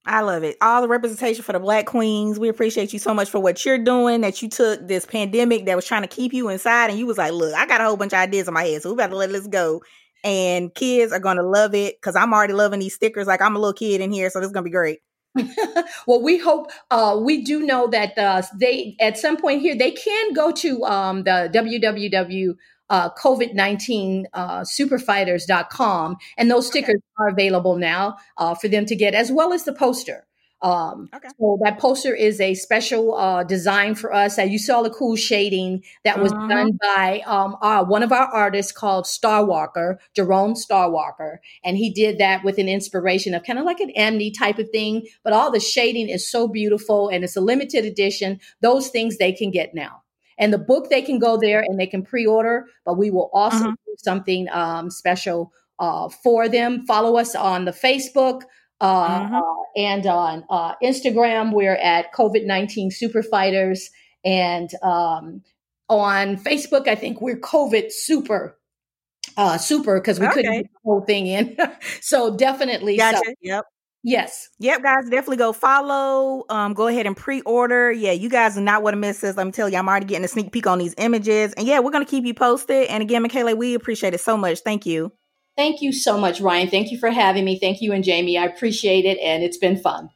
I 0.06 0.22
love 0.22 0.42
it. 0.44 0.56
All 0.62 0.80
the 0.80 0.88
representation 0.88 1.44
for 1.44 1.52
the 1.52 1.60
black 1.60 1.84
queens. 1.84 2.38
We 2.38 2.48
appreciate 2.48 2.92
you 2.92 2.98
so 2.98 3.12
much 3.12 3.28
for 3.28 3.38
what 3.38 3.64
you're 3.64 3.78
doing. 3.78 4.22
That 4.22 4.40
you 4.40 4.48
took 4.48 4.86
this 4.86 5.04
pandemic 5.04 5.66
that 5.66 5.76
was 5.76 5.86
trying 5.86 6.02
to 6.02 6.08
keep 6.08 6.32
you 6.32 6.48
inside, 6.48 6.90
and 6.90 6.98
you 6.98 7.06
was 7.06 7.18
like, 7.18 7.32
"Look, 7.32 7.54
I 7.54 7.66
got 7.66 7.80
a 7.80 7.84
whole 7.84 7.96
bunch 7.96 8.12
of 8.12 8.18
ideas 8.18 8.48
in 8.48 8.54
my 8.54 8.64
head, 8.64 8.82
so 8.82 8.92
we 8.92 9.02
to 9.02 9.16
let 9.16 9.30
this 9.30 9.46
go." 9.46 9.82
And 10.22 10.74
kids 10.74 11.12
are 11.12 11.18
gonna 11.18 11.42
love 11.42 11.74
it 11.74 11.96
because 11.96 12.16
I'm 12.16 12.32
already 12.32 12.52
loving 12.54 12.80
these 12.80 12.94
stickers. 12.94 13.26
Like 13.26 13.42
I'm 13.42 13.56
a 13.56 13.58
little 13.58 13.74
kid 13.74 14.00
in 14.00 14.12
here, 14.12 14.30
so 14.30 14.40
this 14.40 14.48
is 14.48 14.52
gonna 14.52 14.64
be 14.64 14.70
great. 14.70 15.00
well, 16.06 16.22
we 16.22 16.38
hope 16.38 16.70
uh, 16.90 17.18
we 17.22 17.42
do 17.42 17.60
know 17.60 17.86
that 17.88 18.18
uh, 18.18 18.42
they 18.58 18.96
at 19.00 19.16
some 19.16 19.36
point 19.36 19.60
here 19.60 19.76
they 19.76 19.92
can 19.92 20.32
go 20.32 20.50
to 20.50 20.84
um, 20.84 21.24
the 21.24 21.50
www. 21.54 22.56
Uh, 22.90 23.08
COVID 23.14 23.54
19 23.54 24.26
uh, 24.34 24.60
superfighters.com, 24.62 26.16
and 26.36 26.50
those 26.50 26.66
stickers 26.66 27.00
are 27.18 27.28
available 27.28 27.76
now 27.76 28.16
uh, 28.36 28.54
for 28.54 28.68
them 28.68 28.84
to 28.86 28.96
get, 28.96 29.14
as 29.14 29.30
well 29.32 29.52
as 29.52 29.64
the 29.64 29.72
poster. 29.72 30.26
Um, 30.62 31.08
Okay. 31.14 31.28
So 31.38 31.58
that 31.64 31.78
poster 31.78 32.14
is 32.14 32.38
a 32.38 32.52
special 32.54 33.16
uh, 33.16 33.44
design 33.44 33.94
for 33.94 34.12
us. 34.12 34.38
Uh, 34.38 34.42
you 34.42 34.58
saw 34.58 34.82
the 34.82 34.90
cool 34.90 35.16
shading 35.16 35.82
that 36.04 36.20
was 36.20 36.32
Mhm. 36.34 36.48
done 36.50 36.70
by 36.82 37.22
um, 37.26 37.56
our, 37.62 37.82
one 37.86 38.02
of 38.02 38.12
our 38.12 38.26
artists 38.26 38.70
called 38.70 39.06
Star 39.06 39.42
Walker, 39.42 39.98
Jerome 40.14 40.54
Star 40.54 40.90
Walker, 40.90 41.40
and 41.64 41.78
he 41.78 41.90
did 41.90 42.18
that 42.18 42.44
with 42.44 42.58
an 42.58 42.68
inspiration 42.68 43.32
of 43.32 43.42
kind 43.42 43.58
of 43.58 43.64
like 43.64 43.80
an 43.80 43.90
Amni 43.96 44.30
type 44.38 44.58
of 44.58 44.68
thing. 44.68 45.06
But 45.24 45.32
all 45.32 45.50
the 45.50 45.60
shading 45.60 46.10
is 46.10 46.30
so 46.30 46.46
beautiful, 46.46 47.08
and 47.08 47.24
it's 47.24 47.36
a 47.36 47.40
limited 47.40 47.86
edition. 47.86 48.38
Those 48.60 48.88
things 48.88 49.16
they 49.16 49.32
can 49.32 49.50
get 49.50 49.74
now. 49.74 50.02
And 50.40 50.52
the 50.52 50.58
book 50.58 50.90
they 50.90 51.02
can 51.02 51.18
go 51.20 51.36
there 51.40 51.60
and 51.60 51.78
they 51.78 51.86
can 51.86 52.02
pre-order, 52.02 52.66
but 52.84 52.96
we 52.98 53.10
will 53.10 53.30
also 53.32 53.66
Mhm. 53.66 53.74
do 53.86 53.94
something 53.98 54.48
um, 54.50 54.90
special 54.90 55.52
uh, 55.78 56.08
for 56.08 56.48
them. 56.48 56.84
Follow 56.86 57.16
us 57.16 57.34
on 57.36 57.64
the 57.66 57.70
Facebook 57.72 58.42
uh, 58.80 59.20
Mhm. 59.20 59.38
uh, 59.38 59.62
and 59.76 60.06
on 60.06 60.44
uh, 60.50 60.74
Instagram. 60.82 61.52
We're 61.52 61.76
at 61.76 62.12
COVID 62.14 62.46
nineteen 62.46 62.90
Super 62.90 63.22
Fighters, 63.22 63.90
and 64.24 64.70
um, 64.82 65.42
on 65.88 66.36
Facebook, 66.38 66.88
I 66.88 66.94
think 66.94 67.20
we're 67.20 67.38
COVID 67.38 67.92
Super 67.92 68.56
uh, 69.36 69.58
super 69.58 70.00
because 70.00 70.18
we 70.18 70.26
Okay. 70.26 70.34
couldn't 70.34 70.52
get 70.52 70.62
the 70.64 70.78
whole 70.84 71.00
thing 71.02 71.26
in. 71.26 71.56
so 72.00 72.34
definitely, 72.36 72.98
so, 72.98 73.20
Yep. 73.42 73.64
Yes. 74.02 74.48
Yep, 74.60 74.82
guys, 74.82 75.04
definitely 75.04 75.36
go 75.36 75.52
follow. 75.52 76.44
Um, 76.48 76.72
go 76.72 76.86
ahead 76.86 77.06
and 77.06 77.16
pre-order. 77.16 77.92
Yeah, 77.92 78.12
you 78.12 78.30
guys 78.30 78.54
do 78.54 78.62
not 78.62 78.82
want 78.82 78.94
to 78.94 78.98
miss 78.98 79.20
this. 79.20 79.36
Let 79.36 79.44
me 79.44 79.52
tell 79.52 79.68
you, 79.68 79.76
I'm 79.76 79.88
already 79.88 80.06
getting 80.06 80.24
a 80.24 80.28
sneak 80.28 80.52
peek 80.52 80.66
on 80.66 80.78
these 80.78 80.94
images. 80.96 81.52
And 81.52 81.66
yeah, 81.66 81.80
we're 81.80 81.90
gonna 81.90 82.06
keep 82.06 82.24
you 82.24 82.34
posted. 82.34 82.88
And 82.88 83.02
again, 83.02 83.22
Mikaeli, 83.24 83.56
we 83.56 83.74
appreciate 83.74 84.14
it 84.14 84.20
so 84.20 84.36
much. 84.36 84.60
Thank 84.60 84.86
you. 84.86 85.12
Thank 85.56 85.82
you 85.82 85.92
so 85.92 86.16
much, 86.16 86.40
Ryanne. 86.40 86.70
Thank 86.70 86.90
you 86.90 86.98
for 86.98 87.10
having 87.10 87.44
me. 87.44 87.58
Thank 87.58 87.82
you 87.82 87.92
and 87.92 88.02
Jamie. 88.02 88.38
I 88.38 88.46
appreciate 88.46 89.04
it, 89.04 89.18
and 89.18 89.42
it's 89.42 89.58
been 89.58 89.76
fun. 89.76 90.08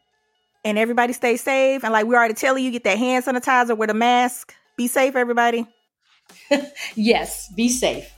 And 0.64 0.78
everybody 0.78 1.12
stay 1.12 1.36
safe. 1.36 1.84
And 1.84 1.92
like 1.92 2.06
we 2.06 2.14
already 2.14 2.32
telling 2.32 2.64
you, 2.64 2.70
get 2.70 2.84
that 2.84 2.96
hand 2.96 3.26
sanitizer 3.26 3.76
with 3.76 3.90
a 3.90 3.94
mask. 3.94 4.54
Be 4.76 4.86
safe, 4.88 5.14
everybody. 5.16 5.66
Yes, 6.94 7.52
be 7.54 7.68
safe. 7.68 8.10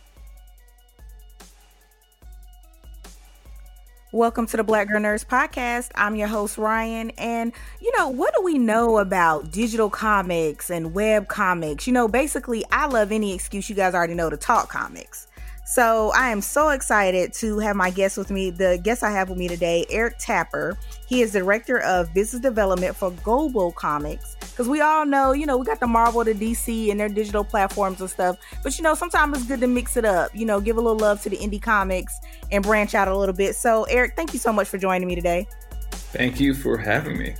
Welcome 4.16 4.46
to 4.46 4.56
the 4.56 4.64
Black 4.64 4.88
Girl 4.88 4.98
Nerds 4.98 5.26
Podcast. 5.26 5.90
I'm 5.94 6.16
your 6.16 6.28
host, 6.28 6.56
Ryanne. 6.56 7.12
And, 7.18 7.52
you 7.82 7.92
know, 7.98 8.08
what 8.08 8.32
do 8.34 8.40
we 8.42 8.56
know 8.56 8.96
about 8.96 9.50
digital 9.50 9.90
comics 9.90 10.70
and 10.70 10.94
web 10.94 11.28
comics? 11.28 11.86
You 11.86 11.92
know, 11.92 12.08
basically, 12.08 12.64
I 12.72 12.86
love 12.86 13.12
any 13.12 13.34
excuse 13.34 13.68
you 13.68 13.76
guys 13.76 13.92
already 13.92 14.14
know 14.14 14.30
to 14.30 14.38
talk 14.38 14.70
comics. 14.70 15.26
So 15.68 16.12
I 16.14 16.30
am 16.30 16.40
so 16.40 16.68
excited 16.68 17.32
to 17.34 17.58
have 17.58 17.74
my 17.74 17.90
guest 17.90 18.16
with 18.16 18.30
me. 18.30 18.50
The 18.50 18.78
guest 18.84 19.02
I 19.02 19.10
have 19.10 19.28
with 19.28 19.36
me 19.36 19.48
today, 19.48 19.84
Eric 19.90 20.14
Tapper. 20.20 20.78
He 21.08 21.22
is 21.22 21.32
director 21.32 21.80
of 21.80 22.14
business 22.14 22.40
development 22.40 22.94
for 22.94 23.10
Global 23.24 23.72
Comix. 23.72 24.38
Because 24.38 24.68
we 24.68 24.80
all 24.80 25.04
know, 25.04 25.32
you 25.32 25.44
know, 25.44 25.56
we 25.56 25.66
got 25.66 25.80
the 25.80 25.88
Marvel, 25.88 26.22
the 26.22 26.34
DC, 26.34 26.92
and 26.92 27.00
their 27.00 27.08
digital 27.08 27.42
platforms 27.42 28.00
and 28.00 28.08
stuff. 28.08 28.38
But 28.62 28.78
you 28.78 28.84
know, 28.84 28.94
sometimes 28.94 29.38
it's 29.38 29.46
good 29.46 29.60
to 29.60 29.66
mix 29.66 29.96
it 29.96 30.04
up. 30.04 30.30
You 30.36 30.46
know, 30.46 30.60
give 30.60 30.76
a 30.76 30.80
little 30.80 30.98
love 30.98 31.20
to 31.22 31.30
the 31.30 31.36
indie 31.36 31.60
comics 31.60 32.20
and 32.52 32.62
branch 32.62 32.94
out 32.94 33.08
a 33.08 33.18
little 33.18 33.34
bit. 33.34 33.56
So, 33.56 33.84
Eric, 33.90 34.14
thank 34.14 34.32
you 34.32 34.38
so 34.38 34.52
much 34.52 34.68
for 34.68 34.78
joining 34.78 35.08
me 35.08 35.16
today. 35.16 35.48
Thank 35.90 36.38
you 36.38 36.54
for 36.54 36.78
having 36.78 37.18
me. 37.18 37.34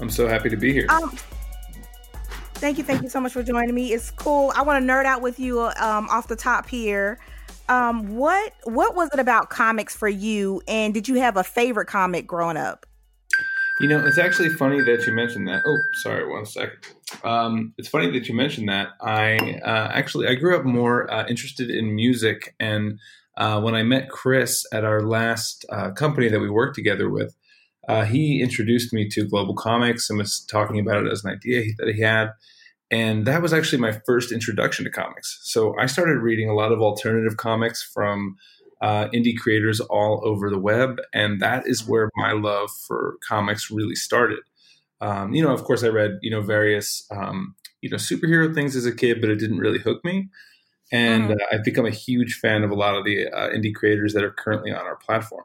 I'm 0.00 0.08
so 0.08 0.26
happy 0.26 0.48
to 0.48 0.56
be 0.56 0.72
here. 0.72 0.86
Um, 0.88 1.14
thank 2.56 2.78
you, 2.78 2.84
thank 2.84 3.02
you 3.02 3.08
so 3.08 3.20
much 3.20 3.32
for 3.32 3.42
joining 3.42 3.74
me. 3.74 3.92
It's 3.92 4.10
cool. 4.10 4.52
I 4.56 4.62
want 4.62 4.84
to 4.84 4.92
nerd 4.92 5.04
out 5.04 5.22
with 5.22 5.38
you 5.38 5.60
um, 5.60 6.08
off 6.08 6.28
the 6.28 6.36
top 6.36 6.68
here. 6.68 7.18
Um, 7.68 8.16
what 8.16 8.52
what 8.64 8.94
was 8.94 9.10
it 9.12 9.18
about 9.18 9.50
comics 9.50 9.96
for 9.96 10.08
you, 10.08 10.62
and 10.68 10.94
did 10.94 11.08
you 11.08 11.16
have 11.16 11.36
a 11.36 11.44
favorite 11.44 11.86
comic 11.86 12.26
growing 12.26 12.56
up? 12.56 12.86
You 13.80 13.88
know, 13.88 14.06
it's 14.06 14.18
actually 14.18 14.48
funny 14.50 14.80
that 14.80 15.04
you 15.06 15.12
mentioned 15.12 15.48
that. 15.48 15.62
Oh, 15.66 15.76
sorry, 16.02 16.26
one 16.26 16.46
second. 16.46 16.78
Um, 17.24 17.74
it's 17.76 17.88
funny 17.88 18.10
that 18.12 18.28
you 18.28 18.34
mentioned 18.34 18.68
that. 18.68 18.90
I 19.00 19.36
uh, 19.64 19.90
actually 19.92 20.28
I 20.28 20.34
grew 20.34 20.56
up 20.56 20.64
more 20.64 21.12
uh, 21.12 21.26
interested 21.28 21.70
in 21.70 21.94
music, 21.94 22.54
and 22.60 22.98
uh, 23.36 23.60
when 23.60 23.74
I 23.74 23.82
met 23.82 24.08
Chris 24.08 24.64
at 24.72 24.84
our 24.84 25.02
last 25.02 25.66
uh, 25.70 25.90
company 25.90 26.28
that 26.28 26.40
we 26.40 26.48
worked 26.48 26.74
together 26.74 27.10
with, 27.10 27.34
uh, 27.88 28.04
he 28.04 28.42
introduced 28.42 28.92
me 28.92 29.08
to 29.10 29.28
Global 29.28 29.54
Comix 29.54 30.08
and 30.08 30.18
was 30.18 30.40
talking 30.40 30.78
about 30.78 31.06
it 31.06 31.12
as 31.12 31.24
an 31.24 31.32
idea 31.32 31.72
that 31.78 31.94
he 31.94 32.00
had. 32.00 32.32
And 32.90 33.26
that 33.26 33.42
was 33.42 33.52
actually 33.52 33.78
my 33.78 33.92
first 34.06 34.32
introduction 34.32 34.84
to 34.84 34.90
comics. 34.90 35.40
So 35.42 35.76
I 35.78 35.86
started 35.86 36.18
reading 36.18 36.48
a 36.48 36.54
lot 36.54 36.72
of 36.72 36.80
alternative 36.80 37.36
comics 37.36 37.82
from 37.82 38.36
uh, 38.80 39.08
indie 39.08 39.36
creators 39.36 39.80
all 39.80 40.20
over 40.24 40.50
the 40.50 40.58
web. 40.58 40.98
And 41.12 41.40
that 41.40 41.66
is 41.66 41.86
where 41.86 42.10
my 42.16 42.32
love 42.32 42.70
for 42.86 43.16
comics 43.26 43.70
really 43.70 43.96
started. 43.96 44.40
Um, 45.00 45.34
you 45.34 45.42
know, 45.42 45.52
of 45.52 45.64
course, 45.64 45.82
I 45.82 45.88
read, 45.88 46.18
you 46.22 46.30
know, 46.30 46.40
various, 46.40 47.06
um, 47.10 47.54
you 47.80 47.90
know, 47.90 47.96
superhero 47.96 48.54
things 48.54 48.76
as 48.76 48.86
a 48.86 48.94
kid, 48.94 49.20
but 49.20 49.30
it 49.30 49.36
didn't 49.36 49.58
really 49.58 49.78
hook 49.78 50.04
me. 50.04 50.28
And 50.92 51.30
Mhm. 51.30 51.40
uh, 51.40 51.44
I've 51.52 51.64
become 51.64 51.86
a 51.86 51.90
huge 51.90 52.38
fan 52.38 52.62
of 52.62 52.70
a 52.70 52.74
lot 52.74 52.94
of 52.94 53.04
the 53.04 53.26
uh, 53.28 53.50
indie 53.50 53.74
creators 53.74 54.14
that 54.14 54.24
are 54.24 54.30
currently 54.30 54.72
on 54.72 54.86
our 54.86 54.96
platform. 54.96 55.44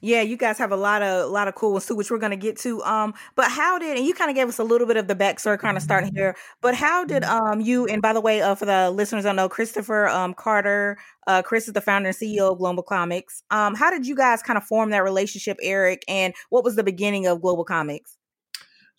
Yeah, 0.00 0.22
you 0.22 0.36
guys 0.36 0.58
have 0.58 0.72
a 0.72 0.76
lot 0.76 1.02
of 1.02 1.24
a 1.24 1.32
lot 1.32 1.48
of 1.48 1.54
cool 1.54 1.72
ones 1.72 1.86
too, 1.86 1.94
which 1.96 2.10
we're 2.10 2.18
gonna 2.18 2.36
get 2.36 2.56
to. 2.60 2.82
Um, 2.84 3.14
but 3.34 3.50
how 3.50 3.78
did 3.78 3.96
and 3.96 4.06
you 4.06 4.14
kind 4.14 4.30
of 4.30 4.36
gave 4.36 4.48
us 4.48 4.58
a 4.58 4.64
little 4.64 4.86
bit 4.86 4.96
of 4.96 5.08
the 5.08 5.14
backstory, 5.14 5.58
kind 5.58 5.76
of 5.76 5.82
starting 5.82 6.14
here. 6.14 6.36
But 6.60 6.74
how 6.74 7.04
did 7.04 7.24
um 7.24 7.60
you 7.60 7.86
and 7.86 8.02
by 8.02 8.12
the 8.12 8.20
way, 8.20 8.40
uh, 8.42 8.54
for 8.54 8.66
the 8.66 8.90
listeners 8.90 9.24
don't 9.24 9.36
know, 9.36 9.48
Christopher 9.48 10.06
um 10.08 10.34
Carter, 10.34 10.98
uh, 11.26 11.42
Chris 11.42 11.68
is 11.68 11.74
the 11.74 11.80
founder 11.80 12.08
and 12.08 12.16
CEO 12.16 12.52
of 12.52 12.58
Global 12.58 12.84
Comix. 12.84 13.42
Um, 13.50 13.74
how 13.74 13.90
did 13.90 14.06
you 14.06 14.14
guys 14.16 14.42
kind 14.42 14.56
of 14.56 14.64
form 14.64 14.90
that 14.90 15.04
relationship, 15.04 15.58
Eric? 15.62 16.02
And 16.08 16.34
what 16.50 16.64
was 16.64 16.76
the 16.76 16.84
beginning 16.84 17.26
of 17.26 17.40
Global 17.42 17.64
Comix? 17.64 18.17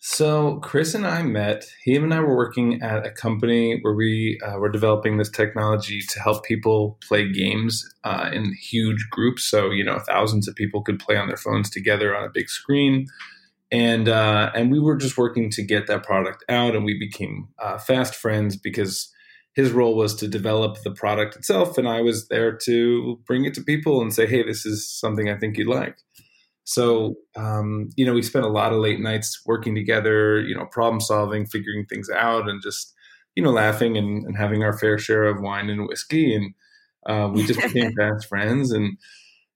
So 0.02 0.56
Chris 0.60 0.94
and 0.94 1.06
I 1.06 1.22
met. 1.22 1.66
He 1.84 1.94
and 1.94 2.12
I 2.14 2.20
were 2.20 2.34
working 2.34 2.80
at 2.80 3.06
a 3.06 3.10
company 3.10 3.78
where 3.82 3.92
we 3.92 4.40
uh, 4.42 4.58
were 4.58 4.70
developing 4.70 5.18
this 5.18 5.28
technology 5.28 6.00
to 6.00 6.20
help 6.20 6.42
people 6.42 6.98
play 7.06 7.30
games 7.30 7.86
uh, 8.02 8.30
in 8.32 8.54
huge 8.54 9.06
groups. 9.10 9.44
So 9.44 9.70
you 9.70 9.84
know, 9.84 9.98
thousands 9.98 10.48
of 10.48 10.54
people 10.54 10.80
could 10.80 10.98
play 10.98 11.18
on 11.18 11.28
their 11.28 11.36
phones 11.36 11.68
together 11.68 12.16
on 12.16 12.24
a 12.24 12.30
big 12.30 12.48
screen, 12.48 13.08
and 13.70 14.08
uh, 14.08 14.50
and 14.54 14.72
we 14.72 14.80
were 14.80 14.96
just 14.96 15.18
working 15.18 15.50
to 15.50 15.62
get 15.62 15.86
that 15.88 16.02
product 16.02 16.46
out. 16.48 16.74
And 16.74 16.86
we 16.86 16.98
became 16.98 17.48
uh, 17.58 17.76
fast 17.76 18.14
friends 18.14 18.56
because 18.56 19.12
his 19.52 19.70
role 19.70 19.96
was 19.96 20.14
to 20.14 20.28
develop 20.28 20.78
the 20.82 20.92
product 20.92 21.36
itself, 21.36 21.76
and 21.76 21.86
I 21.86 22.00
was 22.00 22.26
there 22.28 22.56
to 22.64 23.20
bring 23.26 23.44
it 23.44 23.52
to 23.52 23.62
people 23.62 24.00
and 24.00 24.14
say, 24.14 24.26
"Hey, 24.26 24.44
this 24.44 24.64
is 24.64 24.90
something 24.90 25.28
I 25.28 25.36
think 25.36 25.58
you'd 25.58 25.68
like." 25.68 25.98
So, 26.70 27.16
um, 27.34 27.88
you 27.96 28.06
know, 28.06 28.14
we 28.14 28.22
spent 28.22 28.44
a 28.44 28.48
lot 28.48 28.72
of 28.72 28.78
late 28.78 29.00
nights 29.00 29.42
working 29.44 29.74
together, 29.74 30.40
you 30.40 30.54
know, 30.54 30.66
problem 30.66 31.00
solving, 31.00 31.44
figuring 31.44 31.84
things 31.86 32.08
out, 32.08 32.48
and 32.48 32.62
just, 32.62 32.94
you 33.34 33.42
know, 33.42 33.50
laughing 33.50 33.98
and, 33.98 34.24
and 34.24 34.36
having 34.36 34.62
our 34.62 34.78
fair 34.78 34.96
share 34.96 35.24
of 35.24 35.42
wine 35.42 35.68
and 35.68 35.88
whiskey. 35.88 36.32
And 36.32 36.54
uh, 37.08 37.28
we 37.32 37.44
just 37.44 37.60
became 37.60 37.92
fast 37.98 38.28
friends. 38.28 38.70
And 38.70 38.98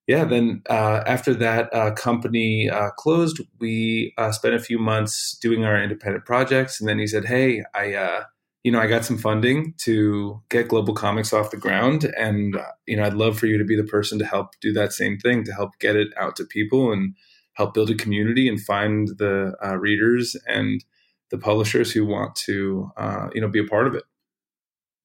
yeah, 0.09 0.25
then 0.25 0.63
uh, 0.69 1.05
after 1.07 1.35
that 1.35 1.73
uh, 1.73 1.93
company 1.93 2.69
uh, 2.69 2.91
closed, 2.91 3.41
we 3.61 4.13
uh, 4.19 4.33
spent 4.33 4.57
a 4.57 4.59
few 4.59 4.81
months 4.81 5.39
doing 5.41 5.65
our 5.65 5.81
independent 5.81 6.25
projects. 6.25 6.81
And 6.81 6.89
then 6.89 6.99
he 6.99 7.07
said, 7.07 7.27
Hey, 7.27 7.63
I, 7.77 7.95
uh, 7.95 8.25
you 8.65 8.73
know, 8.73 8.81
I 8.81 8.87
got 8.87 9.05
some 9.05 9.19
funding 9.19 9.75
to 9.83 10.43
get 10.49 10.69
Global 10.69 10.95
Comix 10.95 11.33
off 11.39 11.51
the 11.51 11.59
ground, 11.59 12.05
and 12.17 12.57
you 12.87 12.97
know, 12.97 13.05
I'd 13.05 13.15
love 13.15 13.39
for 13.39 13.47
you 13.47 13.59
to 13.59 13.65
be 13.65 13.77
the 13.77 13.85
person 13.85 14.19
to 14.19 14.27
help 14.27 14.59
do 14.61 14.73
that 14.73 14.93
same 14.93 15.19
thing, 15.19 15.45
to 15.45 15.53
help 15.53 15.79
get 15.79 15.97
it 15.97 16.09
out 16.17 16.35
to 16.37 16.45
people 16.45 16.91
and 16.91 17.15
help 17.53 17.75
build 17.75 17.91
a 17.91 17.95
community 17.95 18.49
and 18.49 18.61
find 18.61 19.09
the 19.19 19.55
uh, 19.65 19.77
readers 19.77 20.35
and 20.49 20.83
the 21.31 21.39
publishers 21.39 21.93
who 21.93 22.07
want 22.07 22.35
to, 22.35 22.91
uh, 22.97 23.29
you 23.35 23.41
know, 23.41 23.49
be 23.49 23.61
a 23.61 23.65
part 23.65 23.87
of 23.87 23.95
it. 23.95 24.05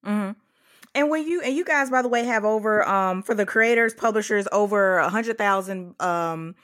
hmm 0.04 0.30
And 0.94 1.10
when 1.10 1.26
you 1.26 1.42
and 1.42 1.54
you 1.54 1.64
guys, 1.64 1.90
by 1.90 2.02
the 2.02 2.08
way, 2.08 2.24
have 2.24 2.44
over 2.44 2.86
um 2.88 3.22
for 3.22 3.34
the 3.34 3.46
creators, 3.46 3.94
publishers, 3.94 4.48
over 4.52 4.98
a 4.98 5.10
hundred 5.10 5.38
thousand 5.38 6.00
um 6.00 6.54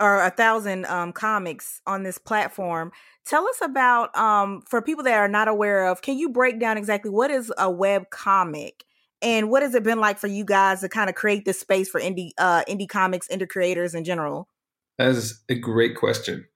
or 0.00 0.22
a 0.22 0.30
thousand 0.30 0.86
um 0.86 1.12
comics 1.12 1.80
on 1.86 2.02
this 2.02 2.18
platform. 2.18 2.92
Tell 3.24 3.46
us 3.48 3.60
about 3.62 4.16
um 4.16 4.62
for 4.62 4.82
people 4.82 5.04
that 5.04 5.14
are 5.14 5.28
not 5.28 5.48
aware 5.48 5.86
of. 5.86 6.02
Can 6.02 6.18
you 6.18 6.28
break 6.28 6.60
down 6.60 6.76
exactly 6.78 7.10
what 7.10 7.30
is 7.30 7.52
a 7.58 7.70
web 7.70 8.10
comic 8.10 8.84
and 9.22 9.50
what 9.50 9.62
has 9.62 9.74
it 9.74 9.82
been 9.82 10.00
like 10.00 10.18
for 10.18 10.26
you 10.26 10.44
guys 10.44 10.80
to 10.80 10.88
kind 10.88 11.08
of 11.08 11.16
create 11.16 11.44
this 11.44 11.60
space 11.60 11.88
for 11.88 12.00
indie 12.00 12.30
uh 12.38 12.64
indie 12.68 12.88
comics, 12.88 13.28
indie 13.28 13.48
creators 13.48 13.94
in 13.94 14.04
general? 14.04 14.48
That 14.98 15.08
is 15.08 15.42
a 15.48 15.54
great 15.54 15.96
question. 15.96 16.46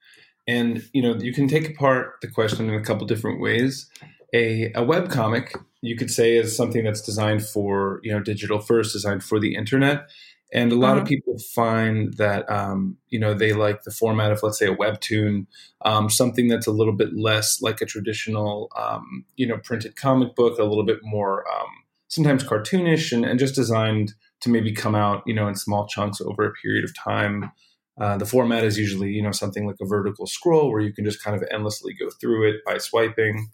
And 0.47 0.83
you 0.93 1.03
know, 1.03 1.15
you 1.15 1.33
can 1.33 1.49
take 1.49 1.69
apart 1.69 2.17
the 2.23 2.29
question 2.29 2.69
in 2.69 2.75
a 2.75 2.83
couple 2.83 3.07
different 3.07 3.41
ways. 3.41 3.89
A, 4.33 4.73
a 4.75 4.83
web 4.85 5.11
comic, 5.11 5.57
you 5.81 5.97
could 5.97 6.11
say, 6.11 6.37
is 6.37 6.57
something 6.57 6.85
that's 6.85 7.03
designed 7.03 7.45
for 7.47 8.01
you 8.03 8.13
know 8.13 8.21
digital 8.21 8.61
first, 8.61 8.93
designed 8.93 9.25
for 9.25 9.39
the 9.41 9.55
internet. 9.55 10.09
And 10.53 10.73
a 10.73 10.75
lot 10.77 10.97
Mhm. 10.97 11.03
of 11.03 11.07
people 11.09 11.39
find 11.39 12.15
that 12.15 12.51
um, 12.51 12.97
you 13.09 13.19
know 13.21 13.35
they 13.35 13.53
like 13.53 13.83
the 13.85 13.91
format 13.93 14.33
of, 14.33 14.43
let's 14.43 14.59
say, 14.59 14.67
a 14.67 14.75
webtoon, 14.77 15.47
um, 15.85 16.11
something 16.11 16.49
that's 16.49 16.67
a 16.67 16.73
little 16.73 16.93
bit 16.93 17.17
less 17.17 17.63
like 17.63 17.81
a 17.81 17.87
traditional 17.87 18.71
um, 18.77 19.25
you 19.37 19.47
know 19.47 19.59
printed 19.59 19.97
comic 19.97 20.35
book, 20.35 20.59
a 20.59 20.65
little 20.65 20.85
bit 20.85 20.99
more 21.03 21.45
um, 21.51 21.69
sometimes 22.09 22.43
cartoonish, 22.45 23.13
and, 23.13 23.25
and 23.25 23.39
just 23.39 23.55
designed 23.55 24.15
to 24.41 24.49
maybe 24.51 24.73
come 24.73 24.95
out 24.95 25.23
you 25.27 25.35
know 25.35 25.47
in 25.49 25.55
small 25.55 25.87
chunks 25.87 26.21
over 26.21 26.45
a 26.45 26.53
period 26.53 26.85
of 26.85 26.95
time. 26.97 27.53
Uh, 28.01 28.17
the 28.17 28.25
format 28.25 28.65
is 28.65 28.79
usually, 28.79 29.11
you 29.11 29.21
know, 29.23 29.31
something 29.33 29.67
like 29.67 29.77
a 29.83 29.85
vertical 29.87 30.27
scroll 30.27 30.71
where 30.71 30.81
you 30.81 30.91
can 30.93 31.05
just 31.05 31.23
kind 31.23 31.37
of 31.37 31.47
endlessly 31.53 31.93
go 31.93 32.09
through 32.19 32.49
it 32.49 32.57
by 32.65 32.79
swiping. 32.79 33.49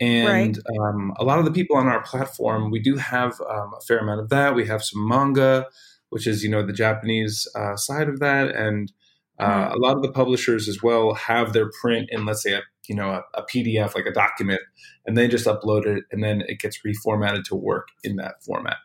And 0.00 0.58
um, 0.80 1.14
a 1.18 1.24
lot 1.24 1.38
of 1.38 1.44
the 1.44 1.52
people 1.52 1.76
on 1.76 1.86
our 1.86 2.02
platform, 2.02 2.70
we 2.70 2.80
do 2.80 2.96
have 2.96 3.40
um, 3.48 3.72
a 3.76 3.80
fair 3.86 3.98
amount 3.98 4.20
of 4.20 4.28
that. 4.30 4.54
We 4.54 4.66
have 4.66 4.82
some 4.84 5.06
manga, 5.08 5.66
which 6.10 6.26
is, 6.26 6.42
you 6.42 6.50
know, 6.50 6.64
the 6.64 6.72
Japanese 6.72 7.48
uh, 7.54 7.76
side 7.76 8.08
of 8.08 8.20
that, 8.20 8.54
and 8.54 8.92
uh, 9.38 9.70
a 9.74 9.78
lot 9.78 9.96
of 9.96 10.02
the 10.02 10.12
publishers 10.12 10.68
as 10.68 10.82
well 10.82 11.14
have 11.14 11.52
their 11.52 11.70
print 11.80 12.08
in, 12.10 12.24
let's 12.24 12.42
say, 12.42 12.52
a 12.52 12.62
you 12.88 12.94
know, 12.94 13.10
a, 13.10 13.22
a 13.34 13.42
PDF 13.44 13.94
like 13.94 14.06
a 14.06 14.12
document, 14.12 14.60
and 15.06 15.16
they 15.16 15.28
just 15.28 15.46
upload 15.46 15.86
it, 15.86 16.04
and 16.10 16.22
then 16.22 16.42
it 16.46 16.60
gets 16.60 16.80
reformatted 16.86 17.44
to 17.44 17.54
work 17.54 17.88
in 18.02 18.16
that 18.16 18.42
format. 18.44 18.76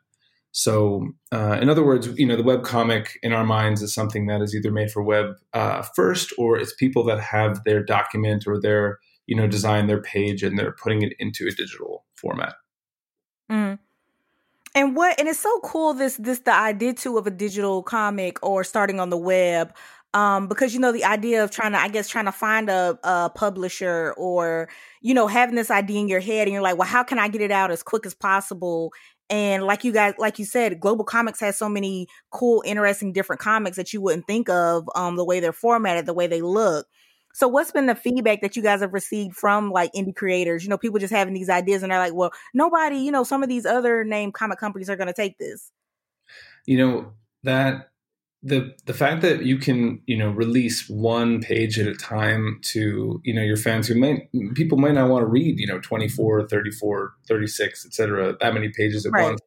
So, 0.51 1.09
uh, 1.31 1.59
in 1.61 1.69
other 1.69 1.85
words, 1.85 2.07
you 2.17 2.25
know, 2.25 2.35
the 2.35 2.43
web 2.43 2.63
comic 2.63 3.19
in 3.21 3.33
our 3.33 3.45
minds 3.45 3.81
is 3.81 3.93
something 3.93 4.25
that 4.27 4.41
is 4.41 4.55
either 4.55 4.71
made 4.71 4.91
for 4.91 5.03
web 5.03 5.35
uh, 5.53 5.83
first, 5.95 6.33
or 6.37 6.57
it's 6.57 6.73
people 6.73 7.03
that 7.05 7.19
have 7.19 7.63
their 7.65 7.83
document 7.83 8.45
or 8.47 8.59
their, 8.59 8.97
you 9.27 9.35
know, 9.35 9.47
design 9.47 9.87
their 9.87 10.01
page 10.01 10.41
and 10.41 10.57
they're 10.57 10.75
putting 10.81 11.03
it 11.03 11.13
into 11.19 11.45
a 11.47 11.51
digital 11.51 12.05
format. 12.15 12.55
Mm. 13.51 13.77
And 14.75 14.95
what 14.95 15.19
and 15.19 15.27
it's 15.27 15.39
so 15.39 15.59
cool 15.63 15.93
this 15.93 16.17
this 16.17 16.39
the 16.39 16.53
idea 16.53 16.93
too 16.93 17.17
of 17.17 17.25
a 17.27 17.31
digital 17.31 17.81
comic 17.83 18.37
or 18.43 18.63
starting 18.63 18.99
on 18.99 19.09
the 19.09 19.17
web 19.17 19.73
um 20.13 20.47
because 20.47 20.73
you 20.73 20.79
know 20.79 20.91
the 20.91 21.05
idea 21.05 21.43
of 21.43 21.51
trying 21.51 21.71
to 21.71 21.79
i 21.79 21.87
guess 21.87 22.07
trying 22.07 22.25
to 22.25 22.31
find 22.31 22.69
a, 22.69 22.97
a 23.03 23.29
publisher 23.29 24.13
or 24.17 24.69
you 25.01 25.13
know 25.13 25.27
having 25.27 25.55
this 25.55 25.69
idea 25.71 25.99
in 25.99 26.07
your 26.07 26.19
head 26.19 26.47
and 26.47 26.53
you're 26.53 26.61
like 26.61 26.77
well 26.77 26.87
how 26.87 27.03
can 27.03 27.19
i 27.19 27.27
get 27.27 27.41
it 27.41 27.51
out 27.51 27.71
as 27.71 27.83
quick 27.83 28.05
as 28.05 28.13
possible? 28.13 28.91
And 29.31 29.63
like 29.63 29.83
you 29.83 29.91
guys 29.91 30.15
like 30.17 30.39
you 30.39 30.45
said 30.45 30.79
global 30.79 31.05
comix 31.05 31.39
has 31.41 31.57
so 31.57 31.69
many 31.69 32.07
cool 32.31 32.63
interesting 32.65 33.13
different 33.13 33.39
comics 33.41 33.77
that 33.77 33.93
you 33.93 34.01
wouldn't 34.01 34.25
think 34.25 34.49
of 34.49 34.89
um 34.95 35.15
the 35.17 35.25
way 35.25 35.39
they're 35.39 35.53
formatted 35.53 36.07
the 36.07 36.13
way 36.15 36.25
they 36.25 36.41
look 36.41 36.87
so 37.39 37.47
what's 37.47 37.71
been 37.71 37.85
the 37.85 37.95
feedback 37.95 38.41
that 38.41 38.57
you 38.57 38.61
guys 38.61 38.81
have 38.81 38.93
received 38.93 39.33
from 39.33 39.71
like 39.71 39.93
indie 39.93 40.13
creators? 40.13 40.61
You 40.61 40.69
know, 40.69 40.77
people 40.77 40.99
just 40.99 41.13
having 41.13 41.33
these 41.33 41.49
ideas 41.49 41.83
and 41.83 41.91
they're 41.91 41.97
like, 41.97 42.13
well, 42.13 42.33
nobody, 42.53 42.97
you 42.97 43.13
know, 43.13 43.23
some 43.23 43.43
of 43.43 43.47
these 43.47 43.65
other 43.65 44.03
name 44.03 44.33
comic 44.33 44.59
companies 44.59 44.89
are 44.89 44.97
going 44.97 45.07
to 45.07 45.13
take 45.13 45.37
this. 45.37 45.71
You 46.65 46.77
know, 46.77 47.13
that 47.43 47.91
the 48.43 48.75
the 48.85 48.93
fact 48.93 49.21
that 49.21 49.45
you 49.45 49.57
can 49.57 50.01
you 50.05 50.17
know 50.17 50.31
release 50.31 50.89
one 50.89 51.39
page 51.41 51.79
at 51.79 51.87
a 51.87 51.95
time 51.95 52.59
to 52.61 53.21
you 53.23 53.33
know 53.33 53.41
your 53.41 53.57
fans 53.57 53.87
who 53.87 53.95
might 53.95 54.29
people 54.53 54.77
might 54.77 54.93
not 54.93 55.09
want 55.09 55.23
to 55.23 55.27
read 55.27 55.59
you 55.59 55.67
know 55.67 55.77
24 55.79 56.47
34 56.47 57.13
36 57.27 57.85
etc 57.85 58.37
that 58.39 58.53
many 58.53 58.69
pages 58.69 59.05
at 59.05 59.11
right. 59.11 59.23
once 59.25 59.41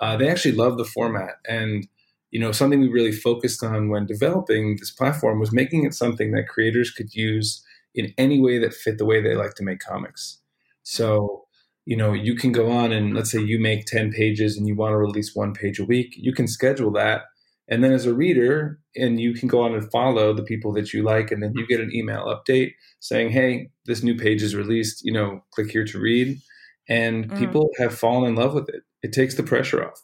uh, 0.00 0.16
they 0.16 0.28
actually 0.28 0.52
love 0.54 0.78
the 0.78 0.84
format 0.84 1.38
and 1.48 1.88
you 2.30 2.40
know 2.40 2.52
something 2.52 2.80
we 2.80 2.88
really 2.88 3.12
focused 3.12 3.62
on 3.62 3.88
when 3.88 4.06
developing 4.06 4.76
this 4.76 4.90
platform 4.90 5.38
was 5.40 5.52
making 5.52 5.84
it 5.84 5.94
something 5.94 6.32
that 6.32 6.48
creators 6.48 6.90
could 6.90 7.14
use 7.14 7.64
in 7.94 8.12
any 8.18 8.40
way 8.40 8.58
that 8.58 8.74
fit 8.74 8.98
the 8.98 9.06
way 9.06 9.20
they 9.20 9.34
like 9.34 9.54
to 9.54 9.64
make 9.64 9.80
comics 9.80 10.40
so 10.82 11.44
you 11.84 11.96
know 11.96 12.12
you 12.12 12.34
can 12.34 12.52
go 12.52 12.70
on 12.70 12.92
and 12.92 13.14
let's 13.14 13.30
say 13.30 13.40
you 13.40 13.58
make 13.58 13.86
10 13.86 14.12
pages 14.12 14.56
and 14.56 14.66
you 14.66 14.74
want 14.74 14.92
to 14.92 14.98
release 14.98 15.34
one 15.34 15.52
page 15.52 15.78
a 15.78 15.84
week 15.84 16.14
you 16.16 16.32
can 16.32 16.46
schedule 16.46 16.92
that 16.92 17.22
and 17.68 17.84
then 17.84 17.92
as 17.92 18.06
a 18.06 18.14
reader, 18.14 18.80
and 18.96 19.20
you 19.20 19.34
can 19.34 19.46
go 19.46 19.60
on 19.60 19.74
and 19.74 19.90
follow 19.90 20.32
the 20.32 20.42
people 20.42 20.72
that 20.72 20.94
you 20.94 21.02
like, 21.02 21.30
and 21.30 21.42
then 21.42 21.52
you 21.54 21.66
get 21.66 21.80
an 21.80 21.94
email 21.94 22.24
update 22.24 22.72
saying, 23.00 23.30
"Hey, 23.30 23.70
this 23.84 24.02
new 24.02 24.16
page 24.16 24.42
is 24.42 24.56
released. 24.56 25.04
You 25.04 25.12
know, 25.12 25.44
click 25.50 25.70
here 25.70 25.84
to 25.84 26.00
read." 26.00 26.40
And 26.88 27.28
mm. 27.30 27.38
people 27.38 27.68
have 27.78 27.96
fallen 27.96 28.30
in 28.30 28.36
love 28.36 28.54
with 28.54 28.70
it. 28.70 28.82
It 29.02 29.12
takes 29.12 29.34
the 29.34 29.42
pressure 29.42 29.86
off. 29.86 30.02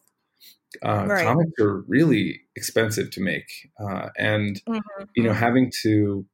Uh, 0.83 1.07
right. 1.09 1.25
Comics 1.25 1.53
are 1.61 1.81
really 1.87 2.41
expensive 2.57 3.11
to 3.13 3.21
make, 3.21 3.71
uh, 3.81 4.09
and 4.17 4.61
mm-hmm. 4.69 5.05
you 5.15 5.23
know, 5.23 5.31
mm-hmm. 5.31 5.39
having 5.39 5.73
to 5.83 6.27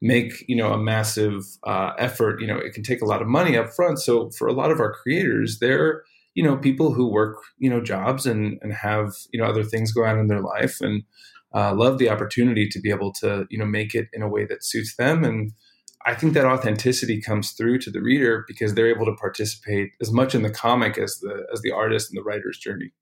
make 0.00 0.44
you 0.48 0.56
know 0.56 0.72
a 0.72 0.78
massive 0.78 1.42
uh, 1.66 1.92
effort, 1.98 2.40
you 2.40 2.46
know, 2.46 2.58
it 2.58 2.74
can 2.74 2.82
take 2.82 3.02
a 3.02 3.06
lot 3.06 3.22
of 3.22 3.28
money 3.28 3.56
up 3.56 3.72
front. 3.72 3.98
So 3.98 4.30
for 4.30 4.46
a 4.48 4.52
lot 4.52 4.70
of 4.70 4.80
our 4.80 4.92
creators, 4.92 5.58
they're 5.60 6.02
you 6.34 6.42
know 6.42 6.56
people 6.56 6.92
who 6.92 7.06
work 7.06 7.36
you 7.58 7.70
know 7.70 7.80
jobs 7.80 8.26
and 8.26 8.58
and 8.62 8.72
have 8.72 9.14
you 9.32 9.40
know 9.40 9.46
other 9.46 9.64
things 9.64 9.92
go 9.92 10.04
on 10.04 10.18
in 10.18 10.28
their 10.28 10.42
life 10.42 10.80
and 10.80 11.02
uh, 11.54 11.72
love 11.74 11.98
the 11.98 12.10
opportunity 12.10 12.68
to 12.68 12.80
be 12.80 12.90
able 12.90 13.12
to 13.12 13.46
you 13.50 13.58
know 13.58 13.64
make 13.64 13.94
it 13.94 14.08
in 14.12 14.22
a 14.22 14.28
way 14.28 14.44
that 14.44 14.64
suits 14.64 14.96
them 14.96 15.24
and 15.24 15.52
I 16.06 16.14
think 16.14 16.34
that 16.34 16.44
authenticity 16.44 17.20
comes 17.20 17.52
through 17.52 17.78
to 17.78 17.90
the 17.90 18.02
reader 18.02 18.44
because 18.46 18.74
they're 18.74 18.94
able 18.94 19.06
to 19.06 19.14
participate 19.14 19.92
as 20.02 20.12
much 20.12 20.34
in 20.34 20.42
the 20.42 20.50
comic 20.50 20.98
as 20.98 21.18
the 21.20 21.46
as 21.52 21.62
the 21.62 21.70
artist 21.70 22.10
and 22.10 22.18
the 22.18 22.22
writer's 22.22 22.58
journey. 22.58 22.92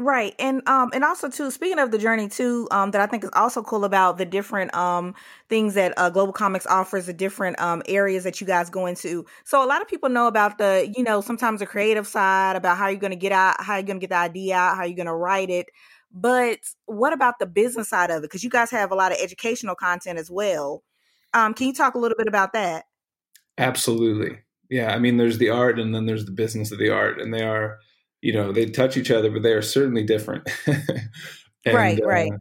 Right. 0.00 0.32
And 0.38 0.62
um 0.68 0.90
and 0.94 1.02
also 1.02 1.28
too 1.28 1.50
speaking 1.50 1.80
of 1.80 1.90
the 1.90 1.98
journey 1.98 2.28
too 2.28 2.68
um 2.70 2.92
that 2.92 3.00
I 3.00 3.06
think 3.06 3.24
is 3.24 3.30
also 3.32 3.64
cool 3.64 3.84
about 3.84 4.16
the 4.16 4.24
different 4.24 4.72
um 4.72 5.12
things 5.48 5.74
that 5.74 5.92
uh, 5.96 6.08
Global 6.08 6.32
Comix 6.32 6.66
offers 6.68 7.06
the 7.06 7.12
different 7.12 7.58
um 7.60 7.82
areas 7.88 8.22
that 8.22 8.40
you 8.40 8.46
guys 8.46 8.70
go 8.70 8.86
into. 8.86 9.26
So 9.42 9.64
a 9.64 9.66
lot 9.66 9.82
of 9.82 9.88
people 9.88 10.08
know 10.08 10.28
about 10.28 10.58
the 10.58 10.92
you 10.96 11.02
know 11.02 11.20
sometimes 11.20 11.58
the 11.58 11.66
creative 11.66 12.06
side 12.06 12.54
about 12.54 12.78
how 12.78 12.86
you're 12.86 13.00
going 13.00 13.10
to 13.10 13.16
get 13.16 13.32
out 13.32 13.60
how 13.60 13.74
you're 13.74 13.82
going 13.82 13.98
to 13.98 14.06
get 14.06 14.10
the 14.10 14.18
idea 14.18 14.54
out 14.54 14.76
how 14.76 14.84
you're 14.84 14.94
going 14.94 15.06
to 15.06 15.14
write 15.14 15.50
it. 15.50 15.66
But 16.12 16.60
what 16.86 17.12
about 17.12 17.40
the 17.40 17.46
business 17.46 17.88
side 17.88 18.10
of 18.12 18.22
it 18.22 18.30
cuz 18.30 18.44
you 18.44 18.50
guys 18.50 18.70
have 18.70 18.92
a 18.92 18.94
lot 18.94 19.10
of 19.10 19.18
educational 19.20 19.74
content 19.74 20.16
as 20.16 20.30
well. 20.30 20.84
Um 21.34 21.54
can 21.54 21.66
you 21.66 21.74
talk 21.74 21.96
a 21.96 21.98
little 21.98 22.16
bit 22.16 22.28
about 22.28 22.52
that? 22.52 22.84
Absolutely. 23.58 24.38
Yeah, 24.70 24.94
I 24.94 24.98
mean 25.00 25.16
there's 25.16 25.38
the 25.38 25.50
art 25.50 25.80
and 25.80 25.92
then 25.94 26.06
there's 26.06 26.24
the 26.24 26.30
business 26.30 26.70
of 26.70 26.78
the 26.78 26.90
art 26.90 27.20
and 27.20 27.34
they 27.34 27.42
are 27.42 27.80
you 28.20 28.32
know 28.32 28.52
they 28.52 28.66
touch 28.66 28.96
each 28.96 29.10
other 29.10 29.30
but 29.30 29.42
they 29.42 29.52
are 29.52 29.62
certainly 29.62 30.04
different. 30.04 30.48
And, 31.64 31.74
right 31.74 32.00
right. 32.04 32.32
uh, 32.32 32.36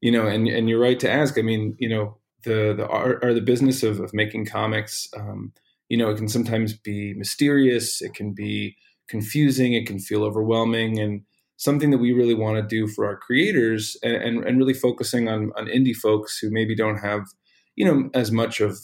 you 0.00 0.12
know 0.12 0.28
and 0.28 0.46
and 0.46 0.68
you're 0.68 0.80
right 0.80 0.98
to 1.00 1.10
ask. 1.10 1.36
I 1.36 1.42
mean 1.42 1.74
you 1.80 1.88
know 1.88 2.18
the 2.44 2.72
the 2.74 2.86
art 2.86 3.18
or 3.22 3.34
the 3.34 3.40
business 3.40 3.82
of, 3.82 4.00
of 4.00 4.14
making 4.14 4.46
comics 4.46 5.08
um, 5.16 5.52
you 5.88 5.96
know 5.96 6.10
it 6.10 6.16
can 6.16 6.28
sometimes 6.28 6.72
be 6.72 7.14
mysterious 7.14 8.00
it 8.00 8.14
can 8.14 8.32
be 8.32 8.76
confusing 9.08 9.74
it 9.74 9.86
can 9.86 9.98
feel 9.98 10.24
overwhelming 10.24 10.98
and 10.98 11.22
something 11.56 11.90
that 11.90 11.98
we 11.98 12.12
really 12.12 12.34
want 12.34 12.56
to 12.56 12.62
do 12.62 12.86
for 12.86 13.04
our 13.04 13.16
creators 13.16 13.96
and, 14.02 14.14
and, 14.14 14.44
and 14.44 14.58
really 14.58 14.72
focusing 14.72 15.28
on 15.28 15.52
on 15.56 15.66
indie 15.66 15.96
folks 15.96 16.38
who 16.38 16.50
maybe 16.50 16.74
don't 16.74 16.98
have 16.98 17.26
you 17.76 17.84
know 17.84 18.08
as 18.14 18.30
much 18.30 18.60
of 18.60 18.78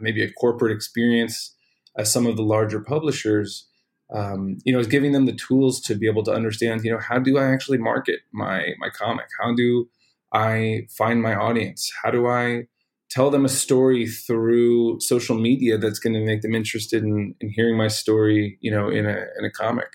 maybe 0.00 0.22
a 0.22 0.32
corporate 0.32 0.74
experience 0.74 1.54
as 1.96 2.12
some 2.12 2.26
of 2.26 2.36
the 2.36 2.42
larger 2.42 2.80
publishers 2.80 3.68
um, 4.12 4.58
you 4.64 4.72
know, 4.72 4.78
is 4.78 4.86
giving 4.86 5.12
them 5.12 5.26
the 5.26 5.32
tools 5.32 5.80
to 5.82 5.94
be 5.94 6.06
able 6.08 6.24
to 6.24 6.32
understand, 6.32 6.82
you 6.84 6.90
know, 6.90 6.98
how 6.98 7.18
do 7.18 7.38
I 7.38 7.52
actually 7.52 7.78
market 7.78 8.20
my 8.32 8.70
my 8.78 8.88
comic? 8.90 9.26
How 9.40 9.54
do 9.54 9.88
I 10.32 10.86
find 10.96 11.22
my 11.22 11.34
audience? 11.34 11.90
How 12.02 12.10
do 12.10 12.26
I 12.26 12.64
tell 13.08 13.30
them 13.30 13.44
a 13.44 13.48
story 13.48 14.06
through 14.06 15.00
social 15.00 15.36
media 15.36 15.78
that's 15.78 15.98
going 15.98 16.14
to 16.14 16.24
make 16.24 16.42
them 16.42 16.54
interested 16.54 17.02
in, 17.02 17.34
in 17.40 17.50
hearing 17.50 17.76
my 17.76 17.88
story, 17.88 18.58
you 18.60 18.70
know, 18.70 18.88
in 18.88 19.06
a 19.06 19.26
in 19.38 19.44
a 19.44 19.50
comic? 19.50 19.88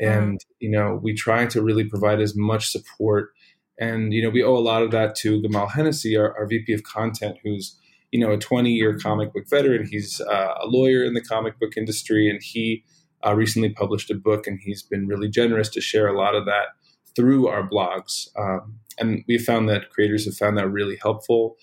And 0.00 0.38
mm. 0.38 0.44
you 0.60 0.70
know, 0.70 0.98
we 1.02 1.14
try 1.14 1.46
to 1.46 1.62
really 1.62 1.84
provide 1.84 2.20
as 2.20 2.34
much 2.36 2.70
support. 2.70 3.30
And 3.78 4.14
you 4.14 4.22
know, 4.22 4.30
we 4.30 4.42
owe 4.42 4.56
a 4.56 4.58
lot 4.58 4.82
of 4.82 4.90
that 4.92 5.14
to 5.16 5.42
Gamal 5.42 5.70
Hennessy, 5.70 6.16
our, 6.16 6.36
our 6.38 6.46
VP 6.46 6.72
of 6.72 6.84
content, 6.84 7.36
who's 7.44 7.78
you 8.12 8.20
know 8.20 8.32
a 8.32 8.38
20 8.38 8.70
year 8.70 8.98
comic 8.98 9.34
book 9.34 9.44
veteran. 9.50 9.86
He's 9.86 10.22
uh, 10.22 10.54
a 10.62 10.66
lawyer 10.66 11.04
in 11.04 11.12
the 11.12 11.20
comic 11.20 11.60
book 11.60 11.76
industry, 11.76 12.30
and 12.30 12.42
he 12.42 12.82
uh, 13.26 13.34
recently 13.34 13.70
published 13.70 14.10
a 14.10 14.14
book, 14.14 14.46
and 14.46 14.60
he's 14.62 14.82
been 14.82 15.06
really 15.06 15.28
generous 15.28 15.68
to 15.70 15.80
share 15.80 16.08
a 16.08 16.16
lot 16.16 16.34
of 16.34 16.44
that 16.46 16.68
through 17.14 17.48
our 17.48 17.68
blogs. 17.68 18.28
Um, 18.38 18.78
and 18.98 19.24
we 19.26 19.38
found 19.38 19.68
that 19.68 19.90
creators 19.90 20.24
have 20.26 20.36
found 20.36 20.56
that 20.58 20.68
really 20.68 20.98
helpful. 21.00 21.56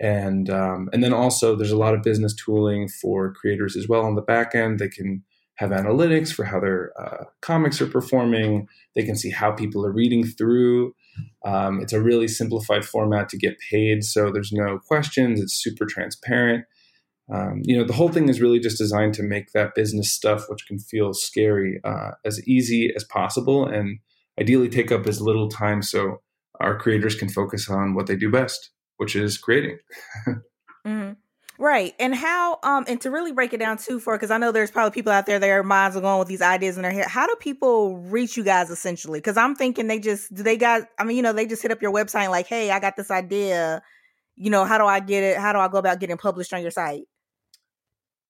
And 0.00 0.48
um, 0.48 0.88
and 0.92 1.04
then 1.04 1.12
also 1.12 1.54
there's 1.54 1.70
a 1.70 1.76
lot 1.76 1.94
of 1.94 2.02
business 2.02 2.34
tooling 2.34 2.88
for 2.88 3.32
creators 3.34 3.76
as 3.76 3.88
well 3.88 4.04
on 4.04 4.14
the 4.14 4.22
back 4.22 4.54
end. 4.54 4.78
They 4.78 4.88
can 4.88 5.22
have 5.56 5.70
analytics 5.70 6.32
for 6.32 6.44
how 6.44 6.58
their 6.58 6.90
uh, 6.98 7.24
comics 7.42 7.82
are 7.82 7.86
performing. 7.86 8.66
They 8.94 9.02
can 9.02 9.14
see 9.14 9.30
how 9.30 9.52
people 9.52 9.84
are 9.84 9.92
reading 9.92 10.24
through. 10.24 10.94
Um, 11.44 11.80
it's 11.82 11.92
a 11.92 12.00
really 12.00 12.28
simplified 12.28 12.82
format 12.82 13.28
to 13.28 13.36
get 13.36 13.58
paid, 13.70 14.04
so 14.04 14.30
there's 14.32 14.52
no 14.52 14.78
questions. 14.78 15.38
It's 15.38 15.52
super 15.52 15.84
transparent 15.84 16.64
um, 17.32 17.62
you 17.64 17.76
know 17.76 17.84
the 17.84 17.92
whole 17.92 18.08
thing 18.08 18.28
is 18.28 18.40
really 18.40 18.58
just 18.58 18.78
designed 18.78 19.14
to 19.14 19.22
make 19.22 19.52
that 19.52 19.74
business 19.74 20.12
stuff 20.12 20.44
which 20.48 20.66
can 20.66 20.78
feel 20.78 21.12
scary 21.12 21.80
uh, 21.84 22.12
as 22.24 22.46
easy 22.46 22.92
as 22.94 23.04
possible 23.04 23.66
and 23.66 23.98
ideally 24.40 24.68
take 24.68 24.90
up 24.90 25.06
as 25.06 25.20
little 25.20 25.48
time 25.48 25.82
so 25.82 26.20
our 26.60 26.76
creators 26.76 27.14
can 27.14 27.28
focus 27.28 27.70
on 27.70 27.94
what 27.94 28.06
they 28.06 28.16
do 28.16 28.30
best 28.30 28.70
which 28.96 29.16
is 29.16 29.38
creating. 29.38 29.78
Mm-hmm. 30.86 31.12
right 31.62 31.92
and 32.00 32.14
how 32.14 32.58
um 32.62 32.86
and 32.88 32.98
to 33.02 33.10
really 33.10 33.32
break 33.32 33.52
it 33.52 33.58
down 33.58 33.76
too 33.76 34.00
for 34.00 34.16
because 34.16 34.30
i 34.30 34.38
know 34.38 34.50
there's 34.50 34.70
probably 34.70 34.92
people 34.92 35.12
out 35.12 35.26
there 35.26 35.38
their 35.38 35.62
minds 35.62 35.94
are 35.94 36.00
going 36.00 36.18
with 36.18 36.26
these 36.26 36.40
ideas 36.40 36.76
in 36.76 36.82
their 36.82 36.90
head 36.90 37.04
how 37.06 37.26
do 37.26 37.36
people 37.38 37.98
reach 37.98 38.38
you 38.38 38.42
guys 38.42 38.70
essentially? 38.70 39.18
Because 39.18 39.36
i'm 39.36 39.54
thinking 39.54 39.88
they 39.88 39.98
just 39.98 40.32
do 40.34 40.42
they 40.42 40.56
got 40.56 40.88
i 40.98 41.04
mean 41.04 41.18
you 41.18 41.22
know 41.22 41.34
they 41.34 41.44
just 41.44 41.60
hit 41.60 41.70
up 41.70 41.82
your 41.82 41.92
website 41.92 42.30
like 42.30 42.46
hey 42.46 42.70
i 42.70 42.80
got 42.80 42.96
this 42.96 43.10
idea. 43.10 43.82
You 44.36 44.48
know 44.48 44.64
how 44.64 44.78
do 44.78 44.86
i 44.86 45.00
get 45.00 45.22
it? 45.22 45.36
How 45.36 45.52
do 45.52 45.58
i 45.58 45.68
go 45.68 45.76
about 45.76 46.00
getting 46.00 46.16
published 46.16 46.54
on 46.54 46.62
your 46.62 46.70
site 46.70 47.02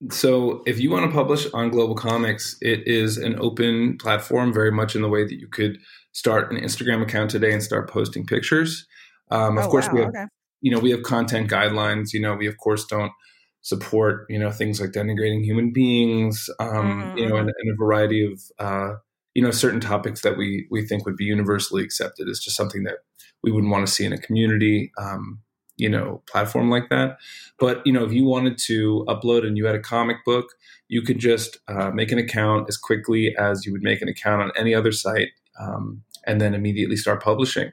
so 0.08 0.62
if 0.66 0.80
you 0.80 0.90
want 0.90 1.10
to 1.10 1.14
publish 1.14 1.46
on 1.52 1.70
Global 1.70 1.94
Comix, 1.94 2.56
it 2.62 2.86
is 2.86 3.18
an 3.18 3.38
open 3.38 3.98
platform, 3.98 4.52
very 4.52 4.72
much 4.72 4.96
in 4.96 5.02
the 5.02 5.08
way 5.08 5.24
that 5.24 5.38
you 5.38 5.46
could 5.46 5.78
start 6.12 6.50
an 6.50 6.58
Instagram 6.58 7.02
account 7.02 7.30
today 7.30 7.52
and 7.52 7.62
start 7.62 7.90
posting 7.90 8.26
pictures. 8.26 8.86
Um, 9.30 9.58
of 9.58 9.66
oh, 9.66 9.68
course, 9.68 9.86
wow. 9.88 9.92
we 9.92 10.00
have, 10.00 10.08
okay. 10.08 10.24
you 10.62 10.70
know, 10.70 10.78
we 10.78 10.90
have 10.90 11.02
content 11.02 11.50
guidelines. 11.50 12.14
You 12.14 12.20
know, 12.20 12.34
we 12.34 12.46
of 12.46 12.56
course 12.56 12.86
don't 12.86 13.12
support, 13.60 14.24
you 14.30 14.38
know, 14.38 14.50
things 14.50 14.80
like 14.80 14.90
denigrating 14.90 15.44
human 15.44 15.70
beings. 15.70 16.48
Um, 16.58 16.68
mm-hmm. 16.68 17.18
You 17.18 17.28
know, 17.28 17.36
and, 17.36 17.52
and, 17.54 17.70
a 17.70 17.76
variety 17.76 18.24
of, 18.24 18.40
uh, 18.58 18.94
you 19.34 19.42
know, 19.42 19.50
certain 19.50 19.80
topics 19.80 20.22
that 20.22 20.38
we 20.38 20.66
we 20.70 20.86
think 20.86 21.04
would 21.04 21.16
be 21.16 21.24
universally 21.24 21.84
accepted. 21.84 22.26
It's 22.26 22.42
just 22.42 22.56
something 22.56 22.84
that 22.84 22.98
we 23.42 23.52
wouldn't 23.52 23.70
want 23.70 23.86
to 23.86 23.92
see 23.92 24.06
in 24.06 24.14
a 24.14 24.18
community. 24.18 24.92
Um, 24.98 25.42
you 25.80 25.88
know 25.88 26.22
platform 26.26 26.70
like 26.70 26.88
that 26.90 27.16
but 27.58 27.84
you 27.86 27.92
know 27.92 28.04
if 28.04 28.12
you 28.12 28.24
wanted 28.24 28.56
to 28.58 29.04
upload 29.08 29.46
and 29.46 29.56
you 29.56 29.66
had 29.66 29.74
a 29.74 29.80
comic 29.80 30.18
book 30.24 30.46
you 30.88 31.02
could 31.02 31.18
just 31.18 31.58
uh, 31.68 31.90
make 31.90 32.12
an 32.12 32.18
account 32.18 32.68
as 32.68 32.76
quickly 32.76 33.34
as 33.38 33.64
you 33.64 33.72
would 33.72 33.82
make 33.82 34.02
an 34.02 34.08
account 34.08 34.42
on 34.42 34.50
any 34.56 34.74
other 34.74 34.92
site 34.92 35.30
um, 35.58 36.02
and 36.26 36.40
then 36.40 36.54
immediately 36.54 36.96
start 36.96 37.22
publishing 37.22 37.72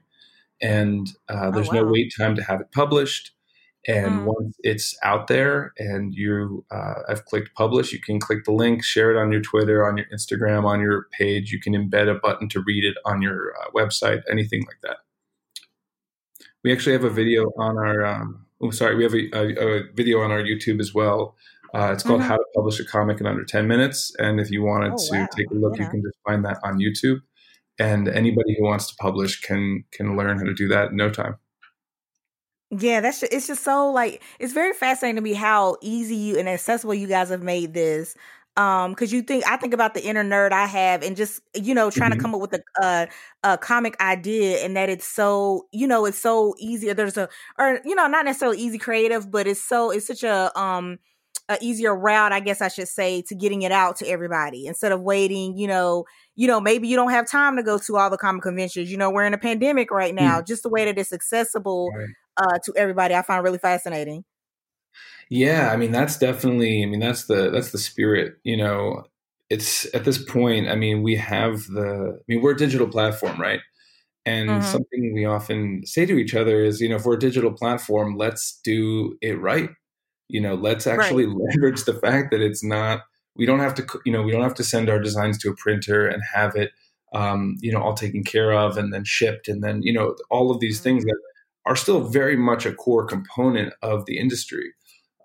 and 0.61 1.09
uh, 1.29 1.47
oh, 1.47 1.51
there's 1.51 1.69
oh, 1.69 1.75
wow. 1.75 1.83
no 1.83 1.91
wait 1.91 2.13
time 2.17 2.35
to 2.35 2.43
have 2.43 2.61
it 2.61 2.71
published 2.71 3.31
And 3.87 4.19
Mm. 4.21 4.23
once 4.25 4.55
it's 4.63 4.97
out 5.03 5.27
there 5.27 5.73
and 5.77 6.13
you 6.13 6.65
uh, 6.71 6.95
have 7.07 7.25
clicked 7.25 7.53
publish, 7.55 7.93
you 7.93 7.99
can 8.01 8.19
click 8.19 8.43
the 8.45 8.51
link, 8.51 8.83
share 8.83 9.11
it 9.11 9.17
on 9.17 9.31
your 9.31 9.41
Twitter, 9.41 9.87
on 9.87 9.97
your 9.97 10.07
Instagram, 10.13 10.65
on 10.65 10.81
your 10.81 11.07
page. 11.11 11.51
You 11.53 11.59
can 11.59 11.73
embed 11.73 12.09
a 12.09 12.15
button 12.19 12.49
to 12.49 12.63
read 12.67 12.83
it 12.83 12.97
on 13.05 13.21
your 13.21 13.53
uh, 13.59 13.69
website, 13.75 14.23
anything 14.29 14.65
like 14.67 14.81
that. 14.83 14.97
We 16.67 16.73
actually 16.73 16.91
have 16.91 17.05
a 17.05 17.09
video 17.09 17.45
on 17.57 17.77
our. 17.77 18.05
Um, 18.05 18.45
oh, 18.59 18.71
sorry, 18.71 18.95
we 18.97 19.03
have 19.03 19.13
a, 19.13 19.29
a, 19.33 19.77
a 19.79 19.83
video 19.93 20.19
on 20.19 20.31
our 20.31 20.41
YouTube 20.43 20.81
as 20.81 20.93
well. 20.93 21.37
Uh, 21.73 21.91
it's 21.93 22.03
called 22.03 22.19
Mhm. 22.19 22.25
"How 22.25 22.35
to 22.35 22.43
Publish 22.53 22.77
a 22.81 22.83
Comic 22.83 23.21
in 23.21 23.25
Under 23.25 23.45
10 23.45 23.69
Minutes," 23.69 24.13
and 24.19 24.37
if 24.37 24.51
you 24.51 24.63
wanted 24.63 24.91
Oh, 24.91 24.97
to 24.97 25.17
wow. 25.19 25.27
take 25.37 25.49
a 25.49 25.53
look, 25.53 25.79
you 25.79 25.87
can 25.87 26.01
just 26.01 26.17
find 26.27 26.43
that 26.43 26.57
on 26.65 26.77
YouTube. 26.79 27.21
And 27.79 28.09
anybody 28.09 28.53
who 28.57 28.65
wants 28.65 28.87
to 28.89 28.95
publish 28.97 29.39
can 29.39 29.85
can 29.93 30.17
learn 30.17 30.37
how 30.39 30.43
to 30.43 30.53
do 30.53 30.67
that 30.67 30.89
in 30.91 30.97
no 30.97 31.09
time. 31.09 31.37
Yeah, 32.69 32.99
that's 32.99 33.21
ju- 33.21 33.29
it's 33.31 33.47
just 33.47 33.63
so 33.63 33.89
like 33.89 34.21
it's 34.37 34.51
very 34.51 34.73
fascinating 34.73 35.15
to 35.15 35.21
me 35.21 35.35
how 35.35 35.77
easy 35.81 36.17
you 36.17 36.37
and 36.37 36.49
accessible 36.49 36.93
you 36.93 37.07
guys 37.07 37.29
have 37.29 37.43
made 37.43 37.73
this. 37.73 38.13
Um, 38.57 38.91
because 38.91 39.13
you 39.13 39.21
think 39.21 39.45
I 39.47 39.55
think 39.57 39.73
about 39.73 39.93
the 39.93 40.03
inner 40.03 40.23
nerd 40.23 40.51
I 40.51 40.65
have, 40.65 41.03
and 41.03 41.15
just 41.15 41.41
you 41.55 41.75
know 41.75 41.91
trying 41.91 42.09
Mhm. 42.09 42.11
to 42.11 42.17
come 42.17 42.33
up 42.35 42.41
with 42.41 42.53
a, 42.55 42.61
a 42.83 43.07
a 43.43 43.57
comic 43.57 43.99
idea, 44.01 44.65
and 44.65 44.75
that 44.75 44.89
it's 44.89 45.07
so 45.07 45.67
you 45.71 45.87
know 45.87 46.05
it's 46.05 46.19
so 46.19 46.55
easy. 46.59 46.91
There's 46.93 47.17
a 47.17 47.29
or 47.59 47.79
you 47.85 47.95
know 47.95 48.07
not 48.07 48.25
necessarily 48.25 48.59
easy 48.59 48.79
creative, 48.79 49.31
but 49.31 49.47
it's 49.47 49.63
so 49.63 49.91
it's 49.91 50.07
such 50.07 50.23
a 50.23 50.51
um 50.59 50.99
a 51.49 51.57
easier 51.61 51.95
route, 51.95 52.33
I 52.33 52.39
guess 52.41 52.61
I 52.61 52.67
should 52.67 52.87
say, 52.89 53.21
to 53.23 53.35
getting 53.35 53.61
it 53.61 53.71
out 53.71 53.95
to 53.97 54.07
everybody 54.07 54.65
instead 54.67 54.91
of 54.91 55.01
waiting. 55.01 55.57
You 55.57 55.67
know, 55.67 56.05
you 56.35 56.47
know 56.47 56.59
maybe 56.59 56.87
you 56.87 56.95
don't 56.95 57.11
have 57.11 57.27
time 57.29 57.55
to 57.57 57.63
go 57.63 57.77
to 57.79 57.97
all 57.97 58.09
the 58.09 58.17
comic 58.17 58.43
conventions. 58.43 58.91
You 58.91 58.97
know, 58.97 59.09
we're 59.11 59.25
in 59.25 59.33
a 59.33 59.37
pandemic 59.37 59.91
right 59.91 60.15
now. 60.15 60.41
Just 60.41 60.63
the 60.63 60.69
way 60.69 60.85
that 60.85 60.97
it's 60.97 61.13
accessible 61.13 61.95
Right. 61.95 62.15
uh, 62.37 62.57
to 62.65 62.73
everybody, 62.75 63.15
I 63.15 63.21
find 63.21 63.43
really 63.43 63.59
fascinating. 63.59 64.25
Yeah, 65.29 65.71
I 65.71 65.77
mean 65.77 65.91
that's 65.91 66.17
definitely. 66.17 66.83
I 66.83 66.85
mean 66.85 66.99
that's 66.99 67.25
the 67.25 67.49
that's 67.51 67.71
the 67.71 67.77
spirit. 67.77 68.37
You 68.43 68.57
know, 68.57 69.03
it's 69.49 69.93
at 69.93 70.05
this 70.05 70.23
point. 70.23 70.69
I 70.69 70.75
mean, 70.75 71.03
we 71.03 71.15
have 71.17 71.65
the. 71.67 72.17
I 72.19 72.23
mean, 72.27 72.41
we're 72.41 72.51
a 72.53 72.57
digital 72.57 72.87
platform, 72.87 73.39
right? 73.39 73.59
And 74.25 74.61
Mhm. 74.61 74.65
something 74.65 75.13
we 75.15 75.25
often 75.25 75.85
say 75.85 76.05
to 76.05 76.17
each 76.17 76.35
other 76.35 76.63
is, 76.63 76.81
you 76.81 76.89
know, 76.89 76.97
if 76.97 77.05
we're 77.05 77.15
a 77.15 77.19
digital 77.19 77.51
platform, 77.53 78.17
let's 78.17 78.59
do 78.63 79.17
it 79.21 79.39
right. 79.41 79.69
You 80.29 80.41
know, 80.41 80.55
let's 80.55 80.87
actually 80.87 81.25
leverage 81.27 81.85
the 81.85 81.95
fact 81.95 82.31
that 82.31 82.41
it's 82.41 82.63
not. 82.63 83.01
We 83.35 83.45
don't 83.45 83.59
have 83.59 83.75
to, 83.75 83.85
you 84.05 84.11
know, 84.13 84.23
we 84.23 84.31
don't 84.31 84.43
have 84.43 84.55
to 84.55 84.63
send 84.63 84.89
our 84.89 84.99
designs 84.99 85.37
to 85.39 85.49
a 85.51 85.55
printer 85.55 86.07
and 86.07 86.21
have 86.33 86.55
it, 86.55 86.71
um, 87.13 87.55
you 87.61 87.71
know, 87.71 87.81
all 87.81 87.93
taken 87.95 88.23
care 88.23 88.53
of 88.53 88.77
and 88.77 88.93
then 88.93 89.03
shipped 89.05 89.47
and 89.47 89.63
then, 89.63 89.81
you 89.83 89.93
know, 89.93 90.15
all 90.31 90.51
of 90.51 90.59
these 90.59 90.81
things 90.81 91.03
that 91.05 91.17
are 91.65 91.75
still 91.75 92.01
very 92.09 92.37
much 92.37 92.65
a 92.65 92.73
core 92.73 93.05
component 93.05 93.73
of 93.83 94.05
the 94.05 94.17
industry. 94.19 94.73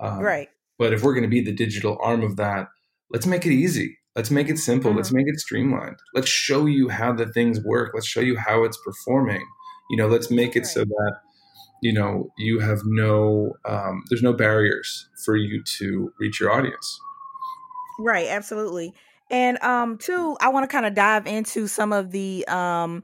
Um, 0.03 0.19
right. 0.19 0.49
but 0.79 0.93
if 0.93 1.03
we're 1.03 1.15
going 1.15 1.23
to 1.23 1.29
be 1.29 1.41
the 1.41 1.53
digital 1.55 1.97
arm 2.03 2.23
of 2.23 2.37
that, 2.37 2.67
let's 3.11 3.25
make 3.27 3.47
it 3.47 3.53
easy. 3.53 3.97
Let's 4.17 4.31
make 4.31 4.49
it 4.51 4.59
simple. 4.59 4.91
Mhm. 4.93 4.97
Let's 4.97 5.13
make 5.13 5.27
it 5.29 5.39
streamlined. 5.41 5.97
Let's 6.15 6.29
show 6.29 6.67
you 6.67 6.89
how 6.89 7.13
the 7.15 7.27
things 7.27 7.61
work. 7.65 7.93
Let's 7.95 8.07
show 8.07 8.21
you 8.21 8.37
how 8.37 8.65
it's 8.65 8.77
performing. 8.85 9.47
You 9.91 9.97
know, 9.97 10.09
let's 10.09 10.31
make 10.31 10.57
it 10.57 10.67
so 10.67 10.85
that 10.85 11.13
you 11.83 11.93
know 11.93 12.31
you 12.37 12.59
have 12.61 12.81
no 12.85 13.53
um, 13.65 14.03
there's 14.11 14.23
no 14.23 14.33
barriers 14.33 15.09
for 15.25 15.37
you 15.37 15.63
to 15.79 16.13
reach 16.19 16.41
your 16.41 16.51
audience. 16.51 17.01
Right, 17.99 18.27
absolutely. 18.29 18.93
And 19.31 19.63
um 19.63 19.99
two, 19.99 20.37
I 20.41 20.49
want 20.49 20.69
to 20.69 20.73
kind 20.75 20.85
of 20.87 20.95
dive 20.95 21.27
into 21.27 21.67
some 21.67 21.93
of 21.93 22.11
the 22.11 22.47
um 22.49 23.03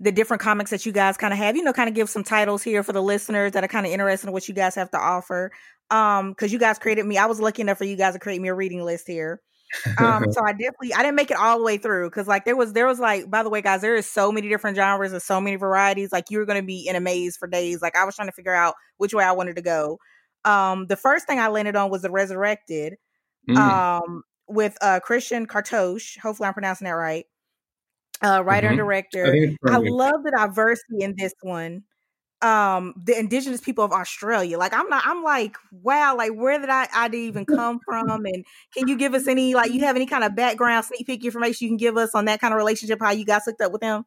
the 0.00 0.12
different 0.12 0.42
comics 0.42 0.70
that 0.70 0.84
you 0.84 0.92
guys 0.92 1.16
kind 1.16 1.32
of 1.32 1.38
have, 1.38 1.56
you 1.56 1.62
know, 1.62 1.72
kind 1.72 1.88
of 1.88 1.94
give 1.94 2.10
some 2.10 2.24
titles 2.24 2.62
here 2.62 2.82
for 2.82 2.92
the 2.92 3.02
listeners 3.02 3.52
that 3.52 3.64
are 3.64 3.68
kind 3.68 3.86
of 3.86 3.92
interested 3.92 4.26
in 4.26 4.32
what 4.32 4.46
you 4.48 4.54
guys 4.54 4.74
have 4.74 4.90
to 4.90 4.98
offer. 4.98 5.50
Um, 5.90 6.30
because 6.30 6.52
you 6.52 6.58
guys 6.58 6.78
created 6.78 7.06
me, 7.06 7.16
I 7.16 7.26
was 7.26 7.40
lucky 7.40 7.62
enough 7.62 7.78
for 7.78 7.84
you 7.84 7.96
guys 7.96 8.14
to 8.14 8.18
create 8.18 8.40
me 8.40 8.48
a 8.48 8.54
reading 8.54 8.84
list 8.84 9.06
here. 9.06 9.40
Um, 9.98 10.24
so 10.30 10.44
I 10.44 10.52
definitely 10.52 10.94
I 10.94 11.02
didn't 11.02 11.14
make 11.14 11.30
it 11.30 11.36
all 11.36 11.58
the 11.58 11.64
way 11.64 11.78
through 11.78 12.10
because 12.10 12.26
like 12.26 12.44
there 12.44 12.56
was 12.56 12.72
there 12.72 12.86
was 12.86 12.98
like 12.98 13.30
by 13.30 13.42
the 13.42 13.50
way, 13.50 13.62
guys, 13.62 13.80
there 13.80 13.96
is 13.96 14.10
so 14.10 14.30
many 14.32 14.48
different 14.48 14.76
genres 14.76 15.12
and 15.12 15.22
so 15.22 15.40
many 15.40 15.56
varieties. 15.56 16.12
Like 16.12 16.30
you 16.30 16.38
were 16.38 16.46
gonna 16.46 16.62
be 16.62 16.86
in 16.86 16.96
a 16.96 17.00
maze 17.00 17.36
for 17.36 17.48
days. 17.48 17.80
Like 17.82 17.96
I 17.96 18.04
was 18.04 18.16
trying 18.16 18.28
to 18.28 18.32
figure 18.32 18.54
out 18.54 18.74
which 18.98 19.14
way 19.14 19.24
I 19.24 19.32
wanted 19.32 19.56
to 19.56 19.62
go. 19.62 19.98
Um, 20.44 20.86
the 20.86 20.96
first 20.96 21.26
thing 21.26 21.38
I 21.38 21.48
landed 21.48 21.76
on 21.76 21.90
was 21.90 22.02
the 22.02 22.10
Resurrected 22.10 22.96
Mm, 23.48 23.56
um 23.56 24.22
with 24.48 24.76
uh 24.80 25.00
Christian 25.00 25.46
Kartosh. 25.46 26.18
Hopefully 26.18 26.48
I'm 26.48 26.52
pronouncing 26.54 26.86
that 26.86 26.92
right. 26.92 27.26
Uh 28.22 28.42
writer 28.44 28.68
and 28.68 28.78
Mhm. 28.78 28.82
I 29.24 29.28
director. 29.28 29.30
it's 29.32 29.56
I 29.68 29.78
love 29.78 30.22
the 30.24 30.32
diversity 30.36 31.02
in 31.02 31.14
this 31.16 31.34
one. 31.42 31.82
Um 32.42 32.94
the 33.04 33.18
indigenous 33.18 33.60
people 33.60 33.84
of 33.84 33.92
Australia. 33.92 34.58
Like 34.58 34.74
I'm 34.74 34.88
not 34.88 35.04
I'm 35.06 35.22
like, 35.22 35.56
wow, 35.72 36.16
like 36.16 36.32
where 36.32 36.58
did 36.60 36.70
I 36.70 36.88
idea 36.96 37.28
even 37.28 37.46
come 37.46 37.80
from? 37.84 38.26
And 38.26 38.44
can 38.74 38.88
you 38.88 38.96
give 38.96 39.14
us 39.14 39.26
any 39.28 39.54
like 39.54 39.72
you 39.72 39.80
have 39.82 39.96
any 39.96 40.06
kind 40.06 40.24
of 40.24 40.36
background 40.36 40.84
sneak 40.86 41.06
peek 41.06 41.24
information 41.24 41.66
you 41.66 41.70
can 41.70 41.78
give 41.78 41.96
us 41.96 42.10
on 42.14 42.26
that 42.26 42.40
kind 42.40 42.54
of 42.54 42.58
relationship, 42.58 43.00
how 43.00 43.12
you 43.12 43.24
guys 43.26 43.42
hooked 43.46 43.62
up 43.62 43.72
with 43.72 43.82
them? 43.82 44.04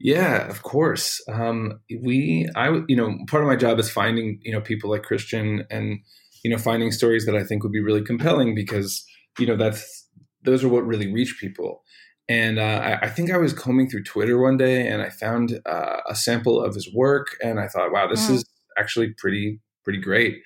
Yeah, 0.00 0.48
of 0.48 0.62
course. 0.62 1.20
Um, 1.28 1.80
we, 2.02 2.48
I 2.56 2.80
you 2.88 2.96
know, 2.96 3.16
part 3.28 3.42
of 3.42 3.48
my 3.48 3.56
job 3.56 3.78
is 3.78 3.90
finding, 3.90 4.38
you 4.42 4.52
know, 4.52 4.60
people 4.60 4.90
like 4.90 5.02
Christian 5.02 5.64
and, 5.70 6.00
you 6.42 6.50
know, 6.50 6.58
finding 6.58 6.90
stories 6.92 7.26
that 7.26 7.36
I 7.36 7.44
think 7.44 7.62
would 7.62 7.72
be 7.72 7.80
really 7.82 8.02
compelling 8.02 8.54
because, 8.54 9.04
you 9.38 9.46
know, 9.46 9.56
that's 9.56 10.08
those 10.44 10.64
are 10.64 10.68
what 10.68 10.86
really 10.86 11.12
reach 11.12 11.36
people. 11.40 11.82
And 12.28 12.58
uh, 12.58 12.80
I, 13.02 13.06
I 13.06 13.08
think 13.08 13.30
I 13.30 13.36
was 13.36 13.52
combing 13.52 13.88
through 13.90 14.04
Twitter 14.04 14.38
one 14.38 14.56
day 14.56 14.86
and 14.86 15.02
I 15.02 15.10
found 15.10 15.60
uh, 15.66 15.98
a 16.08 16.14
sample 16.14 16.62
of 16.62 16.74
his 16.74 16.92
work 16.94 17.36
and 17.42 17.60
I 17.60 17.68
thought, 17.68 17.92
wow, 17.92 18.06
this 18.08 18.28
Mhm. 18.28 18.34
is 18.36 18.44
actually 18.78 19.12
pretty, 19.18 19.60
pretty 19.84 20.00
great. 20.00 20.38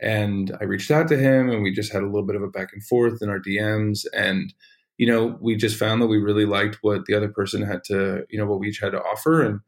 And 0.00 0.56
I 0.60 0.64
reached 0.64 0.90
out 0.90 1.08
to 1.08 1.16
him 1.16 1.50
and 1.50 1.62
we 1.62 1.72
just 1.72 1.92
had 1.92 2.02
a 2.02 2.06
little 2.06 2.26
bit 2.26 2.36
of 2.36 2.42
a 2.42 2.48
back 2.48 2.68
and 2.72 2.84
forth 2.84 3.18
in 3.22 3.28
our 3.30 3.40
DMs 3.40 4.04
and 4.12 4.52
you 4.98 5.06
know, 5.06 5.36
we 5.42 5.56
just 5.56 5.76
found 5.78 6.00
that 6.00 6.06
we 6.06 6.16
really 6.16 6.46
liked 6.46 6.78
what 6.80 7.04
the 7.04 7.14
other 7.14 7.28
person 7.28 7.60
had 7.60 7.84
to, 7.84 8.24
you 8.30 8.38
know, 8.38 8.46
what 8.46 8.60
we 8.60 8.68
each 8.68 8.80
had 8.80 8.92
to 8.92 9.02
offer. 9.02 9.42
And 9.42 9.60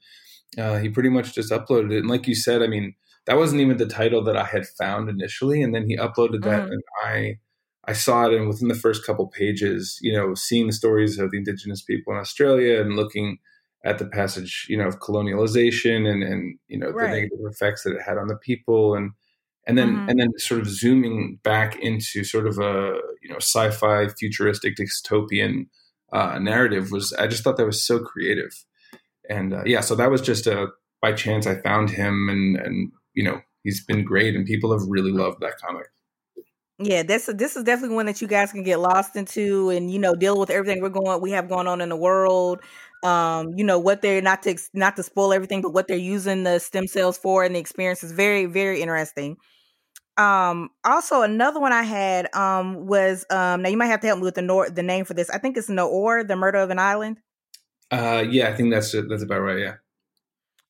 uh, 0.58 0.78
he 0.78 0.88
pretty 0.88 1.10
much 1.10 1.34
just 1.34 1.52
uploaded 1.52 1.92
it. 1.92 1.98
And 1.98 2.08
like 2.08 2.26
you 2.26 2.34
said, 2.34 2.62
I 2.62 2.66
mean, 2.66 2.94
that 3.26 3.36
wasn't 3.36 3.60
even 3.60 3.76
the 3.76 3.86
title 3.86 4.24
that 4.24 4.36
I 4.36 4.44
had 4.44 4.66
found 4.66 5.08
initially. 5.10 5.62
And 5.62 5.74
then 5.74 5.86
he 5.88 5.96
uploaded 5.96 6.44
that 6.44 6.62
Mhm. 6.62 6.72
and 6.72 6.82
I, 7.04 7.38
I 7.88 7.94
saw 7.94 8.26
it. 8.26 8.34
And 8.34 8.48
within 8.48 8.68
the 8.68 8.74
first 8.86 9.06
couple 9.06 9.26
pages, 9.28 9.98
you 10.02 10.12
know, 10.12 10.34
seeing 10.34 10.66
the 10.68 10.72
stories 10.72 11.18
of 11.18 11.30
the 11.30 11.38
indigenous 11.38 11.82
people 11.82 12.12
in 12.14 12.20
Australia 12.20 12.80
and 12.80 12.96
looking 12.96 13.38
at 13.84 13.98
the 13.98 14.06
passage, 14.06 14.66
you 14.68 14.76
know, 14.76 14.88
of 14.88 15.00
colonialization 15.00 16.08
and, 16.12 16.22
and, 16.22 16.58
you 16.68 16.78
know, 16.78 16.90
Right. 16.90 17.10
the 17.10 17.16
negative 17.16 17.38
effects 17.52 17.82
that 17.84 17.94
it 17.96 18.02
had 18.02 18.18
on 18.18 18.28
the 18.28 18.36
people 18.36 18.94
and, 18.94 19.12
and 19.66 19.76
then 19.78 20.00
Mhm. 20.00 20.04
and 20.08 20.20
then 20.20 20.30
sort 20.38 20.60
of 20.60 20.68
zooming 20.68 21.38
back 21.44 21.78
into 21.80 22.24
sort 22.24 22.46
of 22.46 22.58
a 22.58 23.00
you 23.22 23.28
know 23.30 23.36
sci-fi 23.36 24.08
futuristic 24.08 24.76
dystopian 24.76 25.66
uh, 26.12 26.38
narrative 26.38 26.90
was 26.90 27.12
I 27.14 27.26
just 27.26 27.44
thought 27.44 27.56
that 27.58 27.66
was 27.66 27.82
so 27.86 27.98
creative, 28.00 28.52
and 29.28 29.54
uh, 29.54 29.62
yeah, 29.66 29.80
so 29.82 29.94
that 29.96 30.10
was 30.10 30.22
just 30.22 30.46
a 30.46 30.68
by 31.02 31.12
chance 31.12 31.46
I 31.46 31.56
found 31.62 31.90
him 31.90 32.28
and 32.30 32.56
and 32.56 32.92
you 33.14 33.24
know 33.24 33.40
he's 33.64 33.84
been 33.84 34.04
great 34.04 34.34
and 34.36 34.46
people 34.46 34.72
have 34.72 34.88
really 34.88 35.12
loved 35.12 35.40
that 35.42 35.58
comic. 35.60 35.86
Yeah, 36.80 37.02
this 37.02 37.26
this 37.34 37.56
is 37.56 37.64
definitely 37.64 37.96
one 37.96 38.06
that 38.06 38.20
you 38.22 38.28
guys 38.28 38.52
can 38.52 38.62
get 38.62 38.78
lost 38.78 39.16
into, 39.16 39.70
and 39.70 39.90
you 39.90 39.98
know, 39.98 40.14
deal 40.14 40.38
with 40.38 40.48
everything 40.50 40.80
we're 40.80 40.90
going 40.90 41.20
we 41.20 41.32
have 41.32 41.48
going 41.48 41.66
on 41.66 41.80
in 41.80 41.88
the 41.88 41.96
world. 41.96 42.60
Um, 43.02 43.48
you 43.56 43.64
know 43.64 43.78
what 43.80 44.00
they're 44.00 44.22
not 44.22 44.42
to 44.44 44.56
not 44.74 44.94
to 44.96 45.02
spoil 45.02 45.32
everything, 45.32 45.60
but 45.60 45.72
what 45.72 45.88
they're 45.88 45.96
using 45.96 46.44
the 46.44 46.60
stem 46.60 46.86
cells 46.86 47.18
for, 47.18 47.42
and 47.42 47.54
the 47.54 47.58
experience 47.58 48.04
is 48.04 48.12
very 48.12 48.46
very 48.46 48.80
interesting. 48.80 49.36
Um, 50.16 50.70
also 50.84 51.22
another 51.22 51.60
one 51.60 51.72
I 51.72 51.82
had 51.82 52.34
um 52.34 52.86
was 52.86 53.24
um 53.30 53.62
now 53.62 53.68
you 53.70 53.76
might 53.76 53.86
have 53.86 54.00
to 54.00 54.06
help 54.08 54.20
me 54.20 54.24
with 54.24 54.36
the 54.36 54.42
nor- 54.42 54.70
the 54.70 54.82
name 54.82 55.04
for 55.04 55.14
this. 55.14 55.30
I 55.30 55.38
think 55.38 55.56
it's 55.56 55.68
Noor, 55.68 56.24
the 56.24 56.36
murder 56.36 56.58
of 56.58 56.70
an 56.70 56.78
island. 56.78 57.18
Uh, 57.90 58.24
yeah, 58.28 58.48
I 58.48 58.54
think 58.54 58.70
that's 58.70 58.92
that's 58.92 59.22
about 59.22 59.40
right. 59.40 59.58
Yeah. 59.58 59.74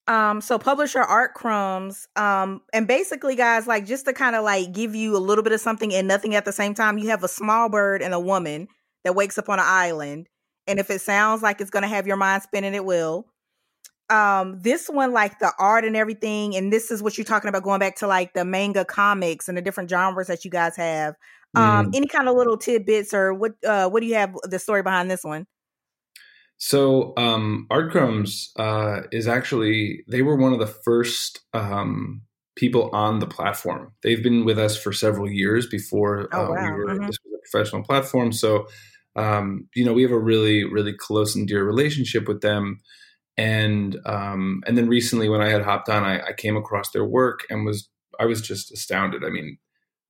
Um, 0.08 0.40
so 0.40 0.58
publisher 0.58 1.00
Art 1.00 1.34
Crumbs, 1.34 2.08
um, 2.16 2.62
and 2.72 2.88
basically, 2.88 3.36
guys, 3.36 3.66
like 3.68 3.86
just 3.86 4.06
to 4.06 4.14
kind 4.14 4.34
of 4.36 4.44
like 4.44 4.72
give 4.72 4.94
you 4.94 5.16
a 5.16 5.18
little 5.20 5.44
bit 5.44 5.52
of 5.52 5.60
something 5.60 5.94
and 5.94 6.08
nothing 6.08 6.34
at 6.34 6.46
the 6.46 6.52
same 6.52 6.74
time, 6.74 6.98
you 6.98 7.10
have 7.10 7.24
a 7.24 7.28
small 7.28 7.68
bird 7.68 8.02
and 8.02 8.14
a 8.14 8.20
woman 8.20 8.68
that 9.04 9.14
wakes 9.14 9.38
up 9.38 9.50
on 9.50 9.58
an 9.60 9.66
island, 9.68 10.28
and 10.66 10.80
if 10.80 10.90
it 10.90 11.02
sounds 11.02 11.42
like 11.42 11.60
it's 11.60 11.70
gonna 11.70 11.88
have 11.88 12.06
your 12.06 12.16
mind 12.16 12.42
spinning, 12.42 12.74
it 12.74 12.84
will. 12.86 13.26
Um, 14.10 14.60
this 14.62 14.88
one, 14.88 15.12
like 15.12 15.38
the 15.38 15.52
art 15.58 15.84
and 15.84 15.96
everything, 15.96 16.56
and 16.56 16.72
this 16.72 16.90
is 16.90 17.02
what 17.02 17.18
you're 17.18 17.24
talking 17.26 17.48
about 17.48 17.62
going 17.62 17.80
back 17.80 17.96
to 17.96 18.06
like 18.06 18.34
the 18.34 18.44
manga 18.44 18.84
comics 18.84 19.48
and 19.48 19.58
the 19.58 19.62
different 19.62 19.90
genres 19.90 20.28
that 20.28 20.44
you 20.44 20.50
guys 20.50 20.76
have. 20.76 21.14
Um, 21.56 21.86
Mm. 21.86 21.94
any 21.94 22.06
kind 22.08 22.28
of 22.28 22.36
little 22.36 22.56
tidbits 22.58 23.12
or 23.14 23.34
what 23.34 23.52
uh 23.66 23.88
what 23.90 24.00
do 24.00 24.06
you 24.06 24.14
have 24.14 24.34
the 24.44 24.58
story 24.58 24.82
behind 24.82 25.10
this 25.10 25.24
one? 25.24 25.46
So 26.58 27.14
um, 27.16 27.66
Art 27.70 27.90
Crumbs 27.92 28.50
uh, 28.56 29.02
is 29.12 29.28
actually 29.28 30.04
they 30.08 30.22
were 30.22 30.36
one 30.36 30.52
of 30.52 30.58
the 30.58 30.66
first 30.66 31.40
um, 31.54 32.22
people 32.56 32.90
on 32.92 33.20
the 33.20 33.26
platform. 33.26 33.92
They've 34.02 34.22
been 34.22 34.44
with 34.44 34.58
us 34.58 34.76
for 34.76 34.92
several 34.92 35.30
years 35.30 35.66
before 35.68 36.28
Oh, 36.32 36.46
uh, 36.46 36.54
we 36.60 36.70
were 36.72 36.86
Mhm. 36.88 37.06
this 37.06 37.18
was 37.24 37.34
a 37.34 37.50
professional 37.50 37.84
platform. 37.84 38.32
So 38.32 38.66
um, 39.16 39.68
you 39.74 39.84
know 39.84 39.92
we 39.92 40.02
have 40.02 40.10
a 40.12 40.18
really 40.18 40.64
really 40.64 40.92
close 40.92 41.36
and 41.36 41.46
dear 41.46 41.64
relationship 41.64 42.26
with 42.28 42.40
them. 42.40 42.80
And 43.36 43.96
um, 44.06 44.62
and 44.66 44.76
then 44.76 44.88
recently 44.88 45.28
when 45.28 45.40
I 45.40 45.48
had 45.50 45.62
hopped 45.62 45.88
on, 45.88 46.02
I, 46.04 46.20
I 46.28 46.32
came 46.32 46.56
across 46.56 46.90
their 46.90 47.04
work 47.04 47.40
and 47.50 47.64
was 47.64 47.88
I 48.20 48.26
was 48.26 48.40
just 48.42 48.72
astounded. 48.72 49.24
I 49.24 49.30
mean, 49.30 49.58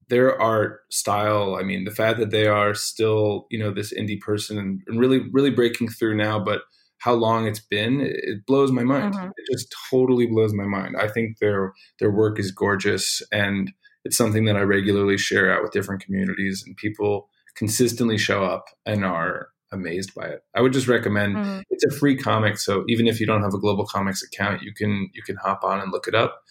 their 0.09 0.40
art 0.40 0.80
style. 0.90 1.56
I 1.59 1.62
mean, 1.62 1.84
the 1.84 1.90
fact 1.90 2.18
that 2.18 2.30
they 2.30 2.46
are 2.46 2.74
still 2.74 3.46
you 3.50 3.59
know 3.59 3.72
this 3.72 3.92
indie 3.92 4.20
person 4.20 4.59
and, 4.59 4.82
and 4.86 4.98
really 4.98 5.20
really 5.32 5.50
breaking 5.50 5.88
through 5.88 6.16
now, 6.16 6.38
but 6.38 6.62
how 6.98 7.14
long 7.14 7.46
it's 7.46 7.61
been, 7.61 8.00
it 8.00 8.44
blows 8.46 8.72
my 8.72 8.82
mind. 8.82 9.14
Mm-hmm. 9.14 9.28
It 9.28 9.52
just 9.52 9.74
totally 9.90 10.26
blows 10.26 10.52
my 10.52 10.64
mind. 10.64 10.96
I 10.98 11.09
think 11.09 11.38
their 11.38 11.72
their 11.98 12.11
work 12.11 12.38
is 12.38 12.50
gorgeous, 12.50 13.22
and 13.32 13.72
it's 14.04 14.16
something 14.16 14.44
that 14.46 14.56
I 14.56 14.62
regularly 14.62 15.18
share 15.18 15.52
out 15.52 15.62
with 15.62 15.72
different 15.72 16.02
communities, 16.02 16.62
and 16.66 16.76
people 16.76 17.28
consistently 17.54 18.18
show 18.18 18.44
up 18.44 18.66
and 18.86 19.04
are 19.04 19.48
amazed 19.70 20.14
by 20.14 20.26
it. 20.26 20.42
I 20.54 20.61
would 20.61 20.72
just 20.72 20.88
recommend 20.88 21.36
mm-hmm. 21.36 21.61
it's 21.70 21.84
a 21.84 21.90
free 21.90 22.16
comic, 22.16 22.59
so 22.59 22.84
even 22.88 23.06
if 23.06 23.20
you 23.20 23.26
don't 23.26 23.42
have 23.42 23.54
a 23.54 23.61
Global 23.61 23.86
Comix 23.86 24.18
account, 24.24 24.62
you 24.62 24.72
can 24.74 25.11
you 25.14 25.22
can 25.22 25.36
hop 25.36 25.62
on 25.62 25.80
and 25.80 25.92
look 25.92 26.09
it 26.09 26.14
up 26.14 26.42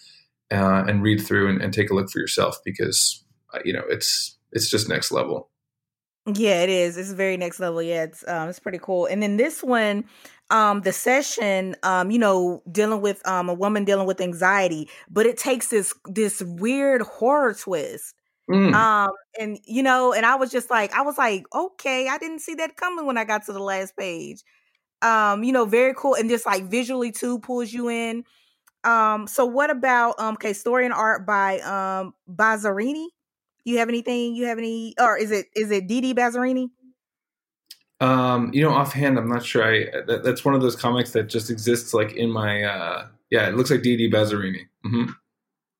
uh, 0.51 0.85
and 0.87 1.03
read 1.03 1.19
through 1.19 1.49
and, 1.49 1.61
and, 1.61 1.73
take 1.73 1.89
a 1.89 1.93
look 1.93 2.09
for 2.09 2.19
yourself 2.19 2.57
because 2.63 3.25
you 3.63 3.73
know 3.73 3.83
it's 3.87 4.37
it's 4.51 4.69
just 4.69 4.89
next 4.89 5.11
level. 5.11 5.49
Yeah, 6.33 6.61
it 6.63 6.69
is. 6.69 6.97
It's 6.97 7.11
very 7.11 7.37
next 7.37 7.59
level. 7.59 7.81
Yeah, 7.81 8.03
it's 8.03 8.27
um, 8.27 8.49
it's 8.49 8.59
pretty 8.59 8.79
cool. 8.81 9.05
And 9.05 9.23
then 9.23 9.37
this 9.37 9.63
one, 9.63 10.03
um, 10.49 10.81
the 10.81 10.91
session, 10.91 11.75
um, 11.83 12.11
you 12.11 12.19
know, 12.19 12.61
dealing 12.69 13.01
with 13.01 13.25
um 13.27 13.49
a 13.49 13.53
woman 13.53 13.85
dealing 13.85 14.07
with 14.07 14.19
anxiety, 14.19 14.89
but 15.09 15.25
it 15.25 15.37
takes 15.37 15.69
this 15.69 15.93
this 16.05 16.41
weird 16.41 17.01
horror 17.01 17.53
twist. 17.53 18.13
Mm. 18.49 18.73
Um, 18.73 19.11
and 19.39 19.57
you 19.65 19.81
know, 19.83 20.13
and 20.13 20.25
I 20.25 20.35
was 20.35 20.51
just 20.51 20.69
like, 20.69 20.93
I 20.93 21.01
was 21.01 21.17
like, 21.17 21.45
okay, 21.53 22.07
I 22.09 22.17
didn't 22.17 22.39
see 22.39 22.55
that 22.55 22.75
coming 22.75 23.05
when 23.05 23.17
I 23.17 23.23
got 23.23 23.45
to 23.45 23.53
the 23.53 23.59
last 23.63 23.95
page. 23.97 24.43
Um, 25.01 25.43
you 25.43 25.53
know, 25.53 25.65
very 25.65 25.93
cool, 25.95 26.15
and 26.15 26.29
just 26.29 26.45
like 26.45 26.65
visually 26.65 27.11
too 27.11 27.39
pulls 27.39 27.71
you 27.71 27.89
in. 27.89 28.25
Um, 28.83 29.27
so 29.27 29.45
what 29.45 29.69
about 29.69 30.19
um, 30.19 30.35
okay, 30.35 30.53
story 30.53 30.85
and 30.85 30.93
art 30.93 31.25
by 31.25 31.59
um 31.59 32.13
Bazzarini? 32.29 33.07
You 33.67 33.79
have 33.79 33.89
anything? 33.89 34.33
You 34.33 34.45
have 34.45 34.57
any? 34.57 34.95
Or 34.97 35.17
is 35.17 35.29
it 35.29 35.47
is 35.53 35.71
it 35.71 35.87
Didi 35.87 36.13
Bazzarini? 36.13 36.69
Um, 37.99 38.49
you 38.53 38.61
know, 38.61 38.71
offhand, 38.71 39.17
I'm 39.17 39.27
not 39.27 39.43
sure. 39.43 39.61
I 39.61 40.03
that, 40.05 40.23
that's 40.23 40.45
one 40.45 40.53
of 40.53 40.61
those 40.61 40.77
comics 40.77 41.11
that 41.11 41.27
just 41.27 41.49
exists 41.49 41.93
like 41.93 42.13
in 42.13 42.31
my. 42.31 42.63
uh 42.63 43.07
Yeah, 43.29 43.49
it 43.49 43.55
looks 43.55 43.69
like 43.69 43.81
Didi 43.81 44.09
Bazzarini. 44.09 44.67
Mm-hmm. 44.85 45.11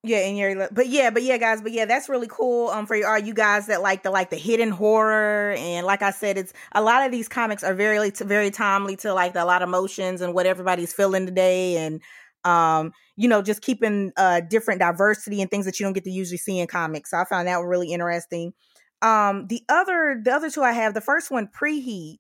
Yeah, 0.03 0.19
in 0.19 0.35
your 0.35 0.67
but 0.69 0.87
yeah, 0.87 1.11
but 1.11 1.23
yeah, 1.23 1.37
guys, 1.37 1.61
but 1.61 1.71
yeah, 1.71 1.85
that's 1.85 2.09
really 2.09 2.27
cool. 2.29 2.67
Um, 2.69 2.85
for 2.87 2.95
you, 2.97 3.05
all 3.05 3.17
you 3.17 3.33
guys 3.33 3.67
that 3.67 3.81
like 3.81 4.03
the 4.03 4.11
like 4.11 4.31
the 4.31 4.35
hidden 4.35 4.69
horror 4.69 5.55
and 5.57 5.85
like 5.85 6.01
I 6.01 6.11
said, 6.11 6.37
it's 6.37 6.51
a 6.73 6.81
lot 6.81 7.05
of 7.05 7.11
these 7.13 7.29
comics 7.29 7.63
are 7.63 7.73
very 7.73 8.09
very 8.11 8.51
timely 8.51 8.97
to 8.97 9.13
like 9.13 9.31
the, 9.31 9.43
a 9.43 9.45
lot 9.45 9.61
of 9.61 9.69
emotions 9.69 10.19
and 10.19 10.33
what 10.33 10.45
everybody's 10.45 10.91
feeling 10.91 11.25
today 11.25 11.77
and 11.77 12.01
um, 12.47 12.93
you 13.17 13.27
know, 13.27 13.41
just 13.41 13.61
keeping 13.61 14.11
uh 14.15 14.39
different 14.39 14.79
diversity 14.79 15.41
and 15.41 15.51
things 15.51 15.65
that 15.65 15.79
you 15.79 15.85
don't 15.85 15.93
get 15.93 16.05
to 16.05 16.11
usually 16.11 16.37
see 16.37 16.59
in 16.59 16.67
comics. 16.67 17.11
So 17.11 17.17
I 17.17 17.25
found 17.25 17.47
that 17.47 17.57
one 17.59 17.67
really 17.67 17.91
interesting. 17.91 18.53
Um, 19.01 19.47
the 19.47 19.61
other 19.69 20.19
the 20.23 20.31
other 20.31 20.49
two 20.49 20.63
I 20.63 20.71
have, 20.71 20.93
the 20.93 21.01
first 21.01 21.29
one, 21.29 21.47
preheat, 21.47 22.19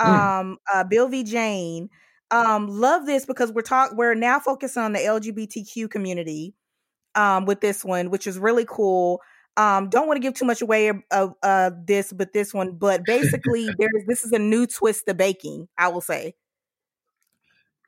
mm. 0.00 0.06
um, 0.06 0.58
mm. 0.74 0.80
uh, 0.80 0.84
Bill 0.84 1.08
v. 1.08 1.24
Jane. 1.24 1.88
Um, 2.30 2.66
love 2.68 3.06
this 3.06 3.24
because 3.24 3.52
we're 3.52 3.62
talk 3.62 3.92
we're 3.94 4.14
now 4.14 4.40
focused 4.40 4.76
on 4.76 4.92
the 4.92 4.98
LGBTQ 4.98 5.88
community 5.88 6.54
um 7.14 7.46
with 7.46 7.60
this 7.60 7.84
one, 7.84 8.10
which 8.10 8.26
is 8.26 8.38
really 8.38 8.66
cool. 8.68 9.20
Um, 9.56 9.88
don't 9.88 10.06
want 10.06 10.16
to 10.18 10.20
give 10.20 10.34
too 10.34 10.44
much 10.44 10.60
away 10.60 10.92
of 11.10 11.34
uh, 11.42 11.70
this, 11.86 12.12
but 12.12 12.34
this 12.34 12.52
one, 12.52 12.72
but 12.72 13.06
basically, 13.06 13.68
there's 13.78 14.04
this 14.06 14.22
is 14.22 14.32
a 14.32 14.38
new 14.38 14.66
twist 14.66 15.06
to 15.06 15.14
baking. 15.14 15.68
I 15.78 15.88
will 15.88 16.02
say. 16.02 16.34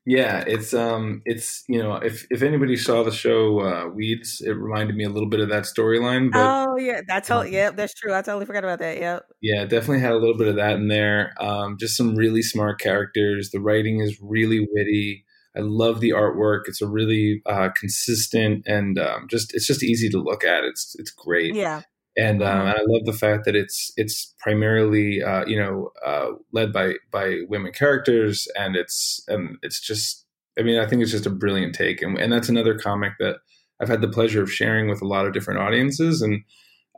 Yeah, 0.08 0.42
it's 0.46 0.72
um, 0.72 1.20
it's 1.26 1.64
you 1.68 1.82
know, 1.82 1.96
if 1.96 2.26
if 2.30 2.40
anybody 2.40 2.78
saw 2.78 3.02
the 3.02 3.12
show 3.12 3.60
uh, 3.60 3.88
Weeds, 3.88 4.40
it 4.40 4.52
reminded 4.52 4.96
me 4.96 5.04
a 5.04 5.10
little 5.10 5.28
bit 5.28 5.40
of 5.40 5.50
that 5.50 5.64
storyline. 5.64 6.30
oh 6.34 6.78
yeah, 6.78 7.02
that's 7.06 7.28
totally 7.28 7.48
um, 7.48 7.52
yep, 7.52 7.76
that's 7.76 7.92
true. 7.92 8.14
I 8.14 8.22
totally 8.22 8.46
forgot 8.46 8.64
about 8.64 8.78
that. 8.78 8.96
Yep. 8.96 9.26
Yeah, 9.42 9.66
definitely 9.66 10.00
had 10.00 10.12
a 10.12 10.16
little 10.16 10.38
bit 10.38 10.48
of 10.48 10.56
that 10.56 10.76
in 10.76 10.88
there. 10.88 11.34
Um, 11.38 11.76
just 11.78 11.94
some 11.94 12.16
really 12.16 12.40
smart 12.40 12.80
characters. 12.80 13.50
The 13.50 13.60
writing 13.60 14.00
is 14.00 14.18
really 14.22 14.66
witty. 14.72 15.26
I 15.54 15.60
love 15.60 16.00
the 16.00 16.10
artwork. 16.10 16.62
It's 16.68 16.80
a 16.80 16.88
really 16.88 17.42
uh, 17.44 17.68
consistent 17.78 18.62
and 18.66 18.98
um, 18.98 19.26
just 19.28 19.54
it's 19.54 19.66
just 19.66 19.84
easy 19.84 20.08
to 20.08 20.18
look 20.18 20.42
at. 20.42 20.64
It's 20.64 20.96
it's 20.98 21.10
great. 21.10 21.54
Yeah 21.54 21.82
and, 22.18 22.42
um, 22.42 22.58
mm-hmm. 22.58 22.68
I 22.68 22.84
love 22.86 23.04
the 23.04 23.12
fact 23.12 23.44
that 23.44 23.54
it's 23.54 23.92
it's 23.96 24.34
primarily 24.40 25.22
uh, 25.22 25.46
you 25.46 25.56
know 25.56 25.90
uh, 26.04 26.30
led 26.52 26.72
by 26.72 26.94
by 27.12 27.42
women 27.48 27.72
characters, 27.72 28.48
and 28.58 28.74
it's 28.74 29.24
it's 29.62 29.80
just 29.80 30.26
I 30.58 30.62
mean 30.62 30.80
I 30.80 30.86
think 30.86 31.00
it's 31.00 31.12
just 31.12 31.26
a 31.26 31.30
brilliant 31.30 31.74
take, 31.74 32.02
and 32.02 32.18
and 32.18 32.32
that's 32.32 32.48
another 32.48 32.76
comic 32.76 33.12
that 33.20 33.36
I've 33.80 33.88
had 33.88 34.00
the 34.00 34.08
pleasure 34.08 34.42
of 34.42 34.52
sharing 34.52 34.88
with 34.88 35.00
a 35.00 35.06
lot 35.06 35.26
of 35.26 35.32
different 35.32 35.60
audiences, 35.60 36.20
and 36.20 36.42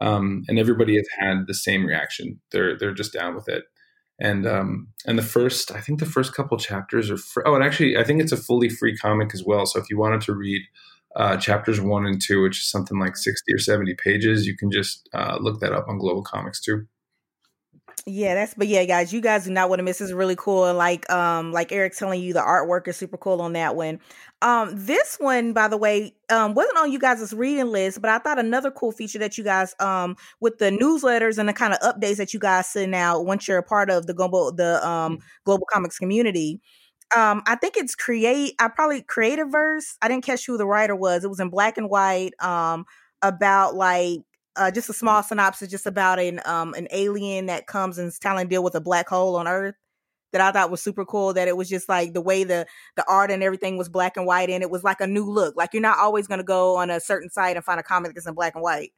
um, 0.00 0.44
and 0.48 0.58
everybody 0.58 0.96
has 0.96 1.06
had 1.18 1.46
the 1.46 1.54
same 1.54 1.84
reaction. 1.84 2.40
They're 2.50 2.78
they're 2.78 2.94
just 2.94 3.12
down 3.12 3.34
with 3.34 3.48
it, 3.48 3.64
and 4.18 4.46
um, 4.46 4.88
and 5.04 5.18
the 5.18 5.22
first 5.22 5.70
I 5.70 5.82
think 5.82 6.00
the 6.00 6.06
first 6.06 6.34
couple 6.34 6.56
chapters 6.56 7.10
are 7.10 7.18
free. 7.18 7.42
oh, 7.44 7.54
and 7.54 7.62
actually 7.62 7.98
I 7.98 8.04
think 8.04 8.22
it's 8.22 8.32
a 8.32 8.38
fully 8.38 8.70
free 8.70 8.96
comic 8.96 9.34
as 9.34 9.44
well. 9.44 9.66
So 9.66 9.78
if 9.78 9.90
you 9.90 9.98
wanted 9.98 10.22
to 10.22 10.34
read 10.34 10.62
uh, 11.16 11.36
chapters 11.36 11.80
one 11.80 12.06
and 12.06 12.20
two, 12.20 12.42
which 12.42 12.58
is 12.58 12.70
something 12.70 12.98
like 12.98 13.16
60 13.16 13.52
or 13.52 13.58
70 13.58 13.94
pages. 13.94 14.46
You 14.46 14.56
can 14.56 14.70
just 14.70 15.08
uh, 15.12 15.38
look 15.40 15.60
that 15.60 15.72
up 15.72 15.88
on 15.88 15.98
Global 15.98 16.24
Comix 16.24 16.60
too. 16.60 16.86
Yeah, 18.06 18.34
that's 18.34 18.54
but 18.54 18.66
yeah, 18.66 18.84
guys, 18.84 19.12
you 19.12 19.20
guys 19.20 19.44
do 19.44 19.50
not 19.50 19.68
want 19.68 19.80
to 19.80 19.82
miss. 19.82 19.98
This 19.98 20.08
is 20.08 20.14
really 20.14 20.36
cool, 20.36 20.72
like 20.72 21.08
um, 21.10 21.52
like 21.52 21.70
Eric 21.70 21.94
telling 21.94 22.22
you, 22.22 22.32
the 22.32 22.40
artwork 22.40 22.88
is 22.88 22.96
super 22.96 23.18
cool 23.18 23.42
on 23.42 23.52
that 23.52 23.76
one. 23.76 24.00
Um, 24.40 24.70
this 24.72 25.16
one, 25.20 25.52
by 25.52 25.68
the 25.68 25.76
way, 25.76 26.14
um, 26.30 26.54
wasn't 26.54 26.78
on 26.78 26.90
you 26.90 26.98
guys' 26.98 27.34
reading 27.34 27.66
list, 27.66 28.00
but 28.00 28.10
I 28.10 28.18
thought 28.18 28.38
another 28.38 28.70
cool 28.70 28.90
feature 28.90 29.18
that 29.18 29.36
you 29.36 29.44
guys 29.44 29.74
um 29.80 30.16
with 30.40 30.58
the 30.58 30.70
newsletters 30.70 31.36
and 31.36 31.48
the 31.48 31.52
kind 31.52 31.74
of 31.74 31.80
updates 31.80 32.16
that 32.16 32.32
you 32.32 32.40
guys 32.40 32.68
send 32.68 32.94
out 32.94 33.26
once 33.26 33.46
you're 33.46 33.58
a 33.58 33.62
part 33.62 33.90
of 33.90 34.06
the 34.06 34.14
global 34.14 34.50
the 34.50 34.86
um 34.86 35.18
global 35.44 35.66
comix 35.72 35.98
community 35.98 36.60
um 37.16 37.42
i 37.46 37.54
think 37.54 37.76
it's 37.76 37.94
create 37.94 38.54
i 38.58 38.68
probably 38.68 39.02
creative 39.02 39.50
verse 39.50 39.96
i 40.02 40.08
didn't 40.08 40.24
catch 40.24 40.46
who 40.46 40.56
the 40.56 40.66
writer 40.66 40.94
was 40.94 41.24
it 41.24 41.30
was 41.30 41.40
in 41.40 41.50
black 41.50 41.76
and 41.78 41.90
white 41.90 42.32
um 42.40 42.84
about 43.22 43.74
like 43.74 44.20
uh, 44.56 44.70
just 44.70 44.90
a 44.90 44.92
small 44.92 45.22
synopsis 45.22 45.70
just 45.70 45.86
about 45.86 46.18
an 46.18 46.40
um 46.44 46.74
an 46.74 46.88
alien 46.90 47.46
that 47.46 47.66
comes 47.66 47.98
and 47.98 48.08
is 48.08 48.18
telling 48.18 48.48
deal 48.48 48.64
with 48.64 48.74
a 48.74 48.80
black 48.80 49.08
hole 49.08 49.36
on 49.36 49.46
earth 49.46 49.74
that 50.32 50.40
I 50.40 50.52
thought 50.52 50.70
was 50.70 50.82
super 50.82 51.04
cool 51.04 51.32
that 51.34 51.48
it 51.48 51.56
was 51.56 51.68
just 51.68 51.88
like 51.88 52.12
the 52.12 52.20
way 52.20 52.44
the 52.44 52.66
the 52.96 53.04
art 53.08 53.30
and 53.30 53.42
everything 53.42 53.76
was 53.76 53.88
black 53.88 54.16
and 54.16 54.26
white 54.26 54.50
and 54.50 54.62
it 54.62 54.70
was 54.70 54.84
like 54.84 55.00
a 55.00 55.06
new 55.06 55.24
look. 55.24 55.56
Like 55.56 55.70
you're 55.72 55.82
not 55.82 55.98
always 55.98 56.26
going 56.26 56.38
to 56.38 56.44
go 56.44 56.76
on 56.76 56.90
a 56.90 57.00
certain 57.00 57.30
site 57.30 57.56
and 57.56 57.64
find 57.64 57.80
a 57.80 57.84
comic 57.84 58.14
that's 58.14 58.26
in 58.26 58.34
black 58.34 58.54
and 58.54 58.62
white. 58.62 58.92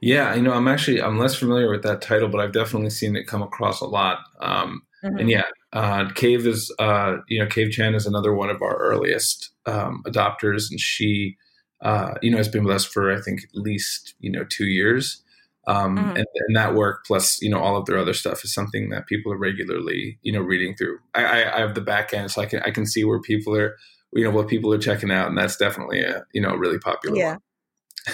Yeah, 0.00 0.34
you 0.34 0.42
know, 0.42 0.52
I'm 0.52 0.68
actually 0.68 1.00
I'm 1.00 1.18
less 1.18 1.34
familiar 1.34 1.70
with 1.70 1.82
that 1.82 2.02
title, 2.02 2.28
but 2.28 2.40
I've 2.40 2.52
definitely 2.52 2.90
seen 2.90 3.16
it 3.16 3.26
come 3.26 3.42
across 3.42 3.80
a 3.80 3.86
lot. 3.86 4.18
Um, 4.40 4.82
mm-hmm. 5.04 5.18
And 5.18 5.30
yeah, 5.30 5.44
uh, 5.72 6.10
Cave 6.14 6.46
is, 6.46 6.74
uh, 6.78 7.16
you 7.28 7.38
know, 7.38 7.46
Cave 7.46 7.70
Chan 7.70 7.94
is 7.94 8.06
another 8.06 8.34
one 8.34 8.50
of 8.50 8.62
our 8.62 8.76
earliest 8.76 9.50
um, 9.66 10.02
adopters, 10.06 10.70
and 10.70 10.80
she, 10.80 11.36
uh, 11.80 12.14
you 12.22 12.30
know, 12.30 12.36
has 12.36 12.48
been 12.48 12.64
with 12.64 12.74
us 12.74 12.84
for 12.84 13.12
I 13.12 13.20
think 13.20 13.40
at 13.44 13.54
least 13.54 14.14
you 14.20 14.30
know 14.30 14.44
two 14.44 14.66
years. 14.66 15.22
Um, 15.68 15.96
mm-hmm. 15.96 16.16
and, 16.16 16.26
and, 16.48 16.56
that 16.56 16.74
work 16.74 17.04
plus 17.06 17.40
you 17.40 17.48
know 17.48 17.60
all 17.60 17.76
of 17.76 17.86
their 17.86 17.96
other 17.96 18.14
stuff 18.14 18.42
is 18.42 18.52
something 18.52 18.90
that 18.90 19.06
people 19.06 19.32
are 19.32 19.38
regularly 19.38 20.18
you 20.22 20.32
know 20.32 20.40
reading 20.40 20.74
through. 20.74 20.98
I, 21.14 21.24
I, 21.24 21.56
I 21.56 21.60
have 21.60 21.76
the 21.76 21.80
back 21.80 22.12
end, 22.12 22.32
so 22.32 22.42
I 22.42 22.46
can 22.46 22.62
I 22.62 22.70
can 22.70 22.84
see 22.84 23.04
where 23.04 23.20
people 23.20 23.56
are, 23.56 23.76
you 24.12 24.24
know, 24.24 24.30
what 24.30 24.48
people 24.48 24.72
are 24.74 24.78
checking 24.78 25.12
out, 25.12 25.28
and 25.28 25.38
that's 25.38 25.56
definitely 25.56 26.00
a 26.00 26.24
you 26.32 26.40
know 26.40 26.54
really 26.54 26.78
popular. 26.78 27.16
Yeah. 27.16 27.30
One 27.30 27.40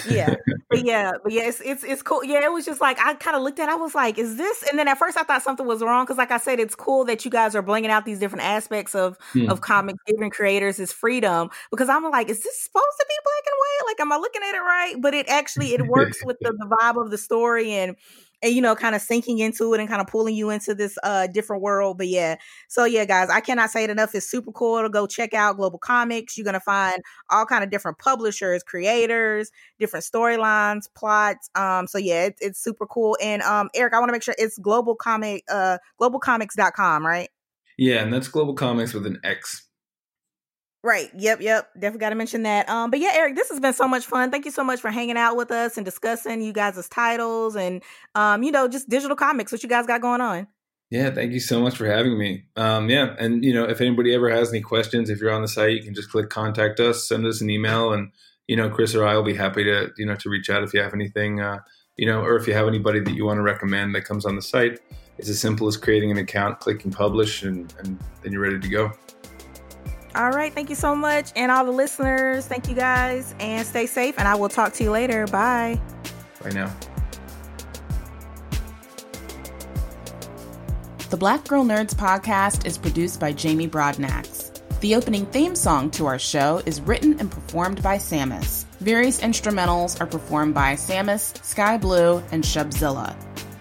yeah, 0.09 0.35
but 0.69 0.79
yeah, 0.85 1.11
but 1.23 1.31
yeah, 1.31 1.47
it's, 1.47 1.61
it's 1.61 1.83
it's 1.83 2.01
cool. 2.01 2.23
Yeah, 2.23 2.43
it 2.43 2.51
was 2.51 2.65
just 2.65 2.81
like 2.81 2.99
I 2.99 3.13
kind 3.15 3.35
of 3.35 3.43
looked 3.43 3.59
at. 3.59 3.69
it, 3.69 3.71
I 3.71 3.75
was 3.75 3.95
like, 3.95 4.17
"Is 4.17 4.37
this?" 4.37 4.63
And 4.69 4.77
then 4.77 4.87
at 4.87 4.97
first 4.97 5.17
I 5.17 5.23
thought 5.23 5.41
something 5.41 5.65
was 5.65 5.81
wrong 5.81 6.05
because, 6.05 6.17
like 6.17 6.31
I 6.31 6.37
said, 6.37 6.59
it's 6.59 6.75
cool 6.75 7.05
that 7.05 7.25
you 7.25 7.31
guys 7.31 7.55
are 7.55 7.61
bringing 7.61 7.91
out 7.91 8.05
these 8.05 8.19
different 8.19 8.45
aspects 8.45 8.95
of 8.95 9.17
hmm. 9.33 9.49
of 9.49 9.61
comics, 9.61 9.99
giving 10.05 10.29
creators 10.29 10.79
is 10.79 10.91
freedom. 10.91 11.49
Because 11.71 11.89
I'm 11.89 12.03
like, 12.09 12.29
"Is 12.29 12.43
this 12.43 12.61
supposed 12.61 12.97
to 12.99 13.05
be 13.07 13.15
black 13.23 13.43
and 13.47 13.57
white? 13.57 13.91
Like, 13.91 13.99
am 13.99 14.11
I 14.11 14.17
looking 14.17 14.41
at 14.43 14.55
it 14.55 14.61
right?" 14.61 14.95
But 14.99 15.13
it 15.13 15.27
actually 15.29 15.73
it 15.73 15.87
works 15.87 16.23
with 16.23 16.37
the, 16.41 16.51
the 16.57 16.75
vibe 16.79 17.03
of 17.03 17.11
the 17.11 17.17
story 17.17 17.71
and 17.71 17.95
and 18.41 18.53
you 18.53 18.61
know 18.61 18.75
kind 18.75 18.95
of 18.95 19.01
sinking 19.01 19.39
into 19.39 19.73
it 19.73 19.79
and 19.79 19.89
kind 19.89 20.01
of 20.01 20.07
pulling 20.07 20.35
you 20.35 20.49
into 20.49 20.73
this 20.73 20.97
uh 21.03 21.27
different 21.27 21.61
world 21.61 21.97
but 21.97 22.07
yeah. 22.07 22.35
So 22.67 22.85
yeah 22.85 23.05
guys 23.05 23.29
i 23.29 23.39
cannot 23.39 23.69
say 23.69 23.83
it 23.83 23.89
enough 23.89 24.15
it's 24.15 24.29
super 24.29 24.51
cool 24.51 24.81
to 24.81 24.89
go 24.89 25.07
check 25.07 25.33
out 25.33 25.57
global 25.57 25.79
comix. 25.79 26.37
You're 26.37 26.45
gonna 26.45 26.59
find 26.59 27.01
all 27.29 27.45
kind 27.45 27.63
of 27.63 27.69
different 27.69 27.99
publishers 27.99 28.63
creators 28.63 29.51
different 29.79 30.05
storylines 30.05 30.83
plots 30.95 31.49
um 31.55 31.87
so 31.87 31.97
yeah 31.97 32.25
it, 32.25 32.35
it's 32.41 32.61
super 32.61 32.85
cool 32.85 33.17
and 33.21 33.41
um 33.43 33.69
eric 33.75 33.93
i 33.93 33.99
want 33.99 34.09
to 34.09 34.13
make 34.13 34.23
sure 34.23 34.35
it's 34.37 34.57
global 34.57 34.95
comic 34.95 35.43
uh 35.49 35.77
globalcomix.com 36.01 37.05
right? 37.05 37.29
Yeah 37.77 38.03
and 38.03 38.13
that's 38.13 38.27
global 38.27 38.55
comix 38.55 38.93
with 38.93 39.05
an 39.05 39.19
x 39.23 39.68
Right. 40.83 41.09
Yep. 41.13 41.41
Yep. 41.41 41.73
Definitely 41.75 41.99
got 41.99 42.09
to 42.09 42.15
mention 42.15 42.43
that. 42.43 42.69
Um, 42.69 42.89
but 42.89 42.99
yeah, 42.99 43.11
Eric, 43.13 43.35
this 43.35 43.49
has 43.49 43.59
been 43.59 43.73
so 43.73 43.87
much 43.87 44.05
fun. 44.05 44.31
Thank 44.31 44.45
you 44.45 44.51
so 44.51 44.63
much 44.63 44.79
for 44.79 44.89
hanging 44.89 45.17
out 45.17 45.35
with 45.35 45.51
us 45.51 45.75
and 45.75 45.85
discussing 45.85 46.41
you 46.41 46.53
guys' 46.53 46.87
titles 46.87 47.55
and 47.55 47.83
um, 48.15 48.43
you 48.43 48.51
know, 48.51 48.67
just 48.67 48.87
digital 48.87 49.17
comics, 49.17 49.51
what 49.51 49.61
you 49.61 49.69
guys 49.69 49.85
got 49.85 50.01
going 50.01 50.21
on. 50.21 50.47
Yeah, 50.89 51.11
thank 51.11 51.33
you 51.33 51.39
so 51.39 51.61
much 51.61 51.77
for 51.77 51.85
having 51.85 52.17
me. 52.17 52.45
Um, 52.55 52.89
yeah, 52.89 53.15
and 53.19 53.43
you 53.43 53.53
know, 53.53 53.65
if 53.65 53.79
anybody 53.79 54.13
ever 54.15 54.29
has 54.29 54.49
any 54.49 54.61
questions, 54.61 55.09
if 55.09 55.19
you're 55.19 55.31
on 55.31 55.43
the 55.43 55.47
site, 55.47 55.73
you 55.73 55.83
can 55.83 55.93
just 55.93 56.09
click 56.09 56.29
contact 56.29 56.79
us, 56.79 57.07
send 57.07 57.27
us 57.27 57.41
an 57.41 57.49
email, 57.49 57.93
and 57.93 58.11
you 58.47 58.55
know, 58.55 58.69
Chris 58.69 58.95
or 58.95 59.05
I 59.05 59.15
will 59.15 59.23
be 59.23 59.35
happy 59.35 59.63
to, 59.65 59.91
you 59.97 60.07
know, 60.07 60.15
to 60.15 60.29
reach 60.29 60.49
out 60.49 60.63
if 60.63 60.73
you 60.73 60.81
have 60.81 60.95
anything, 60.95 61.39
uh, 61.39 61.59
you 61.97 62.07
know, 62.07 62.21
or 62.21 62.35
if 62.35 62.47
you 62.47 62.55
have 62.55 62.67
anybody 62.67 62.99
that 62.99 63.13
you 63.13 63.25
want 63.25 63.37
to 63.37 63.43
recommend 63.43 63.93
that 63.93 64.05
comes 64.05 64.25
on 64.25 64.35
the 64.35 64.41
site. 64.41 64.79
It's 65.19 65.29
as 65.29 65.39
simple 65.39 65.67
as 65.67 65.77
creating 65.77 66.09
an 66.09 66.17
account, 66.17 66.59
clicking 66.59 66.91
publish, 66.91 67.43
and, 67.43 67.71
and 67.77 67.99
then 68.23 68.31
you're 68.31 68.41
ready 68.41 68.59
to 68.59 68.67
go. 68.67 68.91
All 70.19 70.31
right. 70.31 70.53
Thank 70.53 70.69
you 70.69 70.75
so 70.75 70.93
much. 70.93 71.31
And 71.37 71.49
all 71.49 71.63
the 71.63 71.71
listeners, 71.71 72.45
thank 72.45 72.67
you 72.67 72.75
guys 72.75 73.33
and 73.39 73.65
stay 73.65 73.85
safe. 73.85 74.19
And 74.19 74.27
I 74.27 74.35
will 74.35 74.49
talk 74.49 74.73
to 74.73 74.83
you 74.83 74.91
later. 74.91 75.25
Bye. 75.27 75.79
Bye 76.43 76.49
now. 76.49 76.75
The 81.09 81.15
Black 81.15 81.47
Girl 81.47 81.63
Nerds 81.63 81.95
podcast 81.95 82.65
is 82.65 82.77
produced 82.77 83.21
by 83.21 83.31
Jamie 83.31 83.69
Broadnax. 83.69 84.59
The 84.81 84.93
opening 84.95 85.25
theme 85.27 85.55
song 85.55 85.89
to 85.91 86.05
our 86.05 86.19
show 86.19 86.61
is 86.65 86.81
written 86.81 87.17
and 87.21 87.31
performed 87.31 87.81
by 87.81 87.95
Sammus. 87.95 88.65
Various 88.81 89.21
instrumentals 89.21 90.01
are 90.01 90.05
performed 90.05 90.53
by 90.53 90.73
Sammus, 90.73 91.41
Sky 91.45 91.77
Blue, 91.77 92.21
and 92.33 92.43
Shubzilla. 92.43 93.15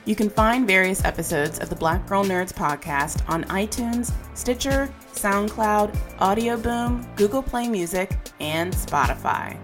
You 0.07 0.17
can 0.17 0.29
find 0.29 0.67
various 0.67 1.05
episodes 1.05 1.61
of 1.61 1.71
the 1.71 1.77
Black 1.77 2.07
Girl 2.09 2.25
Nerds 2.25 2.53
podcast 2.53 3.23
on 3.29 3.45
iTunes, 3.45 4.11
Stitcher, 4.35 4.93
SoundCloud, 5.23 5.95
Audio 6.21 6.57
Boom, 6.57 7.07
Google 7.17 7.43
Play 7.43 7.69
Music, 7.69 8.11
and 8.41 8.73
Spotify. 8.73 9.57